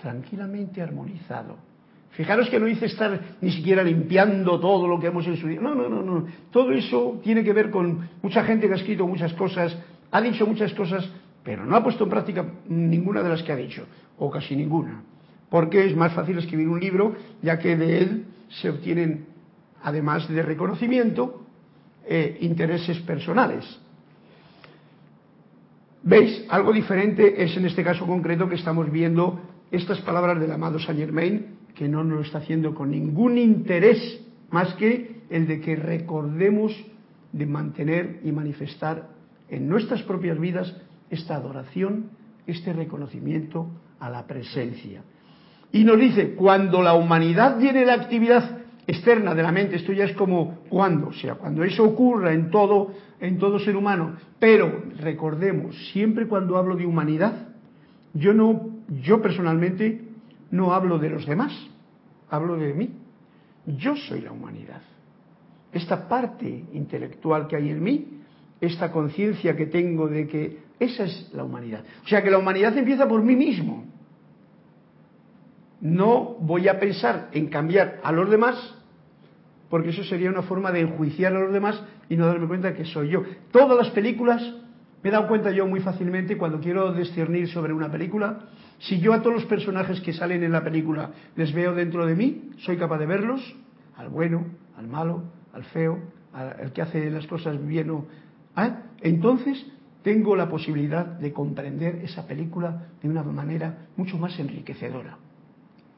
tranquilamente 0.00 0.80
armonizado. 0.80 1.56
Fijaros 2.12 2.48
que 2.48 2.58
no 2.58 2.66
dice 2.66 2.86
estar 2.86 3.20
ni 3.40 3.52
siquiera 3.52 3.82
limpiando 3.82 4.58
todo 4.58 4.88
lo 4.88 4.98
que 4.98 5.08
hemos 5.08 5.26
estudiado. 5.26 5.62
No, 5.62 5.74
no, 5.74 5.88
no, 5.88 6.02
no. 6.02 6.26
Todo 6.50 6.72
eso 6.72 7.20
tiene 7.22 7.44
que 7.44 7.52
ver 7.52 7.70
con 7.70 8.08
mucha 8.22 8.42
gente 8.42 8.66
que 8.66 8.72
ha 8.72 8.76
escrito 8.76 9.06
muchas 9.06 9.34
cosas, 9.34 9.76
ha 10.10 10.20
dicho 10.20 10.46
muchas 10.46 10.72
cosas, 10.74 11.08
pero 11.48 11.64
no 11.64 11.76
ha 11.76 11.82
puesto 11.82 12.04
en 12.04 12.10
práctica 12.10 12.44
ninguna 12.68 13.22
de 13.22 13.30
las 13.30 13.42
que 13.42 13.50
ha 13.50 13.56
dicho, 13.56 13.86
o 14.18 14.30
casi 14.30 14.54
ninguna. 14.54 15.00
Porque 15.48 15.86
es 15.86 15.96
más 15.96 16.12
fácil 16.12 16.36
escribir 16.36 16.68
un 16.68 16.78
libro, 16.78 17.16
ya 17.40 17.58
que 17.58 17.74
de 17.74 18.00
él 18.00 18.26
se 18.50 18.68
obtienen, 18.68 19.24
además 19.82 20.28
de 20.28 20.42
reconocimiento, 20.42 21.46
eh, 22.06 22.36
intereses 22.42 22.98
personales. 22.98 23.64
¿Veis? 26.02 26.44
Algo 26.50 26.70
diferente 26.70 27.42
es 27.42 27.56
en 27.56 27.64
este 27.64 27.82
caso 27.82 28.06
concreto 28.06 28.46
que 28.46 28.56
estamos 28.56 28.92
viendo 28.92 29.40
estas 29.70 30.02
palabras 30.02 30.38
del 30.38 30.52
amado 30.52 30.78
Saint 30.78 31.00
Germain, 31.00 31.46
que 31.74 31.88
no 31.88 32.04
nos 32.04 32.18
lo 32.18 32.24
está 32.24 32.38
haciendo 32.38 32.74
con 32.74 32.90
ningún 32.90 33.38
interés 33.38 34.20
más 34.50 34.74
que 34.74 35.22
el 35.30 35.46
de 35.46 35.62
que 35.62 35.76
recordemos 35.76 36.76
de 37.32 37.46
mantener 37.46 38.20
y 38.22 38.32
manifestar 38.32 39.08
en 39.48 39.66
nuestras 39.66 40.02
propias 40.02 40.38
vidas 40.38 40.76
esta 41.10 41.36
adoración, 41.36 42.10
este 42.46 42.72
reconocimiento 42.72 43.68
a 44.00 44.10
la 44.10 44.26
presencia. 44.26 45.02
Y 45.72 45.84
nos 45.84 45.98
dice, 45.98 46.34
cuando 46.34 46.82
la 46.82 46.94
humanidad 46.94 47.58
tiene 47.58 47.84
la 47.84 47.94
actividad 47.94 48.58
externa 48.86 49.34
de 49.34 49.42
la 49.42 49.52
mente, 49.52 49.76
esto 49.76 49.92
ya 49.92 50.04
es 50.04 50.14
como 50.14 50.60
cuando, 50.70 51.08
o 51.08 51.12
sea, 51.12 51.34
cuando 51.34 51.62
eso 51.62 51.84
ocurra 51.84 52.32
en 52.32 52.50
todo, 52.50 52.92
en 53.20 53.38
todo 53.38 53.58
ser 53.58 53.76
humano, 53.76 54.16
pero 54.38 54.84
recordemos, 54.98 55.76
siempre 55.92 56.26
cuando 56.26 56.56
hablo 56.56 56.74
de 56.74 56.86
humanidad, 56.86 57.48
yo 58.14 58.32
no, 58.32 58.70
yo 59.02 59.20
personalmente 59.20 60.08
no 60.50 60.72
hablo 60.72 60.98
de 60.98 61.10
los 61.10 61.26
demás, 61.26 61.52
hablo 62.30 62.56
de 62.56 62.72
mí. 62.72 62.90
Yo 63.66 63.96
soy 63.96 64.22
la 64.22 64.32
humanidad. 64.32 64.80
Esta 65.72 66.08
parte 66.08 66.64
intelectual 66.72 67.46
que 67.46 67.56
hay 67.56 67.68
en 67.68 67.82
mí, 67.82 68.17
esta 68.60 68.90
conciencia 68.90 69.56
que 69.56 69.66
tengo 69.66 70.08
de 70.08 70.26
que 70.26 70.58
esa 70.80 71.04
es 71.04 71.30
la 71.32 71.44
humanidad. 71.44 71.84
O 72.04 72.08
sea 72.08 72.22
que 72.22 72.30
la 72.30 72.38
humanidad 72.38 72.76
empieza 72.76 73.08
por 73.08 73.22
mí 73.22 73.36
mismo. 73.36 73.84
No 75.80 76.36
voy 76.40 76.68
a 76.68 76.80
pensar 76.80 77.28
en 77.32 77.48
cambiar 77.48 78.00
a 78.02 78.10
los 78.10 78.28
demás, 78.30 78.74
porque 79.70 79.90
eso 79.90 80.02
sería 80.04 80.30
una 80.30 80.42
forma 80.42 80.72
de 80.72 80.80
enjuiciar 80.80 81.34
a 81.34 81.40
los 81.40 81.52
demás 81.52 81.80
y 82.08 82.16
no 82.16 82.26
darme 82.26 82.48
cuenta 82.48 82.74
que 82.74 82.84
soy 82.84 83.10
yo. 83.10 83.22
Todas 83.52 83.76
las 83.76 83.90
películas, 83.90 84.42
me 85.02 85.10
he 85.10 85.12
dado 85.12 85.28
cuenta 85.28 85.52
yo 85.52 85.66
muy 85.66 85.80
fácilmente 85.80 86.36
cuando 86.36 86.60
quiero 86.60 86.92
discernir 86.92 87.48
sobre 87.48 87.72
una 87.72 87.90
película, 87.90 88.48
si 88.78 89.00
yo 89.00 89.12
a 89.12 89.22
todos 89.22 89.34
los 89.34 89.44
personajes 89.44 90.00
que 90.00 90.12
salen 90.12 90.42
en 90.42 90.52
la 90.52 90.64
película 90.64 91.10
les 91.36 91.52
veo 91.52 91.74
dentro 91.74 92.06
de 92.06 92.14
mí, 92.14 92.50
soy 92.58 92.76
capaz 92.76 92.98
de 92.98 93.06
verlos, 93.06 93.56
al 93.96 94.08
bueno, 94.08 94.46
al 94.76 94.88
malo, 94.88 95.24
al 95.52 95.64
feo, 95.64 96.00
al 96.32 96.72
que 96.72 96.82
hace 96.82 97.10
las 97.10 97.26
cosas 97.26 97.64
bien 97.64 97.90
o... 97.90 98.06
¿ah? 98.58 98.82
Entonces 99.00 99.64
tengo 100.02 100.34
la 100.36 100.48
posibilidad 100.48 101.04
de 101.04 101.32
comprender 101.32 101.96
esa 101.96 102.26
película 102.26 102.88
de 103.02 103.08
una 103.08 103.22
manera 103.22 103.86
mucho 103.96 104.18
más 104.18 104.38
enriquecedora. 104.38 105.16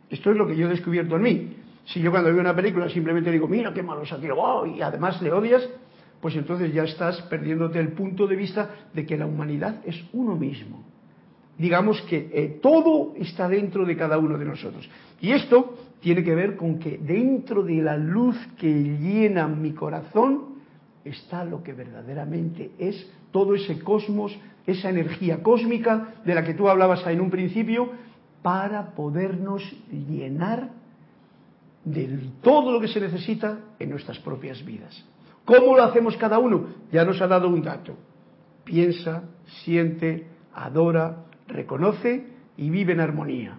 Esto 0.08 0.30
es 0.30 0.36
lo 0.36 0.46
que 0.46 0.56
yo 0.56 0.66
he 0.66 0.70
descubierto 0.70 1.16
en 1.16 1.22
mí. 1.22 1.56
Si 1.86 2.00
yo 2.00 2.10
cuando 2.10 2.30
veo 2.30 2.40
una 2.40 2.54
película 2.54 2.88
simplemente 2.88 3.30
digo, 3.30 3.48
mira 3.48 3.72
qué 3.72 3.82
malo 3.82 4.04
se 4.04 4.14
ha 4.14 4.20
tirado, 4.20 4.66
y 4.66 4.82
además 4.82 5.20
le 5.22 5.32
odias, 5.32 5.66
pues 6.20 6.34
entonces 6.36 6.72
ya 6.74 6.84
estás 6.84 7.22
perdiéndote 7.22 7.78
el 7.78 7.92
punto 7.92 8.26
de 8.26 8.36
vista 8.36 8.70
de 8.92 9.06
que 9.06 9.16
la 9.16 9.26
humanidad 9.26 9.80
es 9.86 9.96
uno 10.12 10.36
mismo. 10.36 10.84
Digamos 11.56 12.00
que 12.02 12.30
eh, 12.32 12.58
todo 12.62 13.14
está 13.16 13.48
dentro 13.48 13.84
de 13.84 13.96
cada 13.96 14.18
uno 14.18 14.36
de 14.38 14.44
nosotros. 14.44 14.88
Y 15.20 15.32
esto 15.32 15.76
tiene 16.00 16.24
que 16.24 16.34
ver 16.34 16.56
con 16.56 16.78
que 16.78 16.98
dentro 16.98 17.62
de 17.62 17.82
la 17.82 17.96
luz 17.96 18.36
que 18.58 18.72
llena 18.72 19.46
mi 19.46 19.72
corazón 19.72 20.49
está 21.04 21.44
lo 21.44 21.62
que 21.62 21.72
verdaderamente 21.72 22.72
es 22.78 23.10
todo 23.30 23.54
ese 23.54 23.78
cosmos, 23.80 24.36
esa 24.66 24.90
energía 24.90 25.42
cósmica 25.42 26.14
de 26.24 26.34
la 26.34 26.44
que 26.44 26.54
tú 26.54 26.68
hablabas 26.68 27.06
en 27.06 27.20
un 27.20 27.30
principio, 27.30 27.90
para 28.42 28.94
podernos 28.94 29.62
llenar 29.90 30.70
de 31.84 32.30
todo 32.42 32.72
lo 32.72 32.80
que 32.80 32.88
se 32.88 33.00
necesita 33.00 33.58
en 33.78 33.90
nuestras 33.90 34.18
propias 34.18 34.64
vidas. 34.64 35.04
¿Cómo 35.44 35.76
lo 35.76 35.82
hacemos 35.82 36.16
cada 36.16 36.38
uno? 36.38 36.66
Ya 36.92 37.04
nos 37.04 37.20
ha 37.20 37.26
dado 37.26 37.48
un 37.48 37.62
dato. 37.62 37.96
Piensa, 38.64 39.24
siente, 39.64 40.26
adora, 40.54 41.24
reconoce 41.48 42.26
y 42.56 42.70
vive 42.70 42.92
en 42.92 43.00
armonía. 43.00 43.58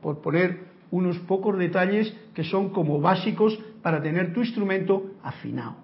Por 0.00 0.20
poner 0.20 0.72
unos 0.90 1.18
pocos 1.20 1.58
detalles 1.58 2.14
que 2.34 2.44
son 2.44 2.70
como 2.70 3.00
básicos 3.00 3.58
para 3.82 4.02
tener 4.02 4.32
tu 4.32 4.40
instrumento 4.40 5.12
afinado. 5.22 5.76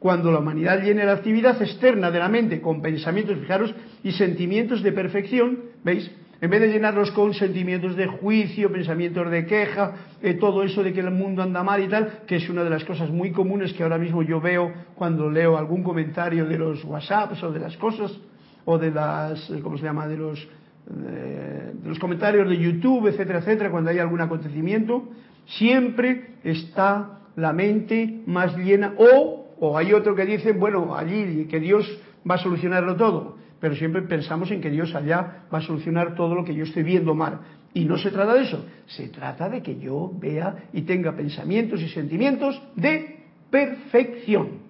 Cuando 0.00 0.32
la 0.32 0.38
humanidad 0.38 0.82
llene 0.82 1.04
la 1.04 1.12
actividad 1.12 1.60
externa 1.60 2.10
de 2.10 2.18
la 2.18 2.28
mente 2.28 2.62
con 2.62 2.80
pensamientos, 2.80 3.38
fijaros, 3.38 3.74
y 4.02 4.12
sentimientos 4.12 4.82
de 4.82 4.92
perfección, 4.92 5.58
¿veis? 5.84 6.10
En 6.40 6.48
vez 6.48 6.62
de 6.62 6.68
llenarlos 6.68 7.10
con 7.10 7.34
sentimientos 7.34 7.96
de 7.96 8.06
juicio, 8.06 8.72
pensamientos 8.72 9.30
de 9.30 9.44
queja, 9.44 9.92
eh, 10.22 10.34
todo 10.34 10.62
eso 10.62 10.82
de 10.82 10.94
que 10.94 11.00
el 11.00 11.10
mundo 11.10 11.42
anda 11.42 11.62
mal 11.62 11.84
y 11.84 11.88
tal, 11.88 12.22
que 12.26 12.36
es 12.36 12.48
una 12.48 12.64
de 12.64 12.70
las 12.70 12.82
cosas 12.84 13.10
muy 13.10 13.30
comunes 13.30 13.74
que 13.74 13.82
ahora 13.82 13.98
mismo 13.98 14.22
yo 14.22 14.40
veo 14.40 14.72
cuando 14.94 15.30
leo 15.30 15.58
algún 15.58 15.82
comentario 15.82 16.46
de 16.46 16.56
los 16.56 16.82
WhatsApps 16.82 17.42
o 17.42 17.52
de 17.52 17.60
las 17.60 17.76
cosas, 17.76 18.18
o 18.64 18.78
de 18.78 18.90
las, 18.90 19.50
eh, 19.50 19.60
¿cómo 19.62 19.76
se 19.76 19.84
llama?, 19.84 20.08
de 20.08 20.16
los, 20.16 20.48
de 20.86 21.88
los 21.88 21.98
comentarios 21.98 22.48
de 22.48 22.56
YouTube, 22.56 23.08
etcétera, 23.08 23.40
etcétera, 23.40 23.70
cuando 23.70 23.90
hay 23.90 23.98
algún 23.98 24.22
acontecimiento, 24.22 25.10
siempre 25.44 26.36
está 26.42 27.20
la 27.36 27.52
mente 27.52 28.22
más 28.24 28.56
llena, 28.56 28.94
o, 28.96 29.39
o 29.60 29.78
hay 29.78 29.92
otro 29.92 30.14
que 30.14 30.26
dice, 30.26 30.52
bueno, 30.52 30.96
allí 30.96 31.46
que 31.46 31.60
Dios 31.60 31.86
va 32.28 32.34
a 32.34 32.38
solucionarlo 32.38 32.96
todo 32.96 33.40
pero 33.60 33.76
siempre 33.76 34.02
pensamos 34.02 34.50
en 34.50 34.60
que 34.60 34.70
Dios 34.70 34.94
allá 34.94 35.44
va 35.52 35.58
a 35.58 35.62
solucionar 35.62 36.14
todo 36.14 36.34
lo 36.34 36.44
que 36.44 36.54
yo 36.54 36.64
estoy 36.64 36.82
viendo 36.82 37.14
mal. 37.14 37.40
Y 37.74 37.84
no 37.84 37.98
se 37.98 38.10
trata 38.10 38.34
de 38.34 38.42
eso, 38.42 38.64
se 38.86 39.08
trata 39.08 39.48
de 39.48 39.62
que 39.62 39.78
yo 39.78 40.10
vea 40.18 40.64
y 40.72 40.82
tenga 40.82 41.14
pensamientos 41.14 41.80
y 41.82 41.88
sentimientos 41.88 42.60
de 42.74 43.18
perfección. 43.50 44.60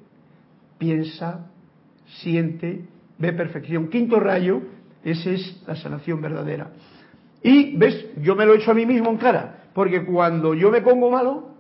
Piensa, 0.77 1.47
siente, 2.21 2.85
ve 3.17 3.33
perfección. 3.33 3.89
Quinto 3.89 4.19
rayo, 4.19 4.61
esa 5.05 5.31
es 5.31 5.63
la 5.67 5.77
sanación 5.77 6.21
verdadera. 6.21 6.73
Y, 7.43 7.77
¿ves? 7.77 8.09
Yo 8.21 8.35
me 8.35 8.45
lo 8.45 8.53
he 8.53 8.59
hecho 8.59 8.73
a 8.73 8.75
mí 8.75 8.85
mismo 8.85 9.09
en 9.09 9.17
cara, 9.17 9.69
porque 9.73 10.05
cuando 10.05 10.53
yo 10.53 10.71
me 10.71 10.83
pongo 10.83 11.11
malo, 11.11 11.51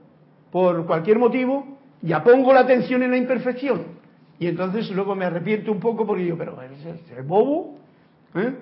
por 0.50 0.84
cualquier 0.84 1.18
motivo, 1.18 1.78
ya 2.02 2.22
pongo 2.22 2.52
la 2.52 2.60
atención 2.60 3.02
en 3.02 3.10
la 3.10 3.16
imperfección. 3.16 4.00
Y 4.38 4.46
entonces 4.46 4.90
luego 4.90 5.14
me 5.14 5.26
arrepiento 5.26 5.70
un 5.70 5.80
poco 5.80 6.06
porque 6.06 6.24
digo, 6.24 6.38
pero 6.38 6.56
es 6.62 7.26
bobo, 7.26 7.78
¿eh? 8.34 8.54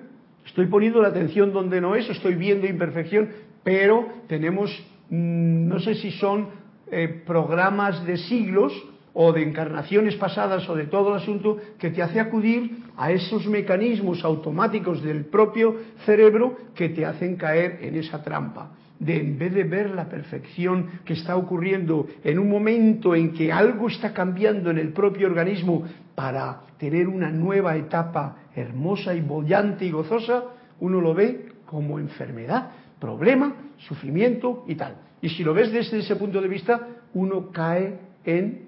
estoy 0.45 0.65
poniendo 0.67 1.01
la 1.01 1.07
atención 1.07 1.53
donde 1.53 1.79
no 1.79 1.95
es, 1.95 2.09
estoy 2.09 2.35
viendo 2.35 2.67
imperfección, 2.67 3.29
pero 3.63 4.07
tenemos, 4.27 4.71
mm, 5.09 5.67
no 5.67 5.79
sé 5.79 5.95
si 5.95 6.11
son 6.11 6.49
eh, 6.91 7.23
programas 7.25 8.05
de 8.05 8.17
siglos 8.17 8.73
o 9.13 9.31
de 9.31 9.43
encarnaciones 9.43 10.15
pasadas 10.15 10.67
o 10.69 10.75
de 10.75 10.85
todo 10.85 11.09
el 11.09 11.21
asunto 11.21 11.57
que 11.77 11.91
te 11.91 12.01
hace 12.01 12.19
acudir 12.19 12.83
a 12.97 13.11
esos 13.11 13.47
mecanismos 13.47 14.23
automáticos 14.25 15.01
del 15.01 15.25
propio 15.25 15.75
cerebro 16.05 16.57
que 16.75 16.89
te 16.89 17.05
hacen 17.05 17.35
caer 17.37 17.79
en 17.81 17.95
esa 17.95 18.21
trampa 18.21 18.71
de 18.99 19.17
en 19.17 19.39
vez 19.39 19.53
de 19.53 19.63
ver 19.63 19.91
la 19.91 20.09
perfección 20.09 20.87
que 21.05 21.13
está 21.13 21.37
ocurriendo 21.37 22.07
en 22.23 22.37
un 22.37 22.49
momento 22.49 23.15
en 23.15 23.33
que 23.33 23.51
algo 23.51 23.87
está 23.87 24.13
cambiando 24.13 24.69
en 24.69 24.77
el 24.77 24.91
propio 24.91 25.27
organismo 25.27 25.85
para 26.15 26.61
tener 26.77 27.07
una 27.07 27.31
nueva 27.31 27.77
etapa 27.77 28.37
hermosa 28.55 29.15
y 29.15 29.21
bollante 29.21 29.85
y 29.85 29.91
gozosa, 29.91 30.43
uno 30.81 30.99
lo 30.99 31.13
ve 31.13 31.53
como 31.65 31.99
enfermedad, 31.99 32.71
problema, 32.99 33.55
sufrimiento 33.77 34.65
y 34.67 34.75
tal. 34.75 34.95
Y 35.21 35.29
si 35.29 35.43
lo 35.43 35.53
ves 35.53 35.71
desde 35.71 35.99
ese 35.99 36.15
punto 36.15 36.41
de 36.41 36.47
vista, 36.47 36.87
uno 37.13 37.51
cae 37.51 37.99
en, 38.25 38.67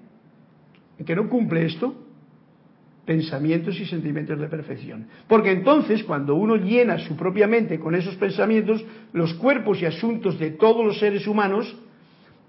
que 1.04 1.16
no 1.16 1.28
cumple 1.28 1.66
esto, 1.66 2.01
pensamientos 3.04 3.78
y 3.80 3.86
sentimientos 3.86 4.38
de 4.38 4.48
perfección. 4.48 5.06
Porque 5.26 5.50
entonces, 5.50 6.04
cuando 6.04 6.34
uno 6.34 6.56
llena 6.56 6.98
su 6.98 7.16
propia 7.16 7.46
mente 7.46 7.80
con 7.80 7.94
esos 7.94 8.14
pensamientos, 8.16 8.84
los 9.12 9.34
cuerpos 9.34 9.82
y 9.82 9.86
asuntos 9.86 10.38
de 10.38 10.52
todos 10.52 10.84
los 10.84 10.98
seres 10.98 11.26
humanos 11.26 11.74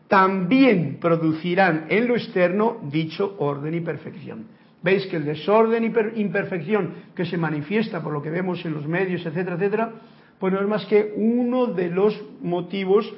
también 0.07 0.97
producirán 1.01 1.87
en 1.89 2.07
lo 2.07 2.15
externo 2.15 2.77
dicho 2.91 3.35
orden 3.39 3.73
y 3.73 3.81
perfección. 3.81 4.45
Veis 4.83 5.07
que 5.07 5.15
el 5.15 5.25
desorden 5.25 5.83
y 5.85 6.21
imperfección 6.21 6.93
que 7.15 7.25
se 7.25 7.37
manifiesta 7.37 8.03
por 8.03 8.13
lo 8.13 8.21
que 8.21 8.29
vemos 8.29 8.63
en 8.65 8.73
los 8.73 8.85
medios, 8.85 9.25
etcétera, 9.25 9.55
etcétera, 9.55 9.93
pues 10.39 10.53
no 10.53 10.59
es 10.59 10.67
más 10.67 10.85
que 10.85 11.13
uno 11.15 11.67
de 11.67 11.89
los 11.89 12.21
motivos 12.41 13.11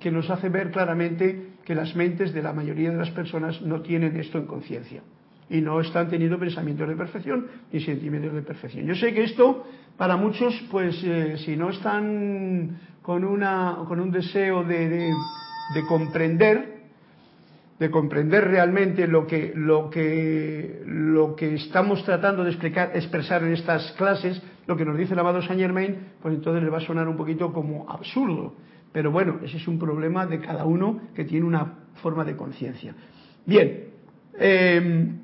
que 0.00 0.10
nos 0.10 0.28
hace 0.28 0.48
ver 0.48 0.72
claramente 0.72 1.52
que 1.64 1.76
las 1.76 1.94
mentes 1.94 2.34
de 2.34 2.42
la 2.42 2.52
mayoría 2.52 2.90
de 2.90 2.96
las 2.96 3.10
personas 3.10 3.62
no 3.62 3.80
tienen 3.80 4.16
esto 4.16 4.38
en 4.38 4.46
conciencia 4.46 5.02
y 5.52 5.60
no 5.60 5.80
están 5.80 6.08
teniendo 6.08 6.38
pensamientos 6.38 6.88
de 6.88 6.96
perfección 6.96 7.46
ni 7.70 7.80
sentimientos 7.80 8.32
de 8.32 8.40
perfección. 8.40 8.86
Yo 8.86 8.94
sé 8.94 9.12
que 9.12 9.24
esto 9.24 9.66
para 9.98 10.16
muchos, 10.16 10.54
pues 10.70 10.98
eh, 11.04 11.36
si 11.44 11.56
no 11.56 11.68
están 11.68 12.80
con, 13.02 13.22
una, 13.22 13.76
con 13.86 14.00
un 14.00 14.10
deseo 14.10 14.64
de, 14.64 14.88
de, 14.88 15.86
comprender, 15.86 16.84
de 17.78 17.90
comprender 17.90 18.48
realmente 18.48 19.06
lo 19.06 19.26
que, 19.26 19.52
lo 19.54 19.90
que, 19.90 20.82
lo 20.86 21.36
que 21.36 21.54
estamos 21.56 22.02
tratando 22.02 22.44
de 22.44 22.50
explicar, 22.50 22.92
expresar 22.94 23.42
en 23.42 23.52
estas 23.52 23.92
clases, 23.98 24.40
lo 24.66 24.74
que 24.74 24.86
nos 24.86 24.96
dice 24.96 25.12
el 25.12 25.18
amado 25.18 25.42
Saint 25.42 25.60
Germain, 25.60 25.98
pues 26.22 26.34
entonces 26.34 26.62
le 26.62 26.70
va 26.70 26.78
a 26.78 26.80
sonar 26.80 27.06
un 27.08 27.16
poquito 27.18 27.52
como 27.52 27.90
absurdo. 27.90 28.54
Pero 28.90 29.10
bueno, 29.10 29.40
ese 29.44 29.58
es 29.58 29.68
un 29.68 29.78
problema 29.78 30.24
de 30.24 30.40
cada 30.40 30.64
uno 30.64 30.98
que 31.14 31.24
tiene 31.24 31.44
una 31.44 31.74
forma 32.02 32.24
de 32.24 32.36
conciencia. 32.36 32.94
Bien, 33.44 33.84
eh, 34.38 35.18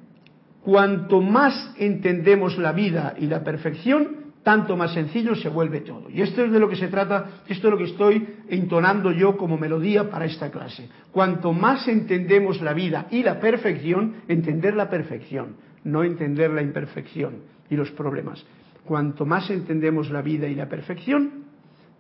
Cuanto 0.69 1.23
más 1.23 1.73
entendemos 1.79 2.59
la 2.59 2.73
vida 2.73 3.15
y 3.19 3.25
la 3.25 3.43
perfección, 3.43 4.35
tanto 4.43 4.77
más 4.77 4.93
sencillo 4.93 5.35
se 5.35 5.49
vuelve 5.49 5.81
todo. 5.81 6.11
Y 6.11 6.21
esto 6.21 6.45
es 6.45 6.53
de 6.53 6.61
lo 6.61 6.69
que 6.69 6.77
se 6.77 6.89
trata, 6.89 7.41
esto 7.49 7.69
es 7.69 7.71
lo 7.73 7.79
que 7.79 7.85
estoy 7.85 8.29
entonando 8.51 9.11
yo 9.11 9.39
como 9.39 9.57
melodía 9.57 10.11
para 10.11 10.27
esta 10.27 10.51
clase. 10.51 10.91
Cuanto 11.11 11.55
más 11.55 11.89
entendemos 11.89 12.61
la 12.61 12.75
vida 12.75 13.07
y 13.11 13.23
la 13.23 13.41
perfección, 13.41 14.17
entender 14.29 14.77
la 14.77 14.91
perfección, 14.91 15.57
no 15.85 16.05
entender 16.05 16.51
la 16.51 16.61
imperfección 16.61 17.45
y 17.71 17.75
los 17.75 17.91
problemas. 17.93 18.45
Cuanto 18.85 19.25
más 19.25 19.49
entendemos 19.49 20.11
la 20.11 20.21
vida 20.21 20.49
y 20.49 20.55
la 20.55 20.69
perfección, 20.69 21.45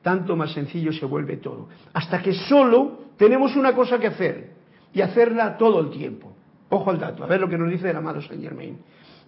tanto 0.03 0.37
más 0.37 0.53
sencillo 0.53 0.93
se 0.93 1.07
vuelve 1.07 1.39
todo. 1.39 1.71
Hasta 1.95 2.21
que 2.21 2.35
solo 2.35 3.05
tenemos 3.17 3.57
una 3.57 3.75
cosa 3.75 3.99
que 3.99 4.09
hacer 4.09 4.51
y 4.93 5.01
hacerla 5.01 5.57
todo 5.57 5.81
el 5.81 5.89
tiempo. 5.89 6.35
Ojo 6.71 6.91
al 6.91 6.99
dato, 6.99 7.25
a 7.25 7.27
ver 7.27 7.41
lo 7.41 7.49
que 7.49 7.59
nos 7.59 7.71
dice 7.71 7.91
el 7.91 7.97
amado 7.97 8.21
Saint 8.21 8.43
Germain. 8.43 8.79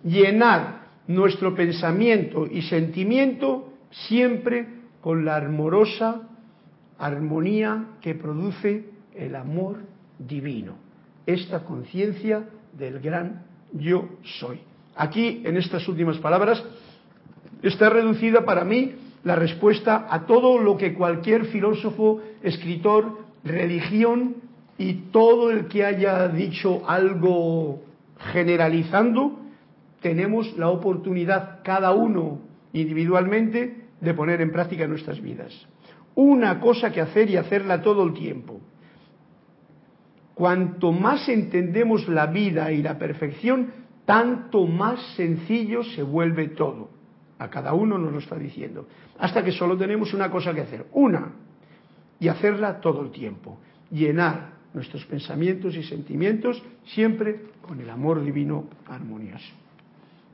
Llenar 0.04 0.88
nuestro 1.06 1.54
pensamiento 1.54 2.46
y 2.46 2.62
sentimiento 2.62 3.72
siempre 3.90 4.66
con 5.00 5.24
la 5.24 5.36
amorosa 5.36 6.28
armonía 6.98 7.86
que 8.00 8.14
produce 8.14 8.84
el 9.14 9.34
amor 9.34 9.78
divino, 10.18 10.74
esta 11.26 11.64
conciencia 11.64 12.44
del 12.76 13.00
gran 13.00 13.42
yo 13.72 14.08
soy. 14.38 14.60
Aquí, 14.96 15.42
en 15.44 15.56
estas 15.56 15.88
últimas 15.88 16.18
palabras, 16.18 16.62
está 17.62 17.88
reducida 17.88 18.44
para 18.44 18.64
mí 18.64 18.94
la 19.24 19.36
respuesta 19.36 20.06
a 20.10 20.26
todo 20.26 20.58
lo 20.58 20.76
que 20.76 20.94
cualquier 20.94 21.46
filósofo, 21.46 22.20
escritor, 22.42 23.18
religión 23.44 24.36
y 24.80 24.94
todo 25.12 25.50
el 25.50 25.66
que 25.66 25.84
haya 25.84 26.26
dicho 26.28 26.88
algo 26.88 27.82
generalizando, 28.32 29.38
tenemos 30.00 30.56
la 30.56 30.70
oportunidad 30.70 31.60
cada 31.62 31.92
uno 31.92 32.40
individualmente 32.72 33.88
de 34.00 34.14
poner 34.14 34.40
en 34.40 34.50
práctica 34.50 34.86
nuestras 34.86 35.20
vidas. 35.20 35.52
Una 36.14 36.60
cosa 36.60 36.90
que 36.90 37.02
hacer 37.02 37.28
y 37.28 37.36
hacerla 37.36 37.82
todo 37.82 38.02
el 38.04 38.14
tiempo. 38.14 38.58
Cuanto 40.32 40.92
más 40.92 41.28
entendemos 41.28 42.08
la 42.08 42.28
vida 42.28 42.72
y 42.72 42.82
la 42.82 42.96
perfección, 42.96 43.72
tanto 44.06 44.66
más 44.66 44.98
sencillo 45.14 45.84
se 45.84 46.02
vuelve 46.02 46.48
todo. 46.48 46.88
A 47.38 47.50
cada 47.50 47.74
uno 47.74 47.98
nos 47.98 48.14
lo 48.14 48.18
está 48.18 48.36
diciendo. 48.36 48.88
Hasta 49.18 49.44
que 49.44 49.52
solo 49.52 49.76
tenemos 49.76 50.14
una 50.14 50.30
cosa 50.30 50.54
que 50.54 50.62
hacer. 50.62 50.86
Una. 50.92 51.32
Y 52.18 52.28
hacerla 52.28 52.80
todo 52.80 53.02
el 53.02 53.10
tiempo. 53.10 53.60
Llenar 53.90 54.49
nuestros 54.74 55.04
pensamientos 55.06 55.74
y 55.76 55.82
sentimientos, 55.82 56.62
siempre 56.84 57.40
con 57.62 57.80
el 57.80 57.90
amor 57.90 58.24
divino 58.24 58.64
armonioso. 58.86 59.52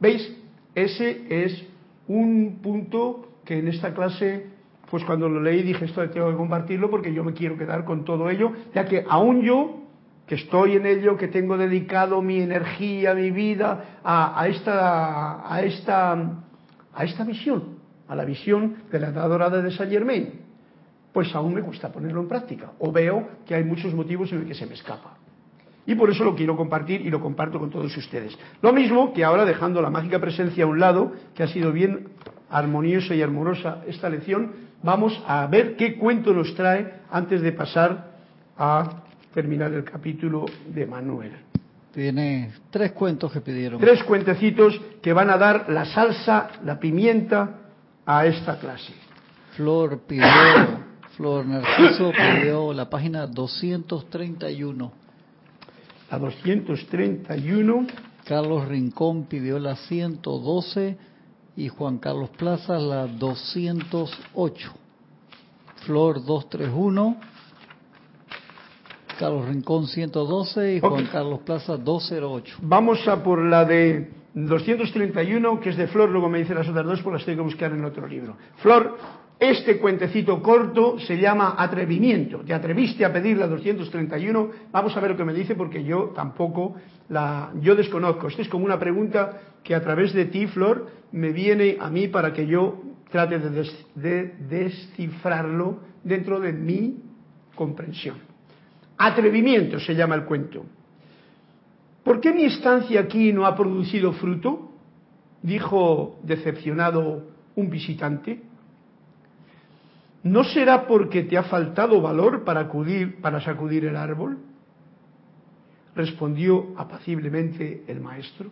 ¿Veis? 0.00 0.36
Ese 0.74 1.24
es 1.30 1.64
un 2.06 2.58
punto 2.62 3.38
que 3.44 3.58
en 3.58 3.68
esta 3.68 3.94
clase, 3.94 4.46
pues 4.90 5.04
cuando 5.04 5.28
lo 5.28 5.40
leí 5.40 5.62
dije 5.62 5.86
esto 5.86 6.08
tengo 6.10 6.30
que 6.30 6.36
compartirlo 6.36 6.90
porque 6.90 7.14
yo 7.14 7.24
me 7.24 7.32
quiero 7.32 7.56
quedar 7.56 7.84
con 7.84 8.04
todo 8.04 8.28
ello, 8.28 8.52
ya 8.74 8.84
que 8.84 9.04
aún 9.08 9.42
yo, 9.42 9.82
que 10.26 10.34
estoy 10.34 10.76
en 10.76 10.86
ello, 10.86 11.16
que 11.16 11.28
tengo 11.28 11.56
dedicado 11.56 12.20
mi 12.20 12.40
energía, 12.40 13.14
mi 13.14 13.30
vida 13.30 14.00
a, 14.04 14.46
esta, 14.48 15.50
a, 15.52 15.62
esta, 15.62 16.42
a 16.92 17.04
esta 17.04 17.24
visión, 17.24 17.78
a 18.08 18.14
la 18.16 18.24
visión 18.24 18.76
de 18.90 19.00
la 19.00 19.08
edad 19.08 19.28
dorada 19.28 19.62
de 19.62 19.70
Saint 19.70 19.92
Germain, 19.92 20.45
pues 21.16 21.34
aún 21.34 21.54
me 21.54 21.62
cuesta 21.62 21.90
ponerlo 21.90 22.20
en 22.20 22.28
práctica 22.28 22.72
o 22.78 22.92
veo 22.92 23.26
que 23.46 23.54
hay 23.54 23.64
muchos 23.64 23.94
motivos 23.94 24.30
en 24.32 24.40
los 24.40 24.48
que 24.48 24.52
se 24.54 24.66
me 24.66 24.74
escapa. 24.74 25.16
Y 25.86 25.94
por 25.94 26.10
eso 26.10 26.24
lo 26.24 26.36
quiero 26.36 26.58
compartir 26.58 27.00
y 27.00 27.08
lo 27.08 27.22
comparto 27.22 27.58
con 27.58 27.70
todos 27.70 27.96
ustedes. 27.96 28.36
Lo 28.60 28.70
mismo 28.74 29.14
que 29.14 29.24
ahora 29.24 29.46
dejando 29.46 29.80
la 29.80 29.88
mágica 29.88 30.20
presencia 30.20 30.64
a 30.64 30.66
un 30.66 30.78
lado, 30.78 31.14
que 31.34 31.42
ha 31.42 31.48
sido 31.48 31.72
bien 31.72 32.08
armoniosa 32.50 33.14
y 33.14 33.22
armorosa 33.22 33.82
esta 33.86 34.10
lección, 34.10 34.52
vamos 34.82 35.18
a 35.26 35.46
ver 35.46 35.76
qué 35.76 35.96
cuento 35.96 36.34
nos 36.34 36.54
trae 36.54 36.96
antes 37.10 37.40
de 37.40 37.52
pasar 37.52 38.10
a 38.58 39.04
terminar 39.32 39.72
el 39.72 39.84
capítulo 39.84 40.44
de 40.68 40.84
Manuel. 40.84 41.32
Tiene 41.94 42.52
tres 42.68 42.92
cuentos 42.92 43.32
que 43.32 43.40
pidieron. 43.40 43.80
Tres 43.80 44.04
cuentecitos 44.04 44.78
que 45.00 45.14
van 45.14 45.30
a 45.30 45.38
dar 45.38 45.70
la 45.70 45.86
salsa, 45.86 46.50
la 46.62 46.78
pimienta 46.78 47.54
a 48.04 48.26
esta 48.26 48.58
clase. 48.58 48.92
Flor 49.56 50.00
pidió, 50.06 50.26
Flor 51.16 51.46
Narciso 51.46 52.12
pidió 52.12 52.74
la 52.74 52.90
página 52.90 53.26
231. 53.26 54.92
La 56.10 56.18
231. 56.18 57.86
Carlos 58.24 58.68
Rincón 58.68 59.24
pidió 59.24 59.58
la 59.58 59.76
112 59.76 60.98
y 61.56 61.68
Juan 61.68 61.98
Carlos 61.98 62.28
Plaza 62.36 62.78
la 62.78 63.06
208. 63.06 64.72
Flor 65.86 66.16
231, 66.16 67.16
Carlos 69.18 69.48
Rincón 69.48 69.86
112 69.86 70.74
y 70.74 70.80
Juan 70.80 71.06
Carlos 71.06 71.40
Plaza 71.46 71.76
208. 71.76 72.58
Vamos 72.60 73.06
a 73.08 73.22
por 73.22 73.42
la 73.42 73.64
de 73.64 74.10
231, 74.34 75.60
que 75.60 75.70
es 75.70 75.76
de 75.76 75.86
Flor, 75.86 76.10
luego 76.10 76.28
me 76.28 76.40
dice 76.40 76.54
las 76.54 76.68
otras 76.68 76.84
dos, 76.84 77.00
pues 77.00 77.14
las 77.14 77.24
tengo 77.24 77.38
que 77.38 77.44
buscar 77.44 77.72
en 77.72 77.84
otro 77.84 78.06
libro. 78.06 78.36
Flor, 78.56 78.98
este 79.38 79.78
cuentecito 79.78 80.42
corto 80.42 80.98
se 80.98 81.18
llama 81.18 81.54
Atrevimiento. 81.58 82.38
Te 82.38 82.54
atreviste 82.54 83.04
a 83.04 83.12
pedir 83.12 83.36
la 83.36 83.46
231. 83.46 84.50
Vamos 84.72 84.96
a 84.96 85.00
ver 85.00 85.10
lo 85.10 85.16
que 85.16 85.24
me 85.24 85.34
dice 85.34 85.54
porque 85.54 85.84
yo 85.84 86.12
tampoco 86.14 86.74
la 87.10 87.52
yo 87.60 87.74
desconozco. 87.74 88.28
Esto 88.28 88.42
es 88.42 88.48
como 88.48 88.64
una 88.64 88.78
pregunta 88.78 89.40
que 89.62 89.74
a 89.74 89.82
través 89.82 90.14
de 90.14 90.26
ti, 90.26 90.46
Flor, 90.46 90.86
me 91.12 91.32
viene 91.32 91.76
a 91.78 91.90
mí 91.90 92.08
para 92.08 92.32
que 92.32 92.46
yo 92.46 92.80
trate 93.10 93.38
de, 93.38 93.70
de 93.94 94.34
descifrarlo 94.48 95.80
dentro 96.02 96.40
de 96.40 96.52
mi 96.52 97.02
comprensión. 97.54 98.16
Atrevimiento 98.96 99.78
se 99.78 99.94
llama 99.94 100.14
el 100.14 100.24
cuento. 100.24 100.64
¿Por 102.02 102.20
qué 102.20 102.32
mi 102.32 102.44
estancia 102.44 103.00
aquí 103.00 103.32
no 103.32 103.44
ha 103.44 103.54
producido 103.54 104.12
fruto? 104.12 104.72
dijo 105.42 106.18
decepcionado 106.24 107.28
un 107.54 107.70
visitante. 107.70 108.42
¿No 110.26 110.42
será 110.42 110.88
porque 110.88 111.22
te 111.22 111.38
ha 111.38 111.44
faltado 111.44 112.00
valor 112.00 112.42
para, 112.42 112.62
acudir, 112.62 113.20
para 113.20 113.40
sacudir 113.40 113.84
el 113.84 113.94
árbol? 113.94 114.38
Respondió 115.94 116.74
apaciblemente 116.76 117.84
el 117.86 118.00
maestro. 118.00 118.50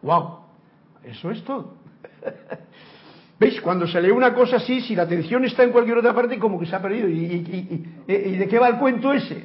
¡Wow! 0.00 0.38
Eso 1.04 1.30
es 1.30 1.44
todo. 1.44 1.74
¿Veis? 3.38 3.60
Cuando 3.60 3.86
se 3.86 4.00
lee 4.00 4.10
una 4.10 4.32
cosa 4.32 4.56
así, 4.56 4.80
si 4.80 4.96
la 4.96 5.02
atención 5.02 5.44
está 5.44 5.62
en 5.62 5.72
cualquier 5.72 5.98
otra 5.98 6.14
parte, 6.14 6.38
como 6.38 6.58
que 6.58 6.64
se 6.64 6.74
ha 6.74 6.80
perdido. 6.80 7.06
¿Y, 7.06 7.84
y 8.06 8.36
de 8.36 8.48
qué 8.48 8.58
va 8.58 8.68
el 8.68 8.78
cuento 8.78 9.12
ese? 9.12 9.44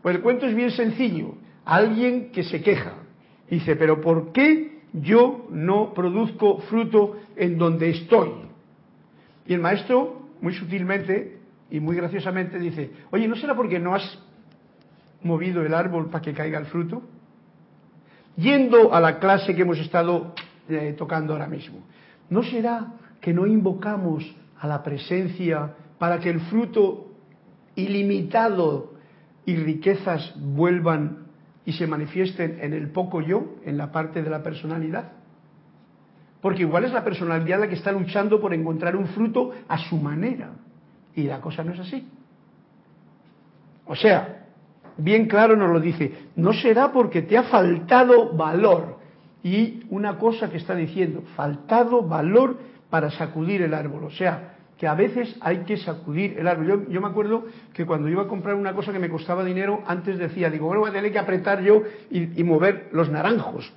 Pues 0.00 0.14
el 0.14 0.22
cuento 0.22 0.46
es 0.46 0.54
bien 0.54 0.70
sencillo. 0.70 1.34
Alguien 1.64 2.30
que 2.30 2.44
se 2.44 2.62
queja. 2.62 2.94
Dice, 3.50 3.74
pero 3.74 4.00
¿por 4.00 4.30
qué 4.30 4.82
yo 4.92 5.48
no 5.50 5.92
produzco 5.92 6.58
fruto 6.58 7.16
en 7.34 7.58
donde 7.58 7.90
estoy? 7.90 8.51
Y 9.46 9.54
el 9.54 9.60
maestro, 9.60 10.28
muy 10.40 10.54
sutilmente 10.54 11.38
y 11.70 11.80
muy 11.80 11.96
graciosamente, 11.96 12.58
dice, 12.58 12.90
oye, 13.10 13.26
¿no 13.28 13.36
será 13.36 13.54
porque 13.54 13.78
no 13.78 13.94
has 13.94 14.18
movido 15.22 15.64
el 15.64 15.74
árbol 15.74 16.10
para 16.10 16.22
que 16.22 16.32
caiga 16.32 16.58
el 16.58 16.66
fruto? 16.66 17.02
Yendo 18.36 18.94
a 18.94 19.00
la 19.00 19.18
clase 19.18 19.54
que 19.54 19.62
hemos 19.62 19.78
estado 19.78 20.34
eh, 20.68 20.94
tocando 20.96 21.32
ahora 21.32 21.46
mismo, 21.46 21.80
¿no 22.30 22.42
será 22.42 22.94
que 23.20 23.32
no 23.32 23.46
invocamos 23.46 24.24
a 24.58 24.66
la 24.66 24.82
presencia 24.82 25.74
para 25.98 26.18
que 26.18 26.30
el 26.30 26.40
fruto 26.40 27.12
ilimitado 27.74 28.92
y 29.44 29.56
riquezas 29.56 30.34
vuelvan 30.36 31.26
y 31.64 31.72
se 31.72 31.86
manifiesten 31.86 32.58
en 32.60 32.72
el 32.72 32.90
poco 32.90 33.20
yo, 33.20 33.56
en 33.64 33.76
la 33.76 33.92
parte 33.92 34.22
de 34.22 34.30
la 34.30 34.42
personalidad? 34.42 35.12
Porque 36.42 36.62
igual 36.62 36.84
es 36.84 36.92
la 36.92 37.04
personalidad 37.04 37.60
la 37.60 37.68
que 37.68 37.76
está 37.76 37.92
luchando 37.92 38.40
por 38.40 38.52
encontrar 38.52 38.96
un 38.96 39.06
fruto 39.06 39.52
a 39.68 39.78
su 39.78 39.96
manera. 39.96 40.50
Y 41.14 41.22
la 41.22 41.40
cosa 41.40 41.62
no 41.62 41.72
es 41.72 41.78
así. 41.78 42.04
O 43.86 43.94
sea, 43.94 44.46
bien 44.96 45.28
claro 45.28 45.56
nos 45.56 45.70
lo 45.70 45.78
dice, 45.78 46.12
no 46.34 46.52
será 46.52 46.92
porque 46.92 47.22
te 47.22 47.38
ha 47.38 47.44
faltado 47.44 48.36
valor. 48.36 48.98
Y 49.44 49.84
una 49.90 50.18
cosa 50.18 50.50
que 50.50 50.56
está 50.56 50.74
diciendo, 50.74 51.22
faltado 51.36 52.02
valor 52.02 52.58
para 52.90 53.10
sacudir 53.12 53.62
el 53.62 53.72
árbol. 53.72 54.02
O 54.04 54.10
sea, 54.10 54.54
que 54.76 54.88
a 54.88 54.94
veces 54.94 55.36
hay 55.42 55.58
que 55.58 55.76
sacudir 55.76 56.36
el 56.40 56.48
árbol. 56.48 56.88
Yo, 56.88 57.00
me 57.00 57.06
acuerdo 57.06 57.44
que 57.72 57.86
cuando 57.86 58.08
iba 58.08 58.22
a 58.22 58.28
comprar 58.28 58.56
una 58.56 58.74
cosa 58.74 58.92
que 58.92 58.98
me 58.98 59.08
costaba 59.08 59.44
dinero, 59.44 59.84
antes 59.86 60.18
decía, 60.18 60.50
digo, 60.50 60.66
bueno, 60.66 60.80
voy 60.80 60.90
a 60.90 60.92
tener 60.92 61.12
que 61.12 61.20
apretar 61.20 61.62
yo 61.62 61.82
y 62.10 62.42
mover 62.42 62.88
los 62.90 63.10
naranjos, 63.10 63.72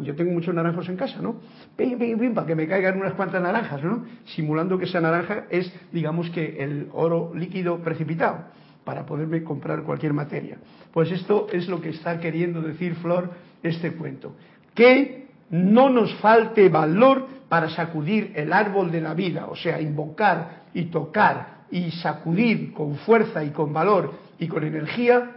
yo 0.00 0.16
tengo 0.16 0.32
muchos 0.32 0.54
naranjos 0.54 0.88
en 0.88 0.96
casa, 0.96 1.20
¿no? 1.22 1.36
Pim, 1.76 1.98
pim, 1.98 2.18
pim, 2.18 2.34
para 2.34 2.46
que 2.46 2.54
me 2.54 2.66
caigan 2.66 2.98
unas 2.98 3.14
cuantas 3.14 3.40
naranjas, 3.40 3.82
¿no? 3.84 4.04
Simulando 4.24 4.78
que 4.78 4.86
esa 4.86 5.00
naranja 5.00 5.44
es, 5.48 5.72
digamos 5.92 6.28
que, 6.30 6.62
el 6.62 6.88
oro 6.92 7.32
líquido 7.34 7.78
precipitado, 7.78 8.46
para 8.84 9.06
poderme 9.06 9.44
comprar 9.44 9.82
cualquier 9.82 10.12
materia. 10.12 10.58
Pues 10.92 11.12
esto 11.12 11.46
es 11.52 11.68
lo 11.68 11.80
que 11.80 11.90
está 11.90 12.18
queriendo 12.18 12.60
decir 12.60 12.94
Flor 12.96 13.30
este 13.62 13.92
cuento. 13.92 14.34
Que 14.74 15.28
no 15.50 15.88
nos 15.88 16.14
falte 16.16 16.68
valor 16.68 17.26
para 17.48 17.68
sacudir 17.70 18.32
el 18.34 18.52
árbol 18.52 18.90
de 18.90 19.00
la 19.00 19.14
vida, 19.14 19.46
o 19.46 19.56
sea, 19.56 19.80
invocar 19.80 20.62
y 20.74 20.86
tocar 20.86 21.60
y 21.70 21.90
sacudir 21.92 22.72
con 22.72 22.96
fuerza 22.96 23.44
y 23.44 23.50
con 23.50 23.72
valor 23.72 24.12
y 24.38 24.48
con 24.48 24.64
energía 24.64 25.30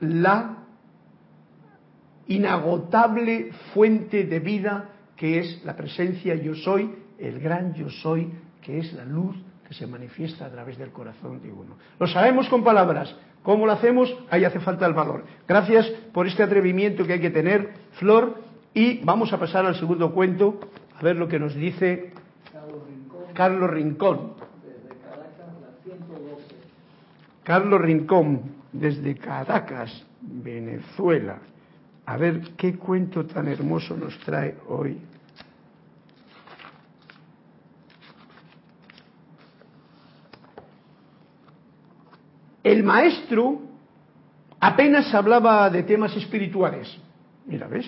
la 0.00 0.65
inagotable 2.28 3.52
fuente 3.72 4.24
de 4.24 4.40
vida 4.40 4.90
que 5.16 5.38
es 5.38 5.64
la 5.64 5.76
presencia 5.76 6.34
yo 6.34 6.54
soy, 6.54 6.94
el 7.18 7.40
gran 7.40 7.74
yo 7.74 7.88
soy, 7.88 8.30
que 8.62 8.78
es 8.78 8.92
la 8.92 9.04
luz 9.04 9.36
que 9.66 9.74
se 9.74 9.86
manifiesta 9.86 10.46
a 10.46 10.50
través 10.50 10.78
del 10.78 10.90
corazón 10.90 11.40
de 11.42 11.50
uno. 11.50 11.76
Lo 11.98 12.06
sabemos 12.06 12.48
con 12.48 12.62
palabras. 12.62 13.14
¿Cómo 13.42 13.66
lo 13.66 13.72
hacemos? 13.72 14.14
Ahí 14.30 14.44
hace 14.44 14.60
falta 14.60 14.86
el 14.86 14.92
valor. 14.92 15.24
Gracias 15.48 15.86
por 16.12 16.26
este 16.26 16.42
atrevimiento 16.42 17.06
que 17.06 17.14
hay 17.14 17.20
que 17.20 17.30
tener, 17.30 17.70
Flor. 17.92 18.42
Y 18.74 18.98
vamos 19.04 19.32
a 19.32 19.38
pasar 19.38 19.64
al 19.64 19.76
segundo 19.76 20.12
cuento, 20.12 20.60
a 20.98 21.02
ver 21.02 21.16
lo 21.16 21.28
que 21.28 21.38
nos 21.38 21.54
dice 21.54 22.12
Carlos 23.34 23.70
Rincón. 23.70 24.34
Desde 24.62 24.88
Caracas, 25.00 25.54
la 25.60 25.82
112. 25.82 26.54
Carlos 27.42 27.80
Rincón, 27.80 28.42
desde 28.72 29.16
Caracas, 29.16 30.06
Venezuela. 30.20 31.38
A 32.06 32.16
ver 32.16 32.54
qué 32.56 32.78
cuento 32.78 33.26
tan 33.26 33.48
hermoso 33.48 33.96
nos 33.96 34.16
trae 34.20 34.56
hoy. 34.68 34.96
El 42.62 42.84
maestro 42.84 43.60
apenas 44.60 45.12
hablaba 45.14 45.68
de 45.68 45.82
temas 45.82 46.16
espirituales. 46.16 46.96
Mira, 47.44 47.66
¿ves? 47.66 47.86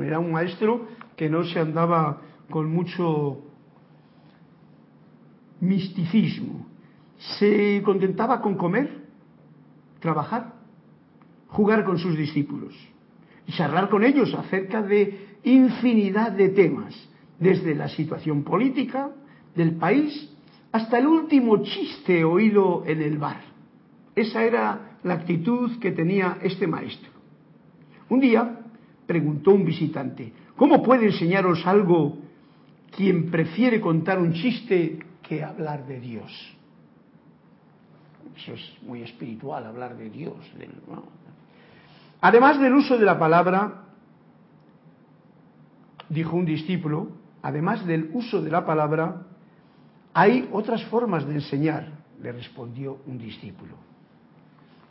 Era 0.00 0.20
un 0.20 0.30
maestro 0.30 0.86
que 1.16 1.28
no 1.28 1.42
se 1.42 1.58
andaba 1.58 2.22
con 2.48 2.70
mucho 2.72 3.42
misticismo. 5.60 6.66
Se 7.38 7.82
contentaba 7.84 8.40
con 8.40 8.54
comer, 8.54 9.06
trabajar, 9.98 10.52
jugar 11.48 11.84
con 11.84 11.98
sus 11.98 12.16
discípulos 12.16 12.72
y 13.46 13.52
charlar 13.52 13.88
con 13.88 14.04
ellos 14.04 14.34
acerca 14.34 14.82
de 14.82 15.38
infinidad 15.44 16.32
de 16.32 16.48
temas, 16.50 16.94
desde 17.38 17.74
la 17.74 17.88
situación 17.88 18.42
política 18.42 19.10
del 19.54 19.76
país 19.76 20.30
hasta 20.72 20.98
el 20.98 21.06
último 21.06 21.62
chiste 21.62 22.24
oído 22.24 22.84
en 22.86 23.02
el 23.02 23.18
bar. 23.18 23.40
Esa 24.14 24.42
era 24.42 24.98
la 25.02 25.14
actitud 25.14 25.78
que 25.78 25.92
tenía 25.92 26.38
este 26.42 26.66
maestro. 26.66 27.10
Un 28.08 28.20
día 28.20 28.60
preguntó 29.06 29.52
un 29.52 29.64
visitante, 29.64 30.32
¿cómo 30.56 30.82
puede 30.82 31.06
enseñaros 31.06 31.66
algo 31.66 32.18
quien 32.94 33.30
prefiere 33.30 33.80
contar 33.80 34.18
un 34.18 34.32
chiste 34.32 34.98
que 35.22 35.44
hablar 35.44 35.86
de 35.86 36.00
Dios? 36.00 36.56
Eso 38.36 38.52
es 38.54 38.82
muy 38.82 39.02
espiritual, 39.02 39.64
hablar 39.64 39.96
de 39.96 40.10
Dios. 40.10 40.36
Además 42.20 42.60
del 42.60 42.74
uso 42.74 42.98
de 42.98 43.04
la 43.04 43.18
palabra, 43.18 43.84
dijo 46.08 46.36
un 46.36 46.44
discípulo, 46.44 47.08
además 47.42 47.86
del 47.86 48.10
uso 48.12 48.42
de 48.42 48.50
la 48.50 48.64
palabra, 48.64 49.26
hay 50.14 50.48
otras 50.52 50.84
formas 50.86 51.26
de 51.26 51.34
enseñar, 51.34 51.92
le 52.22 52.32
respondió 52.32 52.98
un 53.06 53.18
discípulo. 53.18 53.74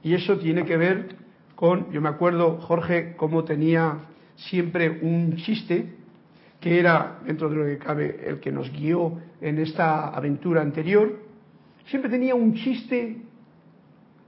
Y 0.04 0.14
eso 0.14 0.38
tiene 0.38 0.66
que 0.66 0.78
ver 0.78 1.16
con, 1.56 1.92
yo 1.92 2.00
me 2.00 2.10
acuerdo, 2.10 2.58
Jorge, 2.62 3.16
cómo 3.18 3.44
tenía 3.44 4.02
siempre 4.36 5.00
un 5.02 5.36
chiste, 5.38 5.96
que 6.60 6.80
era, 6.80 7.20
dentro 7.26 7.50
de 7.50 7.56
lo 7.56 7.66
que 7.66 7.78
cabe, 7.78 8.30
el 8.30 8.40
que 8.40 8.52
nos 8.52 8.72
guió 8.72 9.20
en 9.42 9.58
esta 9.58 10.10
aventura 10.10 10.62
anterior, 10.62 11.22
siempre 11.88 12.10
tenía 12.10 12.36
un 12.36 12.54
chiste 12.54 13.22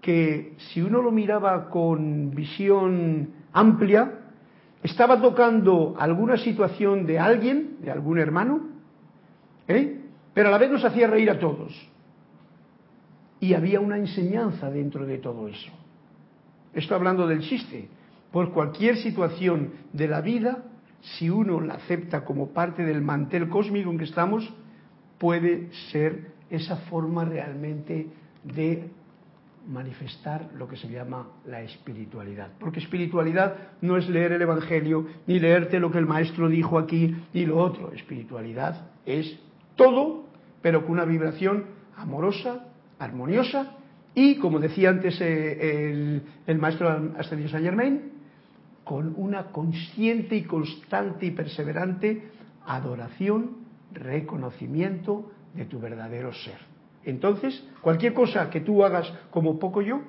que 0.07 0.53
si 0.57 0.81
uno 0.81 1.01
lo 1.01 1.11
miraba 1.11 1.69
con 1.69 2.31
visión 2.31 3.27
amplia, 3.51 4.21
estaba 4.81 5.21
tocando 5.21 5.97
alguna 5.99 6.37
situación 6.37 7.05
de 7.05 7.19
alguien, 7.19 7.79
de 7.81 7.91
algún 7.91 8.17
hermano, 8.17 8.69
¿eh? 9.67 9.99
pero 10.33 10.47
a 10.47 10.51
la 10.53 10.59
vez 10.59 10.71
nos 10.71 10.85
hacía 10.85 11.07
reír 11.07 11.29
a 11.29 11.37
todos. 11.37 11.73
Y 13.41 13.53
había 13.53 13.81
una 13.81 13.97
enseñanza 13.97 14.71
dentro 14.71 15.05
de 15.05 15.17
todo 15.17 15.49
eso. 15.49 15.73
Estoy 16.73 16.95
hablando 16.95 17.27
del 17.27 17.41
chiste. 17.41 17.89
Por 18.31 18.53
cualquier 18.53 18.95
situación 18.95 19.73
de 19.91 20.07
la 20.07 20.21
vida, 20.21 20.63
si 21.01 21.29
uno 21.29 21.59
la 21.59 21.73
acepta 21.73 22.23
como 22.23 22.53
parte 22.53 22.85
del 22.85 23.01
mantel 23.01 23.49
cósmico 23.49 23.91
en 23.91 23.97
que 23.97 24.05
estamos, 24.05 24.49
puede 25.17 25.69
ser 25.91 26.31
esa 26.49 26.77
forma 26.77 27.25
realmente 27.25 28.07
de 28.45 28.89
manifestar 29.67 30.49
lo 30.55 30.67
que 30.67 30.77
se 30.77 30.87
llama 30.87 31.27
la 31.45 31.61
espiritualidad. 31.61 32.51
Porque 32.59 32.79
espiritualidad 32.79 33.55
no 33.81 33.97
es 33.97 34.07
leer 34.09 34.31
el 34.31 34.41
Evangelio, 34.41 35.07
ni 35.27 35.39
leerte 35.39 35.79
lo 35.79 35.91
que 35.91 35.97
el 35.97 36.05
maestro 36.05 36.47
dijo 36.49 36.79
aquí, 36.79 37.15
ni 37.33 37.45
lo 37.45 37.57
otro. 37.57 37.91
Espiritualidad 37.91 38.89
es 39.05 39.39
todo, 39.75 40.25
pero 40.61 40.83
con 40.83 40.93
una 40.93 41.05
vibración 41.05 41.65
amorosa, 41.97 42.65
armoniosa, 42.99 43.77
y, 44.15 44.37
como 44.37 44.59
decía 44.59 44.89
antes 44.89 45.19
eh, 45.21 46.21
el, 46.47 46.57
maestro 46.57 46.89
Ascendido 47.19 47.49
Saint 47.49 47.65
Germain, 47.65 48.11
con 48.83 49.13
una 49.15 49.51
consciente 49.51 50.35
y 50.35 50.43
constante 50.43 51.27
y 51.27 51.31
perseverante 51.31 52.31
adoración, 52.65 53.57
reconocimiento 53.93 55.31
de 55.53 55.65
tu 55.65 55.79
verdadero 55.79 56.33
ser. 56.33 56.76
Entonces, 57.07 57.65
cualquier 57.79 58.13
cosa 58.13 58.49
que 58.49 58.59
tú 58.59 58.83
hagas 58.83 59.09
como 59.31 59.57
poco 59.57 59.81
yo 59.81 60.01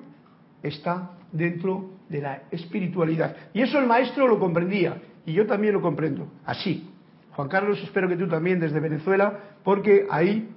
está 0.61 1.11
dentro 1.31 1.91
de 2.09 2.19
la 2.19 2.43
espiritualidad. 2.51 3.37
Y 3.53 3.61
eso 3.61 3.79
el 3.79 3.87
maestro 3.87 4.27
lo 4.27 4.37
comprendía 4.37 5.01
y 5.25 5.31
yo 5.31 5.47
también 5.47 5.73
lo 5.73 5.81
comprendo. 5.81 6.27
Así. 6.45 6.89
Juan 7.31 7.47
Carlos, 7.47 7.81
espero 7.81 8.09
que 8.09 8.17
tú 8.17 8.27
también 8.27 8.59
desde 8.59 8.81
Venezuela, 8.81 9.39
porque 9.63 10.07
hay 10.09 10.49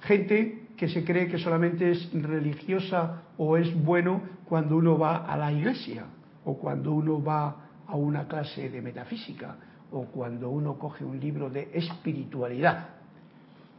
gente 0.00 0.62
que 0.78 0.88
se 0.88 1.04
cree 1.04 1.28
que 1.28 1.36
solamente 1.36 1.90
es 1.90 2.10
religiosa 2.14 3.24
o 3.36 3.58
es 3.58 3.70
bueno 3.84 4.22
cuando 4.48 4.78
uno 4.78 4.98
va 4.98 5.26
a 5.26 5.36
la 5.36 5.52
iglesia 5.52 6.06
o 6.46 6.56
cuando 6.56 6.90
uno 6.94 7.22
va 7.22 7.56
a 7.86 7.96
una 7.96 8.26
clase 8.26 8.70
de 8.70 8.80
metafísica 8.80 9.56
o 9.90 10.06
cuando 10.06 10.48
uno 10.48 10.78
coge 10.78 11.04
un 11.04 11.20
libro 11.20 11.50
de 11.50 11.68
espiritualidad. 11.74 12.88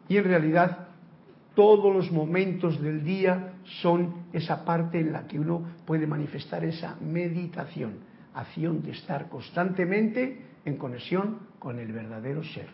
Y 0.07 0.17
en 0.17 0.25
realidad 0.25 0.92
todos 1.55 1.93
los 1.93 2.11
momentos 2.11 2.81
del 2.81 3.03
día 3.03 3.53
son 3.81 4.25
esa 4.33 4.65
parte 4.65 4.99
en 4.99 5.13
la 5.13 5.27
que 5.27 5.39
uno 5.39 5.61
puede 5.85 6.07
manifestar 6.07 6.63
esa 6.63 6.95
meditación, 6.99 7.99
acción 8.33 8.81
de 8.81 8.91
estar 8.91 9.29
constantemente 9.29 10.45
en 10.65 10.77
conexión 10.77 11.39
con 11.59 11.79
el 11.79 11.91
verdadero 11.91 12.43
ser, 12.43 12.67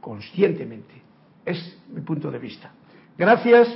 conscientemente. 0.00 1.02
Es 1.44 1.78
mi 1.92 2.00
punto 2.00 2.30
de 2.30 2.38
vista. 2.38 2.72
Gracias, 3.18 3.68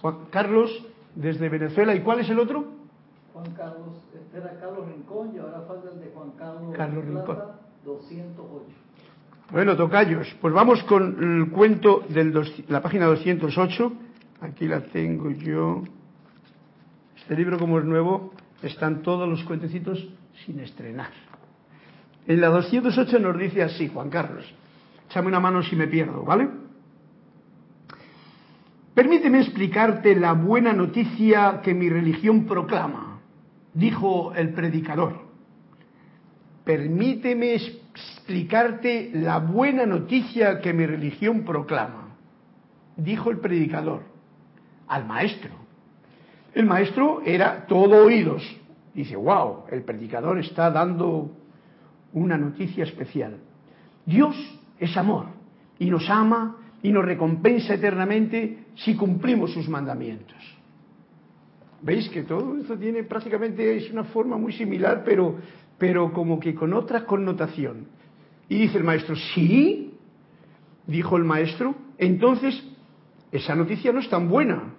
Juan 0.00 0.26
Carlos, 0.30 0.86
desde 1.14 1.48
Venezuela. 1.48 1.94
¿Y 1.94 2.00
cuál 2.00 2.20
es 2.20 2.30
el 2.30 2.38
otro? 2.38 2.64
Juan 3.32 3.52
Carlos, 3.54 3.96
este 4.14 4.38
era 4.38 4.58
Carlos 4.58 4.86
Rincón 4.88 5.34
y 5.34 5.38
ahora 5.38 5.62
falta 5.68 5.90
el 5.90 6.00
de 6.00 6.10
Juan 6.14 6.30
Carlos, 6.32 6.74
Carlos 6.76 7.04
Rincón. 7.04 7.38
208. 7.84 8.89
Bueno, 9.50 9.76
tocayos, 9.76 10.32
pues 10.40 10.54
vamos 10.54 10.80
con 10.84 11.42
el 11.42 11.50
cuento 11.50 12.04
de 12.08 12.46
la 12.68 12.80
página 12.80 13.06
208. 13.06 13.92
Aquí 14.42 14.68
la 14.68 14.80
tengo 14.80 15.28
yo. 15.32 15.82
Este 17.16 17.34
libro, 17.34 17.58
como 17.58 17.80
es 17.80 17.84
nuevo, 17.84 18.32
están 18.62 19.02
todos 19.02 19.28
los 19.28 19.42
cuentecitos 19.42 20.06
sin 20.44 20.60
estrenar. 20.60 21.10
En 22.28 22.40
la 22.40 22.46
208 22.46 23.18
nos 23.18 23.36
dice 23.36 23.64
así, 23.64 23.88
Juan 23.88 24.08
Carlos. 24.08 24.44
Échame 25.08 25.26
una 25.26 25.40
mano 25.40 25.64
si 25.64 25.74
me 25.74 25.88
pierdo, 25.88 26.22
¿vale? 26.22 26.48
Permíteme 28.94 29.40
explicarte 29.40 30.14
la 30.14 30.32
buena 30.34 30.72
noticia 30.72 31.60
que 31.60 31.74
mi 31.74 31.88
religión 31.88 32.46
proclama, 32.46 33.18
dijo 33.74 34.32
el 34.32 34.50
predicador. 34.50 35.28
Permíteme 36.64 37.54
explicarte 37.54 37.89
la 39.12 39.38
buena 39.38 39.86
noticia 39.86 40.60
que 40.60 40.72
mi 40.72 40.86
religión 40.86 41.44
proclama, 41.44 42.14
dijo 42.96 43.30
el 43.30 43.38
predicador 43.38 44.02
al 44.88 45.06
maestro. 45.06 45.50
El 46.54 46.66
maestro 46.66 47.22
era 47.24 47.66
todo 47.66 48.04
oídos. 48.04 48.42
Dice, 48.94 49.16
wow, 49.16 49.64
el 49.70 49.82
predicador 49.82 50.38
está 50.38 50.70
dando 50.70 51.30
una 52.12 52.36
noticia 52.36 52.84
especial. 52.84 53.38
Dios 54.04 54.34
es 54.78 54.96
amor 54.96 55.26
y 55.78 55.90
nos 55.90 56.08
ama 56.10 56.56
y 56.82 56.90
nos 56.90 57.04
recompensa 57.04 57.74
eternamente 57.74 58.66
si 58.74 58.96
cumplimos 58.96 59.52
sus 59.52 59.68
mandamientos. 59.68 60.36
¿Veis 61.82 62.08
que 62.10 62.22
todo 62.24 62.56
esto 62.58 62.76
tiene 62.76 63.04
prácticamente 63.04 63.76
es 63.76 63.90
una 63.90 64.04
forma 64.04 64.36
muy 64.36 64.52
similar, 64.52 65.02
pero, 65.04 65.36
pero 65.78 66.12
como 66.12 66.38
que 66.38 66.54
con 66.54 66.74
otra 66.74 67.06
connotación? 67.06 67.86
Y 68.50 68.58
dice 68.58 68.78
el 68.78 68.84
maestro, 68.84 69.14
sí, 69.14 69.94
dijo 70.84 71.16
el 71.16 71.22
maestro, 71.22 71.76
entonces 71.98 72.60
esa 73.30 73.54
noticia 73.54 73.92
no 73.92 74.00
es 74.00 74.10
tan 74.10 74.28
buena, 74.28 74.74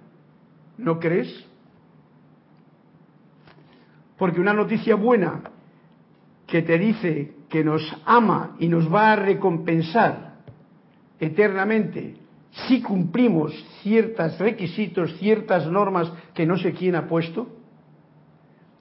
¿no 0.77 0.99
crees? 0.99 1.45
Porque 4.17 4.41
una 4.41 4.53
noticia 4.53 4.95
buena 4.95 5.41
que 6.47 6.61
te 6.63 6.77
dice 6.77 7.33
que 7.47 7.63
nos 7.63 7.81
ama 8.05 8.57
y 8.59 8.67
nos 8.67 8.93
va 8.93 9.13
a 9.13 9.15
recompensar 9.15 10.39
eternamente 11.17 12.17
si 12.67 12.81
cumplimos 12.81 13.53
ciertos 13.83 14.37
requisitos, 14.37 15.17
ciertas 15.17 15.65
normas 15.67 16.11
que 16.33 16.45
no 16.45 16.57
sé 16.57 16.73
quién 16.73 16.95
ha 16.95 17.07
puesto, 17.07 17.47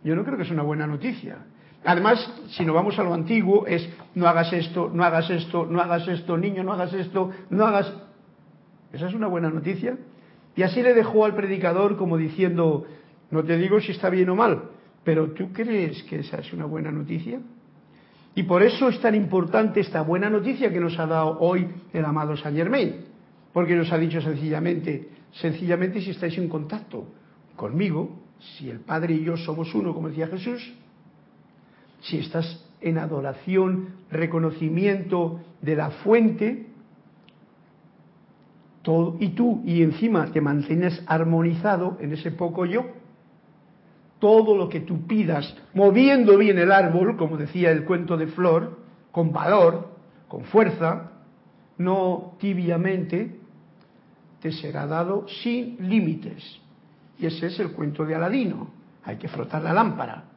yo 0.03 0.17
no 0.17 0.25
creo 0.25 0.37
que 0.37 0.43
es 0.43 0.51
una 0.51 0.65
buena 0.65 0.89
noticia. 0.89 1.47
Además, 1.85 2.31
si 2.51 2.65
nos 2.65 2.75
vamos 2.75 2.99
a 2.99 3.03
lo 3.03 3.15
antiguo, 3.15 3.67
es 3.67 3.89
no 4.15 4.27
hagas 4.27 4.53
esto, 4.53 4.91
no 4.93 5.03
hagas 5.03 5.31
esto, 5.31 5.67
no 5.67 5.81
hagas 5.81 6.07
esto, 6.09 6.37
niño, 6.37 6.63
no 6.63 6.73
hagas 6.73 6.93
esto, 6.93 7.31
no 7.49 7.65
hagas... 7.65 7.93
¿Esa 8.93 9.09
es 9.09 9.15
una 9.15 9.29
buena 9.29 9.51
noticia? 9.51 9.97
Y 10.57 10.63
así 10.63 10.83
le 10.83 10.95
dejó 10.95 11.25
al 11.25 11.35
predicador 11.35 11.97
como 11.97 12.17
diciendo, 12.17 12.85
no 13.31 13.45
te 13.45 13.57
digo 13.57 13.81
si 13.81 13.93
está 13.93 14.11
bien 14.11 14.29
o 14.29 14.37
mal, 14.37 14.65
pero 15.05 15.31
¿tú 15.31 15.53
crees 15.53 16.03
que 16.03 16.21
esa 16.21 16.39
es 16.39 16.53
una 16.53 16.67
buena 16.67 16.91
noticia? 16.91 17.41
Y 18.35 18.43
por 18.43 18.63
eso 18.63 18.89
es 18.89 19.01
tan 19.01 19.15
importante 19.15 19.81
esta 19.81 20.03
buena 20.03 20.29
noticia 20.29 20.73
que 20.73 20.81
nos 20.81 20.99
ha 20.99 21.07
dado 21.07 21.39
hoy 21.41 21.69
el 21.93 22.05
amado 22.05 22.37
Saint 22.37 22.57
Germain, 22.57 23.05
porque 23.53 23.75
nos 23.75 23.91
ha 23.93 23.99
dicho 23.99 24.21
sencillamente, 24.21 25.09
sencillamente 25.33 26.01
si 26.01 26.11
estáis 26.11 26.37
en 26.37 26.49
contacto 26.49 27.07
conmigo, 27.57 28.19
si 28.39 28.69
el 28.69 28.81
Padre 28.81 29.15
y 29.15 29.25
yo 29.25 29.37
somos 29.37 29.75
uno, 29.75 29.95
como 29.95 30.09
decía 30.09 30.27
Jesús, 30.29 30.73
si 32.01 32.19
estás 32.19 32.67
en 32.81 32.99
adoración, 32.99 33.97
reconocimiento 34.11 35.41
de 35.61 35.77
la 35.77 35.91
fuente, 35.91 36.67
todo, 38.83 39.17
y 39.21 39.31
tú 39.31 39.63
y 39.65 39.83
encima 39.83 40.33
te 40.33 40.41
mantienes 40.41 41.03
armonizado 41.07 41.99
en 42.01 42.13
ese 42.13 42.31
poco 42.31 42.65
yo, 42.65 42.87
todo 44.19 44.57
lo 44.57 44.69
que 44.69 44.81
tú 44.81 45.07
pidas, 45.07 45.55
moviendo 45.75 46.37
bien 46.37 46.59
el 46.59 46.73
árbol, 46.73 47.17
como 47.17 47.37
decía 47.37 47.71
el 47.71 47.85
cuento 47.85 48.17
de 48.17 48.27
Flor, 48.27 48.79
con 49.13 49.33
valor, 49.33 49.89
con 50.29 50.45
fuerza, 50.45 51.13
no 51.79 52.37
tibiamente, 52.39 53.39
te 54.41 54.53
será 54.53 54.87
dado 54.87 55.27
sin 55.43 55.77
límites. 55.89 56.61
Y 57.19 57.27
ese 57.27 57.47
es 57.47 57.61
el 57.61 57.73
cuento 57.73 58.05
de 58.05 58.15
Aladino. 58.15 58.71
Hay 59.05 59.17
que 59.17 59.29
frotar 59.29 59.63
la 59.63 59.73
lámpara 59.73 60.30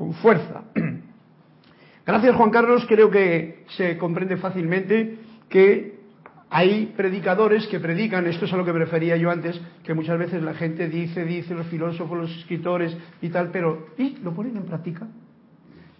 con 0.00 0.14
fuerza. 0.14 0.62
Gracias 2.06 2.34
Juan 2.34 2.48
Carlos, 2.48 2.86
creo 2.88 3.10
que 3.10 3.64
se 3.76 3.98
comprende 3.98 4.38
fácilmente 4.38 5.18
que 5.50 6.00
hay 6.48 6.94
predicadores 6.96 7.66
que 7.66 7.78
predican, 7.78 8.26
esto 8.26 8.46
es 8.46 8.52
a 8.54 8.56
lo 8.56 8.64
que 8.64 8.72
me 8.72 8.78
refería 8.78 9.18
yo 9.18 9.30
antes, 9.30 9.60
que 9.84 9.92
muchas 9.92 10.18
veces 10.18 10.42
la 10.42 10.54
gente 10.54 10.88
dice, 10.88 11.26
dice, 11.26 11.54
los 11.54 11.66
filósofos, 11.66 12.16
los 12.16 12.34
escritores 12.38 12.96
y 13.20 13.28
tal, 13.28 13.50
pero 13.50 13.88
¿y 13.98 14.16
lo 14.22 14.32
ponen 14.32 14.56
en 14.56 14.62
práctica? 14.62 15.06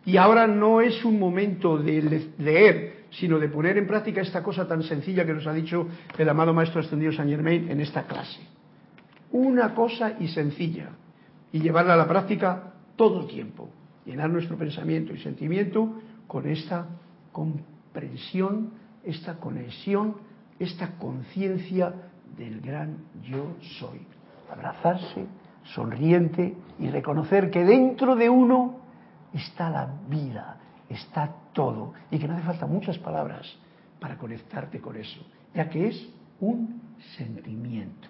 Y 0.06 0.16
ahora 0.16 0.46
no 0.46 0.80
es 0.80 1.04
un 1.04 1.20
momento 1.20 1.76
de 1.76 2.30
leer, 2.38 3.04
sino 3.10 3.38
de 3.38 3.50
poner 3.50 3.76
en 3.76 3.86
práctica 3.86 4.22
esta 4.22 4.42
cosa 4.42 4.66
tan 4.66 4.82
sencilla 4.82 5.26
que 5.26 5.34
nos 5.34 5.46
ha 5.46 5.52
dicho 5.52 5.88
el 6.16 6.26
amado 6.26 6.54
Maestro 6.54 6.80
Ascendido 6.80 7.12
Saint 7.12 7.30
Germain 7.30 7.68
en 7.68 7.82
esta 7.82 8.04
clase. 8.04 8.40
Una 9.30 9.74
cosa 9.74 10.16
y 10.18 10.28
sencilla, 10.28 10.88
y 11.52 11.60
llevarla 11.60 11.92
a 11.92 11.98
la 11.98 12.08
práctica 12.08 12.72
todo 12.96 13.20
el 13.20 13.26
tiempo. 13.26 13.68
Llenar 14.10 14.30
nuestro 14.30 14.58
pensamiento 14.58 15.14
y 15.14 15.18
sentimiento 15.18 16.00
con 16.26 16.48
esta 16.48 16.86
comprensión, 17.32 18.72
esta 19.04 19.36
conexión 19.36 20.16
esta 20.60 20.92
conciencia 20.98 21.92
del 22.36 22.60
gran 22.60 22.98
yo 23.24 23.56
soy. 23.78 24.06
Abrazarse, 24.52 25.26
sonriente 25.74 26.54
y 26.78 26.88
reconocer 26.90 27.50
que 27.50 27.64
dentro 27.64 28.14
de 28.14 28.28
uno 28.28 28.76
está 29.32 29.70
la 29.70 29.88
vida, 30.08 30.58
está 30.88 31.34
todo, 31.52 31.94
y 32.10 32.18
que 32.18 32.28
no 32.28 32.34
hace 32.34 32.44
falta 32.44 32.66
muchas 32.66 32.98
palabras 32.98 33.46
para 33.98 34.16
conectarte 34.16 34.80
con 34.80 34.96
eso, 34.96 35.20
ya 35.54 35.68
que 35.68 35.88
es 35.88 36.08
un 36.40 36.82
sentimiento. 37.16 38.08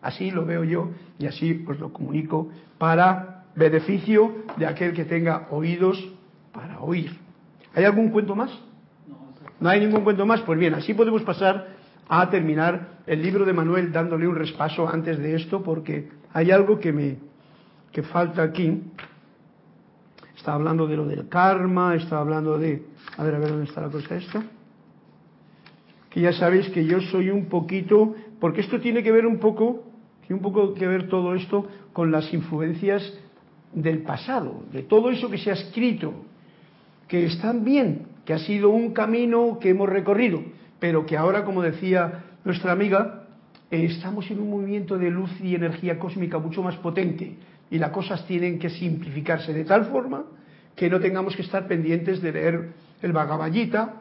Así 0.00 0.30
lo 0.30 0.44
veo 0.46 0.64
yo 0.64 0.90
y 1.18 1.26
así 1.26 1.64
os 1.68 1.78
lo 1.78 1.92
comunico 1.92 2.48
para 2.78 3.41
beneficio 3.54 4.44
de 4.56 4.66
aquel 4.66 4.92
que 4.94 5.04
tenga 5.04 5.48
oídos 5.50 6.12
para 6.52 6.80
oír. 6.80 7.18
¿Hay 7.74 7.84
algún 7.84 8.10
cuento 8.10 8.34
más? 8.34 8.50
No 9.60 9.68
hay 9.68 9.80
ningún 9.80 10.02
cuento 10.02 10.26
más. 10.26 10.40
Pues 10.42 10.58
bien, 10.58 10.74
así 10.74 10.94
podemos 10.94 11.22
pasar 11.22 11.68
a 12.08 12.28
terminar 12.30 12.98
el 13.06 13.22
libro 13.22 13.44
de 13.44 13.52
Manuel 13.52 13.92
dándole 13.92 14.26
un 14.26 14.34
respaso 14.34 14.88
antes 14.88 15.18
de 15.18 15.36
esto 15.36 15.62
porque 15.62 16.08
hay 16.32 16.50
algo 16.50 16.78
que 16.78 16.92
me 16.92 17.18
que 17.92 18.02
falta 18.02 18.42
aquí. 18.42 18.82
Está 20.36 20.54
hablando 20.54 20.86
de 20.86 20.96
lo 20.96 21.06
del 21.06 21.28
karma, 21.28 21.94
está 21.94 22.18
hablando 22.18 22.58
de 22.58 22.82
a 23.16 23.22
ver 23.22 23.34
a 23.34 23.38
ver 23.38 23.50
dónde 23.50 23.66
está 23.66 23.82
la 23.82 23.88
cosa 23.88 24.16
esto. 24.16 24.42
Que 26.10 26.20
ya 26.20 26.32
sabéis 26.32 26.68
que 26.70 26.84
yo 26.84 27.00
soy 27.00 27.30
un 27.30 27.46
poquito 27.46 28.14
porque 28.40 28.62
esto 28.62 28.80
tiene 28.80 29.02
que 29.02 29.12
ver 29.12 29.26
un 29.26 29.38
poco 29.38 29.84
tiene 30.26 30.36
un 30.36 30.42
poco 30.42 30.74
que 30.74 30.86
ver 30.86 31.08
todo 31.08 31.34
esto 31.34 31.68
con 31.92 32.10
las 32.10 32.32
influencias 32.34 33.02
del 33.74 34.02
pasado, 34.02 34.62
de 34.72 34.82
todo 34.82 35.10
eso 35.10 35.30
que 35.30 35.38
se 35.38 35.50
ha 35.50 35.54
escrito, 35.54 36.12
que 37.08 37.26
están 37.26 37.64
bien, 37.64 38.06
que 38.24 38.34
ha 38.34 38.38
sido 38.38 38.70
un 38.70 38.92
camino 38.92 39.58
que 39.60 39.70
hemos 39.70 39.88
recorrido, 39.88 40.42
pero 40.78 41.06
que 41.06 41.16
ahora, 41.16 41.44
como 41.44 41.62
decía 41.62 42.24
nuestra 42.44 42.72
amiga, 42.72 43.24
eh, 43.70 43.84
estamos 43.84 44.30
en 44.30 44.40
un 44.40 44.50
movimiento 44.50 44.98
de 44.98 45.10
luz 45.10 45.30
y 45.40 45.54
energía 45.54 45.98
cósmica 45.98 46.38
mucho 46.38 46.62
más 46.62 46.76
potente 46.76 47.36
y 47.70 47.78
las 47.78 47.90
cosas 47.90 48.26
tienen 48.26 48.58
que 48.58 48.68
simplificarse 48.68 49.54
de 49.54 49.64
tal 49.64 49.86
forma 49.86 50.24
que 50.76 50.90
no 50.90 51.00
tengamos 51.00 51.34
que 51.36 51.42
estar 51.42 51.66
pendientes 51.66 52.20
de 52.20 52.32
leer 52.32 52.72
el 53.00 53.12
Bhagavad 53.12 53.52
Gita, 53.52 53.94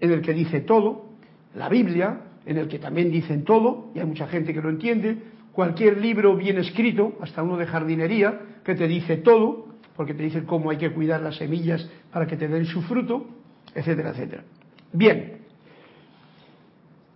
en 0.00 0.12
el 0.12 0.22
que 0.22 0.32
dice 0.32 0.60
todo, 0.60 1.06
la 1.54 1.68
Biblia, 1.68 2.20
en 2.46 2.58
el 2.58 2.68
que 2.68 2.78
también 2.78 3.10
dicen 3.10 3.44
todo, 3.44 3.90
y 3.94 3.98
hay 3.98 4.06
mucha 4.06 4.26
gente 4.28 4.54
que 4.54 4.60
lo 4.60 4.70
entiende, 4.70 5.18
cualquier 5.52 5.98
libro 5.98 6.36
bien 6.36 6.58
escrito, 6.58 7.18
hasta 7.20 7.42
uno 7.42 7.56
de 7.56 7.66
jardinería, 7.66 8.40
que 8.68 8.74
te 8.74 8.86
dice 8.86 9.16
todo, 9.16 9.64
porque 9.96 10.12
te 10.12 10.22
dice 10.22 10.44
cómo 10.44 10.68
hay 10.68 10.76
que 10.76 10.92
cuidar 10.92 11.22
las 11.22 11.36
semillas 11.36 11.88
para 12.12 12.26
que 12.26 12.36
te 12.36 12.48
den 12.48 12.66
su 12.66 12.82
fruto, 12.82 13.26
etcétera, 13.74 14.10
etcétera. 14.10 14.44
Bien, 14.92 15.38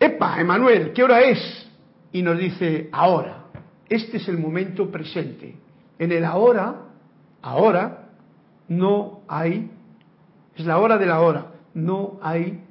Epa, 0.00 0.40
Emanuel, 0.40 0.94
¿qué 0.94 1.03
hora 1.03 1.20
es? 1.20 1.70
Y 2.11 2.22
nos 2.22 2.38
dice, 2.38 2.88
ahora. 2.90 3.44
Este 3.86 4.16
es 4.16 4.26
el 4.28 4.38
momento 4.38 4.90
presente. 4.90 5.55
En 5.98 6.11
el 6.11 6.24
ahora, 6.24 6.86
ahora, 7.42 8.09
no 8.68 9.20
hay, 9.28 9.70
es 10.57 10.64
la 10.64 10.78
hora 10.78 10.96
de 10.96 11.05
la 11.05 11.20
hora, 11.20 11.53
no 11.74 12.18
hay 12.22 12.64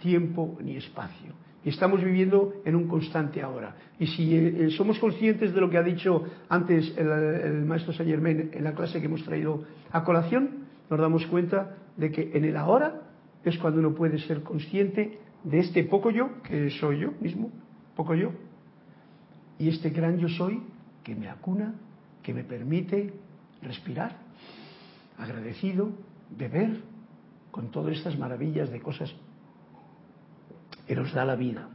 tiempo 0.00 0.58
ni 0.60 0.76
espacio. 0.76 1.32
Estamos 1.68 2.02
viviendo 2.02 2.54
en 2.64 2.74
un 2.74 2.88
constante 2.88 3.42
ahora. 3.42 3.76
Y 3.98 4.06
si 4.06 4.34
eh, 4.34 4.70
somos 4.70 4.98
conscientes 4.98 5.52
de 5.52 5.60
lo 5.60 5.68
que 5.68 5.76
ha 5.76 5.82
dicho 5.82 6.24
antes 6.48 6.94
el, 6.96 7.64
maestro 7.66 7.92
Saint 7.92 8.10
Germain 8.10 8.50
en 8.52 8.64
la 8.64 8.72
clase 8.72 9.00
que 9.00 9.06
hemos 9.06 9.22
traído 9.24 9.64
a 9.92 10.02
colación, 10.02 10.64
nos 10.88 10.98
damos 10.98 11.26
cuenta 11.26 11.76
de 11.96 12.10
que 12.10 12.30
en 12.32 12.44
el 12.44 12.56
ahora 12.56 13.02
es 13.44 13.58
cuando 13.58 13.80
uno 13.80 13.94
puede 13.94 14.18
ser 14.18 14.42
consciente 14.42 15.18
de 15.44 15.58
este 15.58 15.84
poco 15.84 16.10
yo, 16.10 16.42
que 16.42 16.70
soy 16.70 17.00
yo 17.00 17.12
mismo, 17.20 17.50
poco 17.94 18.14
yo, 18.14 18.32
y 19.58 19.68
este 19.68 19.90
gran 19.90 20.18
yo 20.18 20.28
soy 20.28 20.62
que 21.04 21.14
me 21.14 21.28
acuna, 21.28 21.74
que 22.22 22.32
me 22.32 22.44
permite 22.44 23.12
respirar, 23.62 24.16
agradecido, 25.18 25.90
beber, 26.36 26.80
con 27.50 27.70
todas 27.70 27.96
estas 27.96 28.18
maravillas 28.18 28.70
de 28.70 28.80
cosas 28.80 29.14
que 30.88 30.96
nos 30.96 31.12
da 31.12 31.24
la 31.24 31.36
vida. 31.36 31.68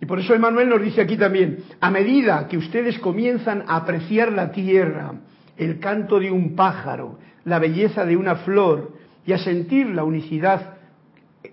Y 0.00 0.06
por 0.06 0.18
eso 0.18 0.34
Emanuel 0.34 0.70
nos 0.70 0.80
dice 0.80 1.02
aquí 1.02 1.16
también, 1.16 1.64
a 1.80 1.90
medida 1.90 2.48
que 2.48 2.56
ustedes 2.56 2.98
comienzan 3.00 3.64
a 3.66 3.76
apreciar 3.76 4.32
la 4.32 4.50
tierra, 4.50 5.12
el 5.58 5.78
canto 5.78 6.18
de 6.18 6.30
un 6.30 6.54
pájaro, 6.54 7.18
la 7.44 7.58
belleza 7.58 8.06
de 8.06 8.16
una 8.16 8.36
flor 8.36 8.92
y 9.26 9.32
a 9.32 9.38
sentir 9.38 9.90
la 9.90 10.04
unicidad 10.04 10.78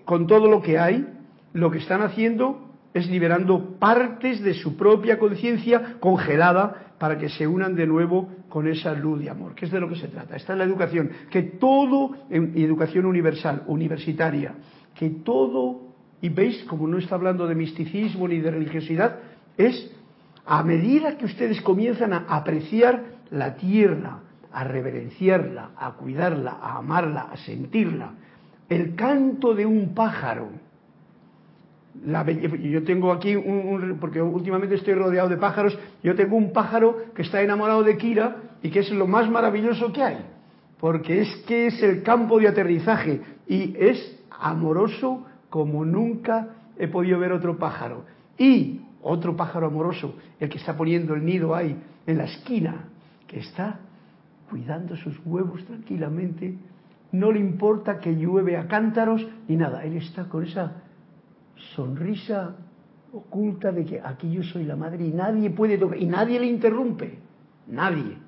con 0.06 0.26
todo 0.26 0.48
lo 0.48 0.62
que 0.62 0.78
hay, 0.78 1.06
lo 1.52 1.70
que 1.70 1.78
están 1.78 2.00
haciendo 2.00 2.68
es 2.94 3.08
liberando 3.10 3.78
partes 3.78 4.42
de 4.42 4.54
su 4.54 4.76
propia 4.76 5.18
conciencia 5.18 5.96
congelada 6.00 6.94
para 6.98 7.18
que 7.18 7.28
se 7.28 7.46
unan 7.46 7.74
de 7.74 7.86
nuevo 7.86 8.30
con 8.48 8.66
esa 8.66 8.94
luz 8.94 9.20
de 9.20 9.30
amor, 9.30 9.54
que 9.54 9.66
es 9.66 9.70
de 9.70 9.80
lo 9.80 9.88
que 9.88 9.96
se 9.96 10.08
trata. 10.08 10.36
Esta 10.36 10.54
es 10.54 10.58
la 10.58 10.64
educación, 10.64 11.10
que 11.30 11.42
todo, 11.42 12.16
educación 12.30 13.04
universal, 13.04 13.62
universitaria, 13.66 14.54
que 14.98 15.10
todo, 15.10 15.80
y 16.20 16.28
veis, 16.28 16.64
como 16.64 16.88
no 16.88 16.98
está 16.98 17.14
hablando 17.14 17.46
de 17.46 17.54
misticismo 17.54 18.26
ni 18.26 18.38
de 18.40 18.50
religiosidad, 18.50 19.20
es 19.56 19.92
a 20.44 20.62
medida 20.64 21.16
que 21.16 21.26
ustedes 21.26 21.60
comienzan 21.62 22.12
a 22.12 22.24
apreciar 22.28 23.04
la 23.30 23.54
tierra, 23.54 24.20
a 24.52 24.64
reverenciarla, 24.64 25.70
a 25.76 25.92
cuidarla, 25.92 26.58
a 26.60 26.78
amarla, 26.78 27.28
a 27.32 27.36
sentirla, 27.36 28.12
el 28.68 28.96
canto 28.96 29.54
de 29.54 29.66
un 29.66 29.94
pájaro. 29.94 30.48
yo 32.04 32.82
tengo 32.82 33.12
aquí, 33.12 33.36
un, 33.36 33.98
porque 34.00 34.20
últimamente 34.20 34.74
estoy 34.74 34.94
rodeado 34.94 35.28
de 35.28 35.36
pájaros, 35.36 35.78
yo 36.02 36.16
tengo 36.16 36.36
un 36.36 36.52
pájaro 36.52 37.04
que 37.14 37.22
está 37.22 37.40
enamorado 37.40 37.84
de 37.84 37.96
Kira 37.96 38.36
y 38.62 38.70
que 38.70 38.80
es 38.80 38.90
lo 38.90 39.06
más 39.06 39.30
maravilloso 39.30 39.92
que 39.92 40.02
hay, 40.02 40.18
porque 40.80 41.20
es 41.20 41.36
que 41.46 41.68
es 41.68 41.82
el 41.82 42.02
campo 42.02 42.40
de 42.40 42.48
aterrizaje 42.48 43.20
y 43.46 43.76
es 43.78 44.17
amoroso 44.38 45.24
como 45.50 45.84
nunca 45.84 46.48
he 46.78 46.88
podido 46.88 47.18
ver 47.18 47.32
otro 47.32 47.58
pájaro. 47.58 48.04
Y 48.36 48.80
otro 49.02 49.36
pájaro 49.36 49.66
amoroso, 49.66 50.14
el 50.38 50.48
que 50.48 50.58
está 50.58 50.76
poniendo 50.76 51.14
el 51.14 51.24
nido 51.24 51.54
ahí 51.54 51.76
en 52.06 52.18
la 52.18 52.24
esquina, 52.24 52.84
que 53.26 53.40
está 53.40 53.80
cuidando 54.48 54.96
sus 54.96 55.18
huevos 55.24 55.64
tranquilamente 55.64 56.56
no 57.12 57.32
le 57.32 57.40
importa 57.40 58.00
que 58.00 58.14
llueve 58.14 58.56
a 58.56 58.66
cántaros 58.66 59.26
ni 59.46 59.56
nada. 59.56 59.84
Él 59.84 59.96
está 59.96 60.24
con 60.24 60.44
esa 60.44 60.72
sonrisa 61.74 62.54
oculta 63.12 63.72
de 63.72 63.84
que 63.84 64.00
aquí 64.00 64.30
yo 64.30 64.42
soy 64.42 64.64
la 64.64 64.76
madre 64.76 65.06
y 65.06 65.12
nadie 65.12 65.50
puede 65.50 65.78
tocar, 65.78 65.98
y 65.98 66.06
nadie 66.06 66.38
le 66.38 66.46
interrumpe, 66.46 67.18
nadie. 67.66 68.18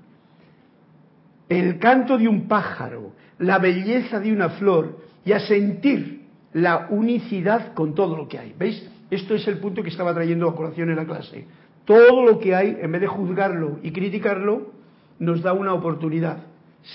El 1.49 1.79
canto 1.79 2.17
de 2.17 2.29
un 2.29 2.49
pájaro, 2.49 3.13
la 3.39 3.59
belleza 3.59 4.21
de 4.21 4.33
una 4.33 4.51
flor 4.51 4.99
y 5.25 5.33
a 5.33 5.41
sentir 5.41 6.23
la 6.53 6.89
unicidad 6.91 7.75
con 7.75 7.95
todo 7.95 8.17
lo 8.17 8.29
que 8.29 8.39
hay. 8.39 8.55
¿Veis? 8.59 8.89
Esto 9.11 9.35
es 9.35 9.47
el 9.49 9.59
punto 9.59 9.83
que 9.83 9.91
estaba 9.91 10.15
trayendo 10.15 10.49
a 10.49 10.55
colación 10.55 10.91
en 10.91 10.97
la 10.97 11.05
clase. 11.05 11.47
Todo 11.85 12.25
lo 12.25 12.39
que 12.39 12.55
hay, 12.55 12.77
en 12.81 12.93
vez 12.93 13.01
de 13.01 13.07
juzgarlo 13.09 13.79
y 13.83 13.91
criticarlo, 13.91 14.73
nos 15.19 15.43
da 15.43 15.53
una 15.53 15.75
oportunidad. 15.75 16.45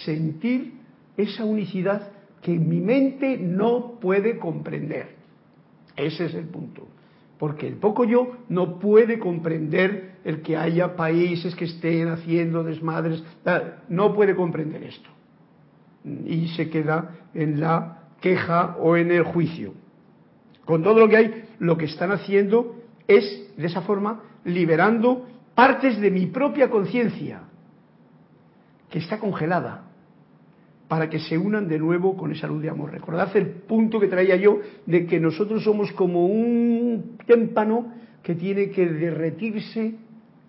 Sentir 0.06 0.74
esa 1.18 1.46
unicidad 1.46 2.12
que 2.42 2.52
mi 2.52 2.80
mente 2.80 3.38
no 3.38 4.00
puede 4.00 4.38
comprender. 4.38 5.16
Ese 5.96 6.26
es 6.26 6.34
el 6.36 6.46
punto. 6.46 6.88
Porque 7.38 7.68
el 7.68 7.76
poco 7.76 8.06
yo 8.06 8.38
no 8.50 8.80
puede 8.80 9.20
comprender 9.20 10.16
el 10.24 10.42
que 10.42 10.56
haya 10.56 10.96
países 10.96 11.56
que 11.56 11.66
estén 11.66 12.08
haciendo 12.08 12.64
desmadres, 12.64 13.24
no 13.90 14.14
puede 14.14 14.36
comprender 14.36 14.84
esto. 14.84 15.10
Y 16.26 16.48
se 16.50 16.70
queda 16.70 17.16
en 17.34 17.60
la 17.60 17.95
queja 18.22 18.76
o 18.80 18.98
en 18.98 19.12
el 19.12 19.24
juicio. 19.24 19.74
Con 20.66 20.84
todo 20.84 21.00
lo 21.00 21.10
que 21.10 21.18
hay, 21.18 21.44
lo 21.60 21.78
que 21.78 21.86
están 21.86 22.12
haciendo 22.12 22.76
es, 23.08 23.54
de 23.56 23.68
esa 23.68 23.82
forma, 23.82 24.24
liberando 24.44 25.28
partes 25.54 26.00
de 26.00 26.12
mi 26.12 26.28
propia 26.28 26.70
conciencia 26.70 27.42
que 28.90 29.00
está 29.00 29.20
congelada 29.20 29.86
para 30.88 31.10
que 31.10 31.20
se 31.20 31.38
unan 31.38 31.68
de 31.68 31.80
nuevo 31.80 32.16
con 32.16 32.32
esa 32.32 32.48
luz 32.48 32.62
de 32.62 32.70
amor. 32.70 32.92
Recordad 32.92 33.36
el 33.36 33.48
punto 33.48 34.00
que 34.00 34.08
traía 34.08 34.36
yo 34.36 34.60
de 34.86 35.06
que 35.06 35.20
nosotros 35.20 35.64
somos 35.64 35.92
como 35.94 36.26
un 36.26 37.18
témpano 37.26 37.94
que 38.22 38.36
tiene 38.36 38.70
que 38.70 38.86
derretirse 38.86 39.96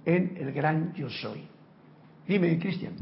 en 0.05 0.37
el 0.39 0.53
gran 0.53 0.93
yo 0.95 1.09
soy. 1.09 1.43
Dime, 2.27 2.59
Cristian. 2.59 2.93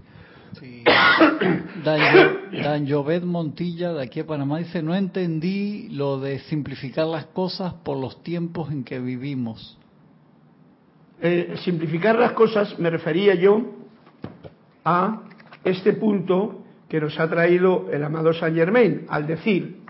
Sí. 0.60 0.84
Dan, 1.84 2.88
Jovet 2.88 3.24
Montilla 3.24 3.92
de 3.92 4.02
aquí 4.02 4.20
a 4.20 4.26
Panamá 4.26 4.58
dice, 4.58 4.82
no 4.82 4.94
entendí 4.94 5.88
lo 5.90 6.18
de 6.18 6.38
simplificar 6.40 7.06
las 7.06 7.26
cosas 7.26 7.74
por 7.74 7.98
los 7.98 8.22
tiempos 8.22 8.70
en 8.70 8.84
que 8.84 8.98
vivimos. 9.00 9.78
Eh, 11.20 11.54
simplificar 11.64 12.18
las 12.18 12.32
cosas 12.32 12.78
me 12.78 12.90
refería 12.90 13.34
yo 13.34 13.62
a 14.84 15.22
este 15.64 15.94
punto 15.94 16.64
que 16.88 17.00
nos 17.00 17.18
ha 17.18 17.28
traído 17.28 17.88
el 17.90 18.04
amado 18.04 18.32
Saint 18.32 18.56
Germain, 18.56 19.06
al 19.08 19.26
decir, 19.26 19.80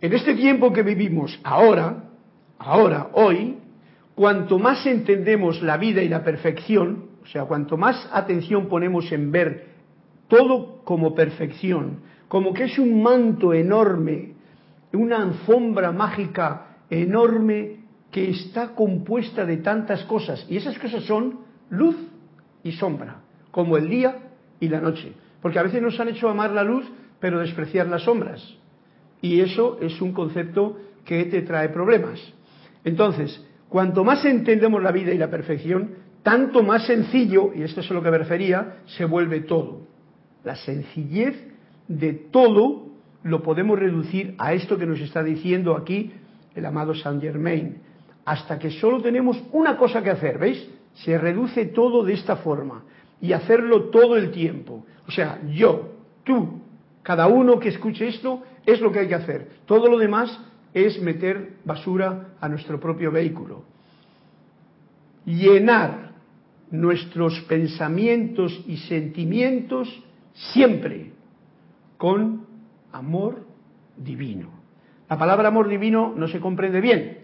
en 0.00 0.12
este 0.12 0.34
tiempo 0.34 0.72
que 0.72 0.82
vivimos 0.82 1.38
ahora, 1.42 2.04
ahora, 2.58 3.08
hoy, 3.14 3.56
cuanto 4.14 4.58
más 4.58 4.84
entendemos 4.86 5.62
la 5.62 5.76
vida 5.76 6.02
y 6.02 6.08
la 6.08 6.22
perfección, 6.22 7.05
o 7.26 7.28
sea, 7.28 7.44
cuanto 7.44 7.76
más 7.76 8.08
atención 8.12 8.68
ponemos 8.68 9.10
en 9.10 9.32
ver 9.32 9.66
todo 10.28 10.82
como 10.84 11.12
perfección, 11.12 11.98
como 12.28 12.54
que 12.54 12.64
es 12.64 12.78
un 12.78 13.02
manto 13.02 13.52
enorme, 13.52 14.34
una 14.92 15.22
alfombra 15.22 15.90
mágica 15.90 16.76
enorme 16.88 17.80
que 18.12 18.30
está 18.30 18.74
compuesta 18.74 19.44
de 19.44 19.56
tantas 19.56 20.04
cosas, 20.04 20.46
y 20.48 20.56
esas 20.56 20.78
cosas 20.78 21.02
son 21.04 21.40
luz 21.68 21.96
y 22.62 22.72
sombra, 22.72 23.22
como 23.50 23.76
el 23.76 23.88
día 23.88 24.30
y 24.60 24.68
la 24.68 24.80
noche, 24.80 25.12
porque 25.42 25.58
a 25.58 25.64
veces 25.64 25.82
nos 25.82 25.98
han 25.98 26.08
hecho 26.08 26.28
amar 26.28 26.52
la 26.52 26.62
luz, 26.62 26.88
pero 27.18 27.40
despreciar 27.40 27.88
las 27.88 28.02
sombras, 28.02 28.54
y 29.20 29.40
eso 29.40 29.78
es 29.80 30.00
un 30.00 30.12
concepto 30.12 30.78
que 31.04 31.24
te 31.24 31.42
trae 31.42 31.70
problemas. 31.70 32.20
Entonces, 32.84 33.44
cuanto 33.68 34.04
más 34.04 34.24
entendemos 34.24 34.80
la 34.80 34.92
vida 34.92 35.12
y 35.12 35.18
la 35.18 35.30
perfección, 35.30 36.05
tanto 36.26 36.64
más 36.64 36.84
sencillo, 36.86 37.52
y 37.54 37.62
esto 37.62 37.82
es 37.82 37.88
a 37.88 37.94
lo 37.94 38.02
que 38.02 38.10
me 38.10 38.18
refería, 38.18 38.78
se 38.86 39.04
vuelve 39.04 39.42
todo. 39.42 39.82
La 40.42 40.56
sencillez 40.56 41.36
de 41.86 42.14
todo 42.14 42.88
lo 43.22 43.44
podemos 43.44 43.78
reducir 43.78 44.34
a 44.36 44.52
esto 44.52 44.76
que 44.76 44.86
nos 44.86 44.98
está 44.98 45.22
diciendo 45.22 45.76
aquí 45.76 46.10
el 46.56 46.66
amado 46.66 46.96
Saint 46.96 47.22
Germain, 47.22 47.76
hasta 48.24 48.58
que 48.58 48.72
solo 48.72 49.00
tenemos 49.00 49.40
una 49.52 49.76
cosa 49.76 50.02
que 50.02 50.10
hacer, 50.10 50.36
¿veis? 50.38 50.68
Se 50.94 51.16
reduce 51.16 51.66
todo 51.66 52.02
de 52.02 52.14
esta 52.14 52.38
forma 52.38 52.82
y 53.20 53.32
hacerlo 53.32 53.84
todo 53.90 54.16
el 54.16 54.32
tiempo. 54.32 54.84
O 55.06 55.12
sea, 55.12 55.38
yo, 55.52 55.92
tú, 56.24 56.60
cada 57.04 57.28
uno 57.28 57.60
que 57.60 57.68
escuche 57.68 58.08
esto 58.08 58.42
es 58.66 58.80
lo 58.80 58.90
que 58.90 58.98
hay 58.98 59.06
que 59.06 59.14
hacer. 59.14 59.48
Todo 59.64 59.88
lo 59.88 59.96
demás 59.96 60.36
es 60.74 61.00
meter 61.00 61.52
basura 61.64 62.30
a 62.40 62.48
nuestro 62.48 62.80
propio 62.80 63.12
vehículo. 63.12 63.62
Llenar 65.24 66.05
nuestros 66.70 67.40
pensamientos 67.48 68.64
y 68.66 68.76
sentimientos 68.78 69.88
siempre 70.52 71.12
con 71.96 72.46
amor 72.92 73.46
divino. 73.96 74.50
La 75.08 75.18
palabra 75.18 75.48
amor 75.48 75.68
divino 75.68 76.12
no 76.16 76.28
se 76.28 76.40
comprende 76.40 76.80
bien, 76.80 77.18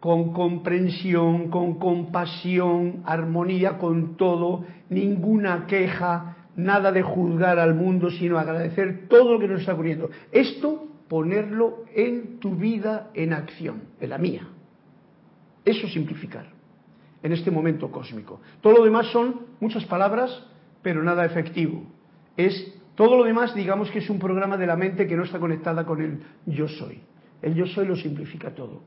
con 0.00 0.32
comprensión, 0.32 1.48
con 1.48 1.78
compasión, 1.78 3.02
armonía 3.04 3.78
con 3.78 4.16
todo, 4.16 4.64
ninguna 4.90 5.66
queja, 5.66 6.36
nada 6.56 6.90
de 6.90 7.02
juzgar 7.02 7.58
al 7.58 7.74
mundo, 7.74 8.10
sino 8.10 8.38
agradecer 8.38 9.06
todo 9.08 9.34
lo 9.34 9.38
que 9.38 9.48
nos 9.48 9.60
está 9.60 9.74
ocurriendo. 9.74 10.10
Esto 10.32 10.88
ponerlo 11.08 11.84
en 11.94 12.40
tu 12.40 12.56
vida 12.56 13.10
en 13.14 13.32
acción, 13.32 13.82
en 14.00 14.10
la 14.10 14.18
mía. 14.18 14.48
Eso 15.64 15.86
simplificar 15.86 16.51
en 17.22 17.32
este 17.32 17.50
momento 17.50 17.90
cósmico. 17.90 18.40
Todo 18.60 18.78
lo 18.78 18.84
demás 18.84 19.06
son 19.08 19.42
muchas 19.60 19.84
palabras, 19.84 20.44
pero 20.82 21.02
nada 21.02 21.24
efectivo. 21.24 21.84
Es 22.36 22.74
todo 22.94 23.16
lo 23.16 23.24
demás, 23.24 23.54
digamos 23.54 23.90
que 23.90 24.00
es 24.00 24.10
un 24.10 24.18
programa 24.18 24.56
de 24.56 24.66
la 24.66 24.76
mente 24.76 25.06
que 25.06 25.16
no 25.16 25.24
está 25.24 25.38
conectada 25.38 25.84
con 25.84 26.02
el 26.02 26.20
yo 26.46 26.68
soy. 26.68 27.00
El 27.40 27.54
yo 27.54 27.66
soy 27.66 27.86
lo 27.86 27.96
simplifica 27.96 28.54
todo. 28.54 28.82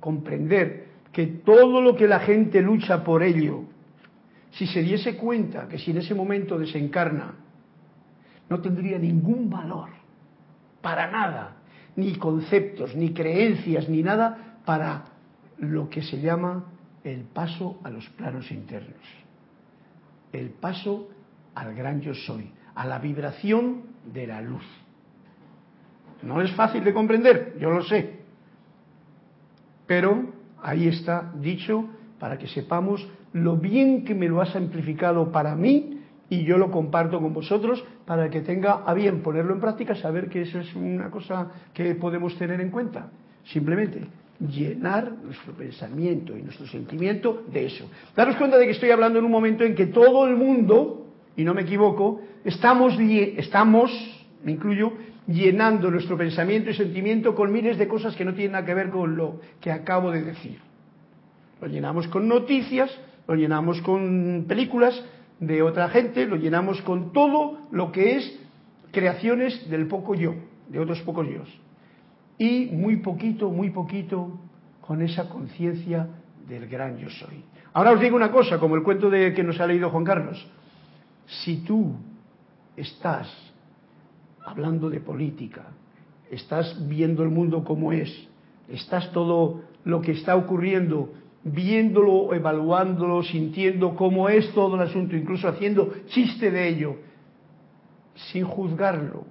Comprender 0.00 0.88
que 1.12 1.26
todo 1.26 1.80
lo 1.80 1.94
que 1.94 2.08
la 2.08 2.20
gente 2.20 2.62
lucha 2.62 3.04
por 3.04 3.22
ello, 3.22 3.64
si 4.50 4.66
se 4.66 4.82
diese 4.82 5.16
cuenta 5.16 5.68
que 5.68 5.78
si 5.78 5.90
en 5.90 5.98
ese 5.98 6.14
momento 6.14 6.58
desencarna, 6.58 7.34
no 8.48 8.60
tendría 8.60 8.98
ningún 8.98 9.48
valor, 9.48 9.90
para 10.80 11.10
nada, 11.10 11.56
ni 11.96 12.16
conceptos, 12.16 12.94
ni 12.96 13.12
creencias, 13.12 13.88
ni 13.88 14.02
nada 14.02 14.58
para 14.64 15.04
lo 15.58 15.88
que 15.88 16.02
se 16.02 16.20
llama 16.20 16.64
el 17.04 17.22
paso 17.24 17.80
a 17.82 17.90
los 17.90 18.08
planos 18.10 18.50
internos, 18.50 19.00
el 20.32 20.50
paso 20.50 21.08
al 21.54 21.74
gran 21.74 22.00
yo 22.00 22.14
soy, 22.14 22.50
a 22.74 22.86
la 22.86 22.98
vibración 22.98 23.82
de 24.12 24.26
la 24.26 24.40
luz. 24.40 24.64
No 26.22 26.40
es 26.40 26.52
fácil 26.52 26.84
de 26.84 26.94
comprender, 26.94 27.56
yo 27.58 27.70
lo 27.70 27.82
sé, 27.82 28.20
pero 29.86 30.32
ahí 30.62 30.88
está 30.88 31.32
dicho 31.34 31.88
para 32.18 32.38
que 32.38 32.46
sepamos 32.46 33.06
lo 33.32 33.56
bien 33.56 34.04
que 34.04 34.14
me 34.14 34.28
lo 34.28 34.40
ha 34.40 34.46
simplificado 34.46 35.32
para 35.32 35.56
mí 35.56 35.98
y 36.28 36.44
yo 36.44 36.56
lo 36.56 36.70
comparto 36.70 37.20
con 37.20 37.34
vosotros 37.34 37.84
para 38.06 38.30
que 38.30 38.40
tenga 38.40 38.84
a 38.86 38.94
bien 38.94 39.22
ponerlo 39.22 39.52
en 39.52 39.60
práctica, 39.60 39.94
saber 39.96 40.28
que 40.28 40.42
eso 40.42 40.60
es 40.60 40.74
una 40.74 41.10
cosa 41.10 41.50
que 41.74 41.94
podemos 41.94 42.38
tener 42.38 42.60
en 42.60 42.70
cuenta. 42.70 43.10
Simplemente 43.44 44.06
llenar 44.40 45.12
nuestro 45.22 45.52
pensamiento 45.52 46.36
y 46.36 46.42
nuestro 46.42 46.66
sentimiento 46.66 47.44
de 47.52 47.66
eso. 47.66 47.88
Daros 48.16 48.36
cuenta 48.36 48.58
de 48.58 48.66
que 48.66 48.72
estoy 48.72 48.90
hablando 48.90 49.18
en 49.18 49.24
un 49.24 49.30
momento 49.30 49.64
en 49.64 49.74
que 49.74 49.86
todo 49.86 50.26
el 50.26 50.36
mundo, 50.36 51.06
y 51.36 51.44
no 51.44 51.54
me 51.54 51.62
equivoco, 51.62 52.20
estamos, 52.44 52.98
estamos, 52.98 53.90
me 54.44 54.52
incluyo, 54.52 54.92
llenando 55.26 55.90
nuestro 55.90 56.16
pensamiento 56.16 56.70
y 56.70 56.74
sentimiento 56.74 57.34
con 57.34 57.52
miles 57.52 57.78
de 57.78 57.86
cosas 57.86 58.16
que 58.16 58.24
no 58.24 58.34
tienen 58.34 58.52
nada 58.52 58.66
que 58.66 58.74
ver 58.74 58.90
con 58.90 59.16
lo 59.16 59.40
que 59.60 59.70
acabo 59.70 60.10
de 60.10 60.22
decir. 60.22 60.58
Lo 61.60 61.68
llenamos 61.68 62.08
con 62.08 62.26
noticias, 62.26 62.90
lo 63.28 63.36
llenamos 63.36 63.80
con 63.82 64.46
películas 64.48 65.00
de 65.38 65.62
otra 65.62 65.88
gente, 65.88 66.26
lo 66.26 66.36
llenamos 66.36 66.82
con 66.82 67.12
todo 67.12 67.60
lo 67.70 67.92
que 67.92 68.16
es 68.16 68.40
creaciones 68.90 69.70
del 69.70 69.86
poco 69.86 70.14
yo, 70.14 70.34
de 70.68 70.80
otros 70.80 71.00
pocos 71.02 71.28
yo 71.28 71.44
y 72.38 72.66
muy 72.72 72.96
poquito, 72.96 73.50
muy 73.50 73.70
poquito 73.70 74.38
con 74.80 75.02
esa 75.02 75.28
conciencia 75.28 76.08
del 76.48 76.66
gran 76.68 76.98
yo 76.98 77.08
soy. 77.10 77.44
Ahora 77.72 77.92
os 77.92 78.00
digo 78.00 78.16
una 78.16 78.30
cosa, 78.30 78.58
como 78.58 78.76
el 78.76 78.82
cuento 78.82 79.08
de 79.08 79.32
que 79.32 79.42
nos 79.42 79.60
ha 79.60 79.66
leído 79.66 79.90
Juan 79.90 80.04
Carlos. 80.04 80.46
Si 81.26 81.58
tú 81.58 81.94
estás 82.76 83.28
hablando 84.44 84.90
de 84.90 85.00
política, 85.00 85.66
estás 86.30 86.86
viendo 86.88 87.22
el 87.22 87.30
mundo 87.30 87.64
como 87.64 87.92
es, 87.92 88.10
estás 88.68 89.10
todo 89.12 89.62
lo 89.84 90.00
que 90.00 90.12
está 90.12 90.36
ocurriendo, 90.36 91.12
viéndolo, 91.44 92.34
evaluándolo, 92.34 93.22
sintiendo 93.22 93.94
cómo 93.96 94.28
es 94.28 94.52
todo 94.52 94.76
el 94.76 94.82
asunto, 94.82 95.16
incluso 95.16 95.48
haciendo 95.48 95.92
chiste 96.06 96.50
de 96.50 96.68
ello, 96.68 96.96
sin 98.14 98.44
juzgarlo, 98.44 99.24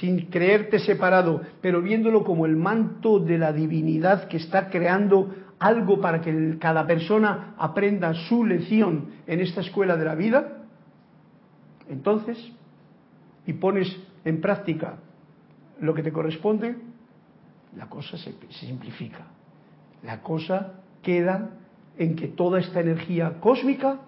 sin 0.00 0.26
creerte 0.26 0.78
separado, 0.78 1.40
pero 1.60 1.80
viéndolo 1.80 2.24
como 2.24 2.46
el 2.46 2.56
manto 2.56 3.18
de 3.18 3.38
la 3.38 3.52
divinidad 3.52 4.28
que 4.28 4.36
está 4.36 4.68
creando 4.68 5.34
algo 5.58 6.00
para 6.00 6.20
que 6.20 6.56
cada 6.58 6.86
persona 6.86 7.54
aprenda 7.58 8.14
su 8.14 8.44
lección 8.44 9.06
en 9.26 9.40
esta 9.40 9.60
escuela 9.60 9.96
de 9.96 10.04
la 10.04 10.14
vida, 10.14 10.58
entonces, 11.88 12.38
y 13.46 13.54
pones 13.54 13.94
en 14.24 14.40
práctica 14.40 14.98
lo 15.80 15.94
que 15.94 16.02
te 16.02 16.12
corresponde, 16.12 16.76
la 17.76 17.88
cosa 17.88 18.16
se, 18.18 18.34
simplifica. 18.50 19.26
La 20.02 20.22
cosa 20.22 20.74
queda 21.02 21.50
en 21.96 22.14
que 22.14 22.28
toda 22.28 22.60
esta 22.60 22.80
energía 22.80 23.40
cósmica, 23.40 24.00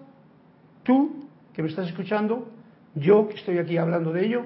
tú 0.83 1.27
que 1.53 1.63
me 1.63 1.69
estás 1.69 1.87
escuchando, 1.87 2.47
yo 2.95 3.27
que 3.27 3.35
estoy 3.35 3.57
aquí 3.57 3.77
hablando 3.77 4.13
de 4.13 4.25
ello, 4.25 4.45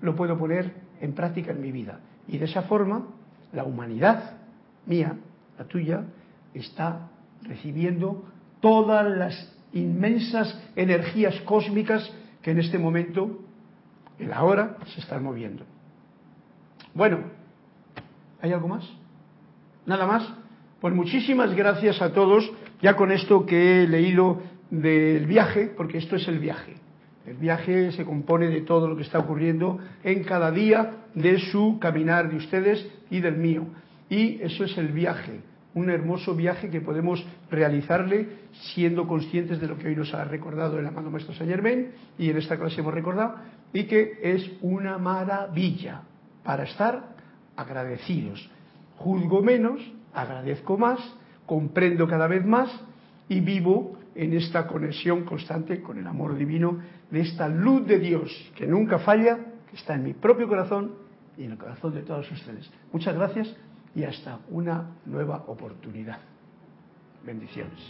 lo 0.00 0.14
puedo 0.14 0.38
poner 0.38 0.74
en 1.00 1.12
práctica 1.12 1.52
en 1.52 1.60
mi 1.60 1.72
vida. 1.72 2.00
Y 2.28 2.38
de 2.38 2.46
esa 2.46 2.62
forma, 2.62 3.06
la 3.52 3.64
humanidad 3.64 4.36
mía, 4.86 5.14
la 5.58 5.64
tuya, 5.64 6.04
está 6.54 7.08
recibiendo 7.42 8.24
todas 8.60 9.06
las 9.16 9.52
inmensas 9.72 10.58
energías 10.74 11.38
cósmicas 11.42 12.10
que 12.42 12.52
en 12.52 12.58
este 12.58 12.78
momento, 12.78 13.40
en 14.18 14.30
la 14.30 14.42
hora, 14.42 14.76
se 14.94 15.00
están 15.00 15.22
moviendo. 15.22 15.64
Bueno, 16.94 17.18
¿hay 18.40 18.52
algo 18.52 18.68
más? 18.68 18.88
¿Nada 19.84 20.06
más? 20.06 20.32
Pues 20.80 20.94
muchísimas 20.94 21.54
gracias 21.54 22.00
a 22.02 22.12
todos 22.12 22.50
Ya 22.82 22.94
con 22.94 23.10
esto 23.10 23.46
que 23.46 23.82
he 23.82 23.88
leído 23.88 24.42
del 24.70 25.26
viaje, 25.26 25.72
porque 25.74 25.96
esto 25.96 26.16
es 26.16 26.28
el 26.28 26.38
viaje. 26.38 26.76
El 27.26 27.34
viaje 27.34 27.90
se 27.92 28.04
compone 28.04 28.46
de 28.48 28.60
todo 28.60 28.86
lo 28.86 28.96
que 28.96 29.02
está 29.02 29.18
ocurriendo 29.18 29.78
en 30.04 30.22
cada 30.22 30.50
día 30.52 31.06
de 31.14 31.38
su 31.38 31.78
caminar 31.80 32.30
de 32.30 32.36
ustedes 32.36 32.88
y 33.10 33.20
del 33.20 33.36
mío. 33.36 33.66
Y 34.08 34.40
eso 34.42 34.64
es 34.64 34.78
el 34.78 34.88
viaje, 34.88 35.40
un 35.74 35.90
hermoso 35.90 36.36
viaje 36.36 36.70
que 36.70 36.80
podemos 36.80 37.26
realizarle 37.50 38.28
siendo 38.74 39.08
conscientes 39.08 39.60
de 39.60 39.66
lo 39.66 39.76
que 39.76 39.88
hoy 39.88 39.96
nos 39.96 40.14
ha 40.14 40.24
recordado 40.24 40.78
el 40.78 40.86
amado 40.86 41.10
Maestro 41.10 41.34
Saint 41.34 41.50
Germain 41.50 41.88
y 42.16 42.30
en 42.30 42.36
esta 42.36 42.56
clase 42.56 42.80
hemos 42.80 42.94
recordado, 42.94 43.34
y 43.72 43.84
que 43.84 44.20
es 44.22 44.48
una 44.62 44.96
maravilla 44.96 46.02
para 46.44 46.62
estar 46.62 47.16
agradecidos. 47.56 48.48
Juzgo 48.98 49.42
menos, 49.42 49.80
agradezco 50.14 50.78
más, 50.78 51.00
comprendo 51.44 52.06
cada 52.06 52.28
vez 52.28 52.46
más 52.46 52.70
y 53.28 53.40
vivo 53.40 53.98
en 54.14 54.32
esta 54.32 54.66
conexión 54.66 55.24
constante 55.24 55.82
con 55.82 55.98
el 55.98 56.06
amor 56.06 56.36
divino 56.36 56.78
de 57.10 57.20
esta 57.20 57.48
luz 57.48 57.86
de 57.86 57.98
Dios 57.98 58.52
que 58.56 58.66
nunca 58.66 58.98
falla, 58.98 59.38
que 59.70 59.76
está 59.76 59.94
en 59.94 60.04
mi 60.04 60.12
propio 60.12 60.48
corazón 60.48 60.94
y 61.36 61.44
en 61.44 61.52
el 61.52 61.58
corazón 61.58 61.94
de 61.94 62.02
todos 62.02 62.30
ustedes. 62.30 62.70
Muchas 62.92 63.14
gracias 63.14 63.54
y 63.94 64.04
hasta 64.04 64.40
una 64.50 64.96
nueva 65.04 65.44
oportunidad. 65.46 66.18
Bendiciones. 67.24 67.80